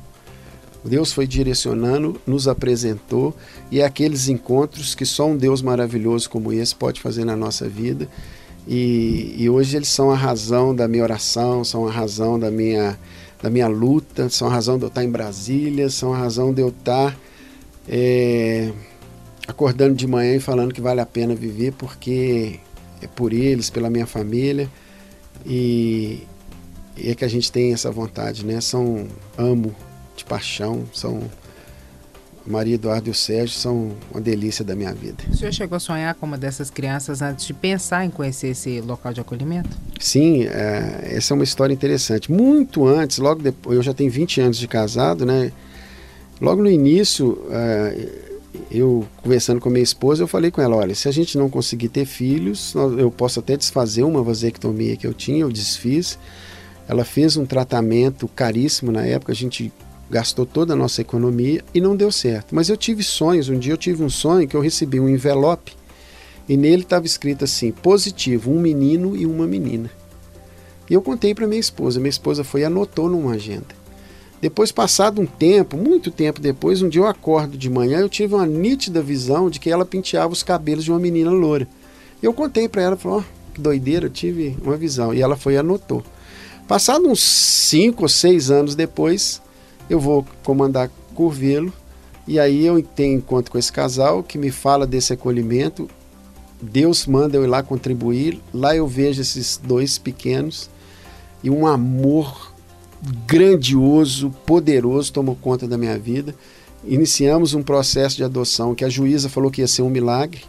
Deus 0.84 1.12
foi 1.12 1.26
direcionando, 1.26 2.18
nos 2.26 2.48
apresentou 2.48 3.36
e 3.70 3.80
é 3.80 3.84
aqueles 3.84 4.28
encontros 4.28 4.94
que 4.94 5.04
só 5.04 5.26
um 5.26 5.36
Deus 5.36 5.60
maravilhoso 5.60 6.30
como 6.30 6.52
esse 6.52 6.74
pode 6.74 7.00
fazer 7.00 7.24
na 7.24 7.36
nossa 7.36 7.68
vida. 7.68 8.08
E, 8.66 9.34
e, 9.36 9.50
hoje 9.50 9.76
eles 9.76 9.88
são 9.88 10.10
a 10.10 10.16
razão 10.16 10.74
da 10.74 10.86
minha 10.86 11.02
oração, 11.02 11.64
são 11.64 11.86
a 11.86 11.90
razão 11.90 12.38
da 12.38 12.50
minha, 12.50 12.98
da 13.42 13.50
minha 13.50 13.66
luta, 13.68 14.28
são 14.28 14.48
a 14.48 14.50
razão 14.50 14.78
de 14.78 14.84
eu 14.84 14.88
estar 14.88 15.02
em 15.02 15.10
Brasília, 15.10 15.88
são 15.90 16.12
a 16.12 16.18
razão 16.18 16.52
de 16.52 16.62
eu 16.62 16.68
estar 16.68 17.16
é, 17.88 18.70
acordando 19.50 19.94
de 19.94 20.06
manhã 20.06 20.36
e 20.36 20.40
falando 20.40 20.72
que 20.72 20.80
vale 20.80 21.00
a 21.00 21.06
pena 21.06 21.34
viver 21.34 21.72
porque 21.72 22.60
é 23.02 23.06
por 23.06 23.32
eles, 23.32 23.68
pela 23.68 23.90
minha 23.90 24.06
família. 24.06 24.68
E, 25.44 26.26
e 26.96 27.10
é 27.10 27.14
que 27.14 27.24
a 27.24 27.28
gente 27.28 27.50
tem 27.50 27.72
essa 27.72 27.90
vontade, 27.90 28.44
né? 28.44 28.60
São 28.60 29.06
amo 29.36 29.74
de 30.16 30.24
paixão, 30.24 30.84
são 30.92 31.22
Maria 32.46 32.74
Eduardo 32.74 33.08
e 33.08 33.10
o 33.10 33.14
Sérgio 33.14 33.56
são 33.56 33.92
uma 34.10 34.20
delícia 34.20 34.64
da 34.64 34.74
minha 34.74 34.92
vida. 34.92 35.24
O 35.30 35.36
senhor 35.36 35.52
chegou 35.52 35.76
a 35.76 35.80
sonhar 35.80 36.14
com 36.14 36.26
uma 36.26 36.38
dessas 36.38 36.70
crianças 36.70 37.22
antes 37.22 37.46
de 37.46 37.54
pensar 37.54 38.04
em 38.04 38.10
conhecer 38.10 38.48
esse 38.48 38.80
local 38.80 39.12
de 39.12 39.20
acolhimento? 39.20 39.70
Sim, 39.98 40.44
é, 40.44 41.12
essa 41.12 41.32
é 41.32 41.34
uma 41.34 41.44
história 41.44 41.72
interessante. 41.72 42.30
Muito 42.30 42.86
antes, 42.86 43.18
logo 43.18 43.42
depois, 43.42 43.76
eu 43.76 43.82
já 43.82 43.94
tenho 43.94 44.10
20 44.10 44.40
anos 44.40 44.58
de 44.58 44.68
casado, 44.68 45.24
né? 45.24 45.52
Logo 46.40 46.62
no 46.62 46.70
início, 46.70 47.46
é, 47.50 48.29
eu 48.70 49.06
conversando 49.22 49.60
com 49.60 49.70
minha 49.70 49.82
esposa, 49.82 50.22
eu 50.22 50.28
falei 50.28 50.50
com 50.50 50.60
ela, 50.60 50.76
olha, 50.76 50.94
se 50.94 51.08
a 51.08 51.12
gente 51.12 51.38
não 51.38 51.48
conseguir 51.48 51.88
ter 51.88 52.04
filhos, 52.04 52.74
eu 52.98 53.10
posso 53.10 53.40
até 53.40 53.56
desfazer 53.56 54.02
uma 54.02 54.22
vasectomia 54.22 54.96
que 54.96 55.06
eu 55.06 55.14
tinha, 55.14 55.40
eu 55.40 55.50
desfiz. 55.50 56.18
Ela 56.88 57.04
fez 57.04 57.36
um 57.36 57.46
tratamento 57.46 58.26
caríssimo 58.28 58.90
na 58.90 59.04
época, 59.06 59.32
a 59.32 59.34
gente 59.34 59.72
gastou 60.10 60.44
toda 60.44 60.72
a 60.72 60.76
nossa 60.76 61.00
economia 61.00 61.62
e 61.72 61.80
não 61.80 61.94
deu 61.94 62.10
certo. 62.10 62.54
Mas 62.54 62.68
eu 62.68 62.76
tive 62.76 63.02
sonhos, 63.02 63.48
um 63.48 63.58
dia 63.58 63.72
eu 63.72 63.76
tive 63.76 64.02
um 64.02 64.10
sonho 64.10 64.48
que 64.48 64.56
eu 64.56 64.60
recebi 64.60 64.98
um 64.98 65.08
envelope 65.08 65.72
e 66.48 66.56
nele 66.56 66.82
estava 66.82 67.06
escrito 67.06 67.44
assim: 67.44 67.70
positivo, 67.70 68.50
um 68.50 68.58
menino 68.58 69.16
e 69.16 69.24
uma 69.24 69.46
menina. 69.46 69.88
E 70.88 70.94
eu 70.94 71.00
contei 71.00 71.32
para 71.32 71.46
minha 71.46 71.60
esposa, 71.60 72.00
minha 72.00 72.10
esposa 72.10 72.42
foi 72.42 72.62
e 72.62 72.64
anotou 72.64 73.08
numa 73.08 73.34
agenda. 73.34 73.79
Depois, 74.40 74.72
passado 74.72 75.20
um 75.20 75.26
tempo, 75.26 75.76
muito 75.76 76.10
tempo 76.10 76.40
depois, 76.40 76.80
um 76.80 76.88
dia 76.88 77.02
eu 77.02 77.06
acordo 77.06 77.58
de 77.58 77.68
manhã, 77.68 77.98
eu 77.98 78.08
tive 78.08 78.34
uma 78.34 78.46
nítida 78.46 79.02
visão 79.02 79.50
de 79.50 79.60
que 79.60 79.70
ela 79.70 79.84
penteava 79.84 80.32
os 80.32 80.42
cabelos 80.42 80.84
de 80.84 80.90
uma 80.90 80.98
menina 80.98 81.30
loura. 81.30 81.68
Eu 82.22 82.32
contei 82.32 82.68
para 82.68 82.82
ela, 82.82 82.96
falou, 82.96 83.22
oh, 83.22 83.52
que 83.52 83.60
doideira, 83.60 84.06
eu 84.06 84.10
tive 84.10 84.56
uma 84.62 84.76
visão. 84.76 85.12
E 85.12 85.20
ela 85.20 85.36
foi 85.36 85.54
e 85.54 85.56
anotou. 85.58 86.02
Passado 86.66 87.06
uns 87.06 87.20
cinco 87.20 88.02
ou 88.04 88.08
seis 88.08 88.50
anos 88.50 88.74
depois, 88.74 89.42
eu 89.90 90.00
vou 90.00 90.24
comandar 90.42 90.90
Curvelo 91.14 91.72
e 92.26 92.38
aí 92.38 92.64
eu 92.64 92.80
tenho 92.82 93.18
encontro 93.18 93.50
com 93.50 93.58
esse 93.58 93.72
casal 93.72 94.22
que 94.22 94.38
me 94.38 94.50
fala 94.50 94.86
desse 94.86 95.12
acolhimento. 95.12 95.90
Deus 96.62 97.06
manda 97.06 97.36
eu 97.36 97.44
ir 97.44 97.48
lá 97.48 97.62
contribuir. 97.62 98.40
Lá 98.54 98.74
eu 98.76 98.86
vejo 98.86 99.20
esses 99.20 99.56
dois 99.56 99.98
pequenos 99.98 100.70
e 101.42 101.50
um 101.50 101.66
amor 101.66 102.49
grandioso, 103.26 104.30
poderoso 104.46 105.12
tomou 105.12 105.36
conta 105.36 105.66
da 105.66 105.78
minha 105.78 105.98
vida. 105.98 106.34
Iniciamos 106.84 107.54
um 107.54 107.62
processo 107.62 108.16
de 108.16 108.24
adoção 108.24 108.74
que 108.74 108.84
a 108.84 108.88
juíza 108.88 109.28
falou 109.28 109.50
que 109.50 109.60
ia 109.60 109.68
ser 109.68 109.82
um 109.82 109.90
milagre, 109.90 110.42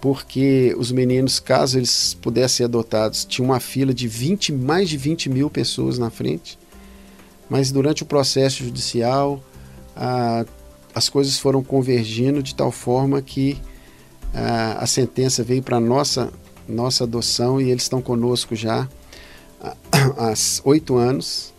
porque 0.00 0.74
os 0.78 0.90
meninos, 0.90 1.38
caso 1.38 1.78
eles 1.78 2.14
pudessem 2.14 2.58
ser 2.58 2.64
adotados, 2.64 3.24
tinha 3.24 3.44
uma 3.44 3.60
fila 3.60 3.92
de 3.92 4.08
20, 4.08 4.52
mais 4.52 4.88
de 4.88 4.96
20 4.96 5.28
mil 5.28 5.50
pessoas 5.50 5.98
na 5.98 6.10
frente 6.10 6.58
mas 7.50 7.72
durante 7.72 8.04
o 8.04 8.06
processo 8.06 8.62
judicial 8.62 9.42
a, 9.96 10.46
as 10.94 11.08
coisas 11.08 11.36
foram 11.38 11.62
convergindo 11.62 12.42
de 12.42 12.54
tal 12.54 12.70
forma 12.70 13.20
que 13.20 13.60
a, 14.32 14.84
a 14.84 14.86
sentença 14.86 15.42
veio 15.42 15.62
para 15.62 15.80
nossa 15.80 16.32
nossa 16.68 17.02
adoção 17.02 17.60
e 17.60 17.68
eles 17.68 17.82
estão 17.82 18.00
conosco 18.00 18.54
já 18.54 18.88
há 19.60 20.32
oito 20.64 20.96
anos 20.96 21.52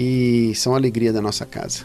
e 0.00 0.54
são 0.54 0.74
a 0.74 0.76
alegria 0.76 1.12
da 1.12 1.20
nossa 1.20 1.44
casa. 1.44 1.80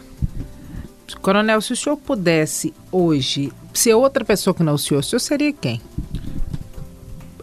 Coronel, 1.20 1.60
se 1.60 1.72
o 1.72 1.76
senhor 1.76 1.96
pudesse 1.96 2.72
hoje 2.92 3.52
ser 3.72 3.94
outra 3.94 4.24
pessoa 4.24 4.54
que 4.54 4.62
não 4.62 4.74
o 4.74 4.78
senhor, 4.78 5.00
o 5.00 5.02
senhor 5.02 5.18
seria 5.18 5.52
quem? 5.52 5.80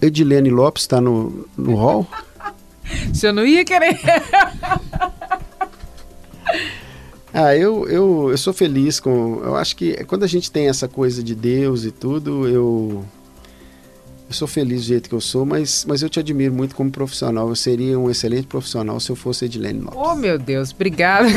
Edilene 0.02 0.50
Lopes 0.50 0.84
está 0.84 1.02
no, 1.02 1.46
no 1.58 1.76
hall? 1.76 2.08
o 3.12 3.16
senhor 3.16 3.34
não 3.34 3.46
ia 3.46 3.66
querer. 3.66 4.00
Ah, 7.34 7.56
eu, 7.56 7.88
eu, 7.88 8.30
eu 8.30 8.38
sou 8.38 8.52
feliz 8.52 9.00
com. 9.00 9.40
Eu 9.42 9.56
acho 9.56 9.78
que 9.78 10.04
quando 10.04 10.24
a 10.24 10.28
gente 10.28 10.52
tem 10.52 10.68
essa 10.68 10.86
coisa 10.86 11.24
de 11.24 11.34
Deus 11.34 11.86
e 11.86 11.92
tudo, 11.92 12.46
eu. 12.46 13.06
Eu 14.32 14.36
sou 14.36 14.48
feliz 14.48 14.84
do 14.84 14.88
jeito 14.88 15.10
que 15.10 15.16
eu 15.16 15.20
sou, 15.20 15.46
mas, 15.46 15.84
mas 15.86 16.02
eu 16.02 16.08
te 16.08 16.18
admiro 16.18 16.54
muito 16.54 16.74
como 16.74 16.90
profissional. 16.90 17.50
Eu 17.50 17.56
seria 17.56 18.00
um 18.00 18.10
excelente 18.10 18.48
profissional 18.48 18.98
se 18.98 19.10
eu 19.10 19.16
fosse 19.18 19.44
Edilene 19.44 19.82
Lopes. 19.82 20.00
Oh, 20.00 20.16
meu 20.16 20.40
Deus, 20.40 20.72
obrigada. 20.72 21.28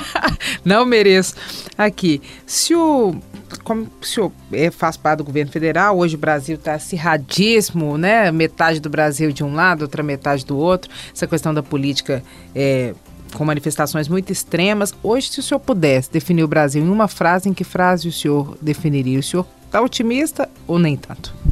Não 0.62 0.84
mereço. 0.84 1.34
Aqui, 1.78 2.20
se 2.44 2.74
o 2.74 3.16
como 3.62 3.88
o 3.98 4.04
senhor 4.04 4.30
é, 4.52 4.70
faz 4.70 4.94
parte 4.98 5.18
do 5.18 5.24
governo 5.24 5.50
federal, 5.50 5.96
hoje 5.96 6.16
o 6.16 6.18
Brasil 6.18 6.56
está 6.56 6.74
acirradíssimo, 6.74 7.96
né? 7.96 8.30
Metade 8.30 8.78
do 8.78 8.90
Brasil 8.90 9.32
de 9.32 9.42
um 9.42 9.54
lado, 9.54 9.80
outra 9.80 10.02
metade 10.02 10.44
do 10.44 10.58
outro. 10.58 10.90
Essa 11.14 11.26
questão 11.26 11.54
da 11.54 11.62
política 11.62 12.22
é, 12.54 12.94
com 13.32 13.42
manifestações 13.46 14.06
muito 14.06 14.30
extremas. 14.30 14.92
Hoje, 15.02 15.30
se 15.30 15.40
o 15.40 15.42
senhor 15.42 15.60
pudesse 15.60 16.12
definir 16.12 16.44
o 16.44 16.48
Brasil 16.48 16.84
em 16.84 16.90
uma 16.90 17.08
frase, 17.08 17.48
em 17.48 17.54
que 17.54 17.64
frase 17.64 18.06
o 18.06 18.12
senhor 18.12 18.58
definiria? 18.60 19.18
O 19.18 19.22
senhor 19.22 19.46
está 19.64 19.80
otimista 19.80 20.46
ou 20.66 20.78
nem 20.78 20.94
tanto? 20.94 21.43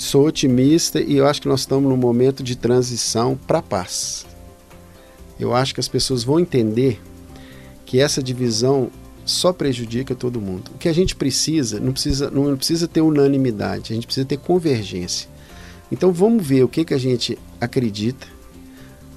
Sou 0.00 0.26
otimista 0.26 0.98
e 0.98 1.18
eu 1.18 1.26
acho 1.26 1.42
que 1.42 1.48
nós 1.48 1.60
estamos 1.60 1.86
num 1.86 1.96
momento 1.96 2.42
de 2.42 2.56
transição 2.56 3.38
para 3.46 3.58
a 3.58 3.62
paz. 3.62 4.24
Eu 5.38 5.54
acho 5.54 5.74
que 5.74 5.80
as 5.80 5.88
pessoas 5.88 6.24
vão 6.24 6.40
entender 6.40 6.98
que 7.84 8.00
essa 8.00 8.22
divisão 8.22 8.90
só 9.26 9.52
prejudica 9.52 10.14
todo 10.14 10.40
mundo. 10.40 10.70
O 10.74 10.78
que 10.78 10.88
a 10.88 10.92
gente 10.94 11.14
precisa, 11.14 11.78
não 11.78 11.92
precisa, 11.92 12.30
não 12.30 12.56
precisa 12.56 12.88
ter 12.88 13.02
unanimidade, 13.02 13.92
a 13.92 13.94
gente 13.94 14.06
precisa 14.06 14.24
ter 14.24 14.38
convergência. 14.38 15.28
Então 15.92 16.10
vamos 16.14 16.46
ver 16.46 16.64
o 16.64 16.68
que, 16.68 16.82
que 16.82 16.94
a 16.94 16.98
gente 16.98 17.38
acredita, 17.60 18.26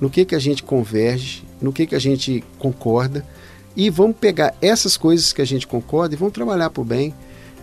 no 0.01 0.09
que, 0.09 0.25
que 0.25 0.35
a 0.35 0.39
gente 0.39 0.63
converge, 0.63 1.45
no 1.61 1.71
que, 1.71 1.87
que 1.87 1.95
a 1.95 1.99
gente 1.99 2.43
concorda 2.59 3.25
e 3.73 3.89
vamos 3.89 4.17
pegar 4.17 4.53
essas 4.61 4.97
coisas 4.97 5.31
que 5.31 5.41
a 5.41 5.47
gente 5.47 5.65
concorda 5.65 6.13
e 6.13 6.17
vamos 6.17 6.33
trabalhar 6.33 6.69
por 6.71 6.83
bem. 6.83 7.13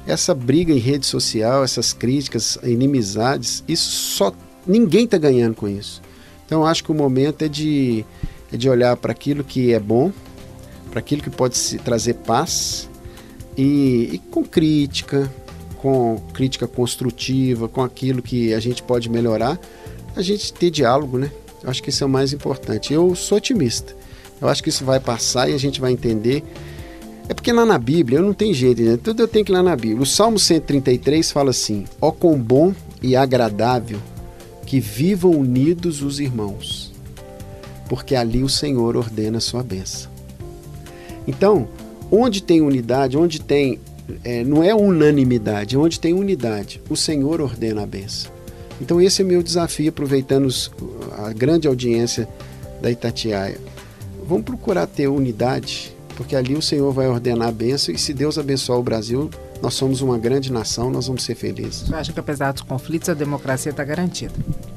Essa 0.07 0.35
briga 0.35 0.73
em 0.73 0.79
rede 0.79 1.07
social, 1.07 1.63
essas 1.63 1.93
críticas, 1.93 2.59
inimizades, 2.63 3.63
isso 3.69 3.91
só 3.91 4.33
ninguém 4.67 5.05
está 5.05 5.19
ganhando 5.19 5.55
com 5.55 5.69
isso. 5.69 6.03
Então 6.47 6.65
acho 6.65 6.83
que 6.83 6.91
o 6.91 6.95
momento 6.95 7.43
é 7.43 7.49
de, 7.49 8.05
é 8.53 8.57
de 8.57 8.69
olhar 8.69 8.97
para 8.97 9.13
aquilo 9.13 9.45
que 9.45 9.73
é 9.73 9.79
bom, 9.79 10.13
para 10.91 10.99
aquilo 10.99 11.23
que 11.23 11.31
pode 11.31 11.57
se, 11.57 11.79
trazer 11.79 12.15
paz 12.15 12.89
e, 13.57 14.11
e 14.13 14.19
com 14.31 14.43
crítica, 14.43 15.31
com 15.77 16.21
crítica 16.33 16.67
construtiva, 16.67 17.69
com 17.69 17.83
aquilo 17.83 18.21
que 18.21 18.53
a 18.53 18.61
gente 18.61 18.83
pode 18.83 19.09
melhorar, 19.09 19.59
a 20.17 20.23
gente 20.23 20.53
ter 20.53 20.71
diálogo, 20.71 21.19
né? 21.19 21.31
Eu 21.63 21.71
acho 21.71 21.83
que 21.83 21.91
isso 21.91 22.03
é 22.03 22.07
o 22.07 22.11
mais 22.11 22.33
importante. 22.33 22.93
Eu 22.93 23.15
sou 23.15 23.39
otimista. 23.39 23.95
Eu 24.41 24.49
acho 24.49 24.63
que 24.63 24.71
isso 24.71 24.85
vai 24.85 24.99
passar 24.99 25.49
e 25.51 25.55
a 25.55 25.59
gente 25.59 25.81
vai 25.81 25.93
entender. 25.93 26.43
É 27.31 27.33
porque 27.33 27.53
lá 27.53 27.65
na 27.65 27.79
Bíblia, 27.79 28.19
eu 28.19 28.25
não 28.25 28.35
tem 28.35 28.53
jeito, 28.53 28.83
né? 28.83 28.99
tudo 29.01 29.23
eu 29.23 29.29
tenho 29.29 29.45
que 29.45 29.53
ir 29.53 29.55
lá 29.55 29.63
na 29.63 29.77
Bíblia. 29.77 30.03
O 30.03 30.07
Salmo 30.07 30.37
133 30.37 31.31
fala 31.31 31.51
assim: 31.51 31.85
Ó 32.01 32.11
quão 32.11 32.37
bom 32.37 32.75
e 33.01 33.15
agradável 33.15 34.01
que 34.67 34.81
vivam 34.81 35.31
unidos 35.31 36.03
os 36.03 36.19
irmãos. 36.19 36.93
porque 37.89 38.17
ali 38.17 38.43
o 38.43 38.49
Senhor 38.49 38.97
ordena 38.97 39.39
a 39.39 39.41
sua 39.41 39.63
bênção. 39.63 40.11
Então, 41.25 41.69
onde 42.11 42.43
tem 42.43 42.61
unidade, 42.63 43.17
onde 43.17 43.41
tem. 43.41 43.79
É, 44.25 44.43
não 44.43 44.65
é 44.65 44.75
unanimidade, 44.75 45.79
onde 45.79 46.01
tem 46.01 46.13
unidade, 46.13 46.83
o 46.91 46.97
Senhor 46.97 47.41
ordena 47.41 47.85
a 47.85 47.87
bênção. 47.87 48.33
Então, 48.81 49.01
esse 49.01 49.23
é 49.23 49.25
meu 49.25 49.41
desafio, 49.41 49.91
aproveitando 49.91 50.49
a 51.17 51.33
grande 51.33 51.69
audiência 51.69 52.29
da 52.83 52.91
Itatiaia. 52.91 53.61
Vamos 54.27 54.45
procurar 54.45 54.89
ter 54.89 55.07
unidade, 55.07 55.95
porque 56.21 56.37
ali 56.37 56.55
o 56.55 56.61
Senhor 56.61 56.93
vai 56.93 57.09
ordenar 57.09 57.49
a 57.49 57.51
bênção 57.51 57.95
e 57.95 57.97
se 57.97 58.13
Deus 58.13 58.37
abençoar 58.37 58.79
o 58.79 58.83
Brasil, 58.83 59.31
nós 59.63 59.73
somos 59.73 60.03
uma 60.03 60.19
grande 60.19 60.53
nação, 60.53 60.91
nós 60.91 61.07
vamos 61.07 61.23
ser 61.23 61.35
felizes. 61.35 61.89
Você 61.89 61.95
acha 61.95 62.13
que 62.13 62.21
apesar 62.21 62.53
dos 62.53 62.61
conflitos 62.61 63.09
a 63.09 63.15
democracia 63.15 63.71
está 63.71 63.83
garantida? 63.83 64.35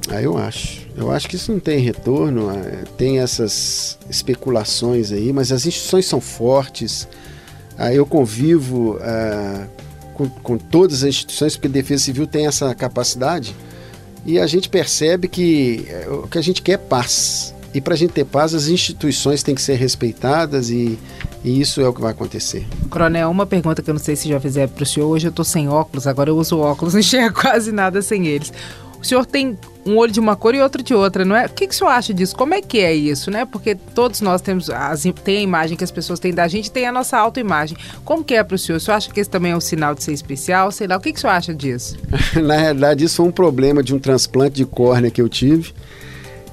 Ah, 0.07 0.21
eu 0.21 0.37
acho. 0.37 0.87
Eu 0.95 1.11
acho 1.11 1.27
que 1.27 1.35
isso 1.35 1.51
não 1.51 1.59
tem 1.59 1.79
retorno, 1.79 2.49
é, 2.49 2.85
tem 2.97 3.19
essas 3.19 3.99
especulações 4.09 5.11
aí, 5.11 5.33
mas 5.33 5.51
as 5.51 5.65
instituições 5.65 6.05
são 6.05 6.21
fortes. 6.21 7.09
Ah, 7.77 7.93
eu 7.93 8.05
convivo 8.05 8.97
ah, 9.01 9.67
com, 10.13 10.29
com 10.29 10.57
todas 10.57 11.03
as 11.03 11.09
instituições, 11.09 11.57
porque 11.57 11.67
a 11.67 11.71
Defesa 11.71 12.05
Civil 12.05 12.25
tem 12.25 12.47
essa 12.47 12.73
capacidade, 12.73 13.53
e 14.25 14.39
a 14.39 14.47
gente 14.47 14.69
percebe 14.69 15.27
que 15.27 15.85
é, 15.89 16.07
o 16.07 16.25
que 16.25 16.37
a 16.37 16.41
gente 16.41 16.61
quer 16.61 16.71
é 16.71 16.77
paz. 16.77 17.53
E 17.73 17.81
para 17.81 17.95
a 17.95 17.97
gente 17.97 18.13
ter 18.13 18.23
paz, 18.23 18.53
as 18.53 18.67
instituições 18.67 19.41
têm 19.41 19.55
que 19.55 19.61
ser 19.61 19.75
respeitadas 19.75 20.69
e, 20.69 20.97
e, 21.43 21.59
isso 21.59 21.81
é 21.81 21.87
o 21.87 21.93
que 21.93 22.01
vai 22.01 22.11
acontecer. 22.11 22.65
Coronel, 22.89 23.29
uma 23.29 23.45
pergunta 23.45 23.81
que 23.81 23.89
eu 23.89 23.93
não 23.93 24.01
sei 24.01 24.15
se 24.15 24.29
já 24.29 24.39
fizer 24.39 24.67
para 24.67 24.83
o 24.83 24.85
senhor. 24.85 25.07
Hoje 25.07 25.27
eu 25.27 25.29
estou 25.29 25.45
sem 25.45 25.67
óculos, 25.67 26.07
agora 26.07 26.29
eu 26.29 26.37
uso 26.37 26.57
óculos, 26.57 26.93
não 26.95 26.99
enxergo 26.99 27.41
quase 27.41 27.71
nada 27.71 28.01
sem 28.01 28.27
eles. 28.27 28.51
O 29.01 29.05
senhor 29.05 29.25
tem 29.25 29.57
um 29.85 29.97
olho 29.97 30.13
de 30.13 30.19
uma 30.19 30.33
cor 30.33 30.55
e 30.55 30.61
outro 30.61 30.81
de 30.81 30.93
outra, 30.93 31.25
não 31.25 31.35
é? 31.35 31.45
O 31.45 31.49
que, 31.49 31.67
que 31.67 31.73
o 31.73 31.77
senhor 31.77 31.89
acha 31.89 32.13
disso? 32.13 32.33
Como 32.33 32.53
é 32.53 32.61
que 32.61 32.79
é 32.79 32.95
isso, 32.95 33.29
né? 33.29 33.43
Porque 33.45 33.75
todos 33.75 34.21
nós 34.21 34.39
temos 34.39 34.69
as, 34.69 35.03
tem 35.25 35.39
a 35.39 35.41
imagem 35.41 35.75
que 35.75 35.83
as 35.83 35.91
pessoas 35.91 36.21
têm 36.21 36.33
da 36.33 36.47
gente 36.47 36.71
tem 36.71 36.85
a 36.85 36.91
nossa 36.91 37.17
autoimagem. 37.17 37.77
Como 38.05 38.23
que 38.23 38.33
é 38.33 38.41
para 38.41 38.55
o 38.55 38.57
senhor? 38.57 38.77
O 38.77 38.79
senhor 38.79 38.95
acha 38.95 39.11
que 39.11 39.19
esse 39.19 39.29
também 39.29 39.51
é 39.51 39.57
um 39.57 39.59
sinal 39.59 39.93
de 39.93 40.01
ser 40.01 40.13
especial? 40.13 40.71
Sei 40.71 40.87
lá, 40.87 40.95
o 40.95 41.01
que, 41.01 41.11
que 41.11 41.17
o 41.17 41.21
senhor 41.21 41.33
acha 41.33 41.53
disso? 41.53 41.97
Na 42.41 42.55
realidade, 42.55 43.03
isso 43.03 43.17
foi 43.17 43.25
um 43.25 43.31
problema 43.31 43.83
de 43.83 43.93
um 43.93 43.99
transplante 43.99 44.55
de 44.55 44.65
córnea 44.65 45.11
que 45.11 45.21
eu 45.21 45.27
tive. 45.27 45.73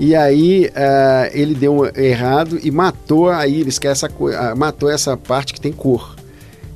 E 0.03 0.17
aí 0.17 0.65
uh, 0.69 1.31
ele 1.31 1.55
deu 1.55 1.85
errado 1.95 2.59
e 2.63 2.71
matou 2.71 3.29
a 3.29 3.47
íris, 3.47 3.79
que 3.79 3.87
é 3.87 3.91
essa, 3.91 4.09
uh, 4.09 4.57
matou 4.57 4.91
essa 4.91 5.15
parte 5.15 5.53
que 5.53 5.61
tem 5.61 5.73
cor. 5.73 6.17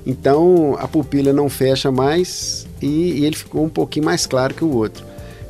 Então 0.06 0.76
a 0.78 0.86
pupila 0.86 1.32
não 1.32 1.48
fecha 1.48 1.90
mais 1.90 2.66
e, 2.82 3.20
e 3.20 3.24
ele 3.24 3.34
ficou 3.34 3.64
um 3.64 3.68
pouquinho 3.70 4.04
mais 4.04 4.26
claro 4.26 4.52
que 4.52 4.62
o 4.62 4.76
outro. 4.76 5.02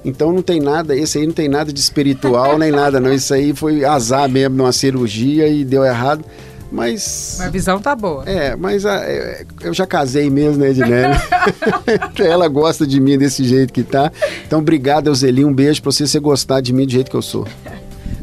Então 0.05 0.33
não 0.33 0.41
tem 0.41 0.61
nada, 0.61 0.95
esse 0.95 1.19
aí 1.19 1.27
não 1.27 1.33
tem 1.33 1.49
nada 1.49 1.73
de 1.73 1.81
espiritual 1.81 2.57
nem 2.59 2.71
nada, 2.71 3.01
não. 3.01 3.13
Isso 3.13 3.35
aí 3.35 3.53
foi 3.53 3.85
azar 3.85 4.29
mesmo 4.29 4.57
numa 4.57 4.73
cirurgia 4.73 5.49
e 5.49 5.65
deu 5.65 5.85
errado. 5.85 6.25
Mas. 6.75 7.41
A 7.41 7.49
visão 7.49 7.79
tá 7.79 7.95
boa. 7.95 8.25
É, 8.27 8.57
mas 8.57 8.85
a, 8.85 8.97
é, 8.97 9.47
eu 9.63 9.73
já 9.73 9.87
casei 9.87 10.29
mesmo, 10.29 10.59
né, 10.59 10.71
Edilene? 10.71 11.15
Ela 12.19 12.49
gosta 12.49 12.85
de 12.85 13.01
mim 13.01 13.17
desse 13.17 13.45
jeito 13.45 13.73
que 13.73 13.85
tá. 13.85 14.11
Então, 14.45 14.59
obrigado, 14.59 15.07
Euseli. 15.07 15.45
Um 15.45 15.53
beijo 15.53 15.81
pra 15.81 15.93
você, 15.93 16.05
você 16.05 16.19
gostar 16.19 16.61
de 16.61 16.73
mim 16.73 16.85
do 16.85 16.91
jeito 16.91 17.09
que 17.09 17.17
eu 17.17 17.23
sou. 17.23 17.47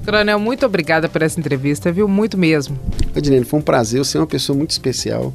Coronel, 0.04 0.38
muito 0.38 0.66
obrigada 0.66 1.08
por 1.08 1.22
essa 1.22 1.40
entrevista, 1.40 1.94
viu? 1.94 2.10
Muito 2.10 2.38
mesmo. 2.38 2.78
Edilene, 3.16 3.46
foi 3.46 3.60
um 3.60 3.64
prazer. 3.64 4.00
Você 4.00 4.18
é 4.18 4.20
uma 4.20 4.28
pessoa 4.28 4.58
muito 4.58 4.72
especial. 4.72 5.34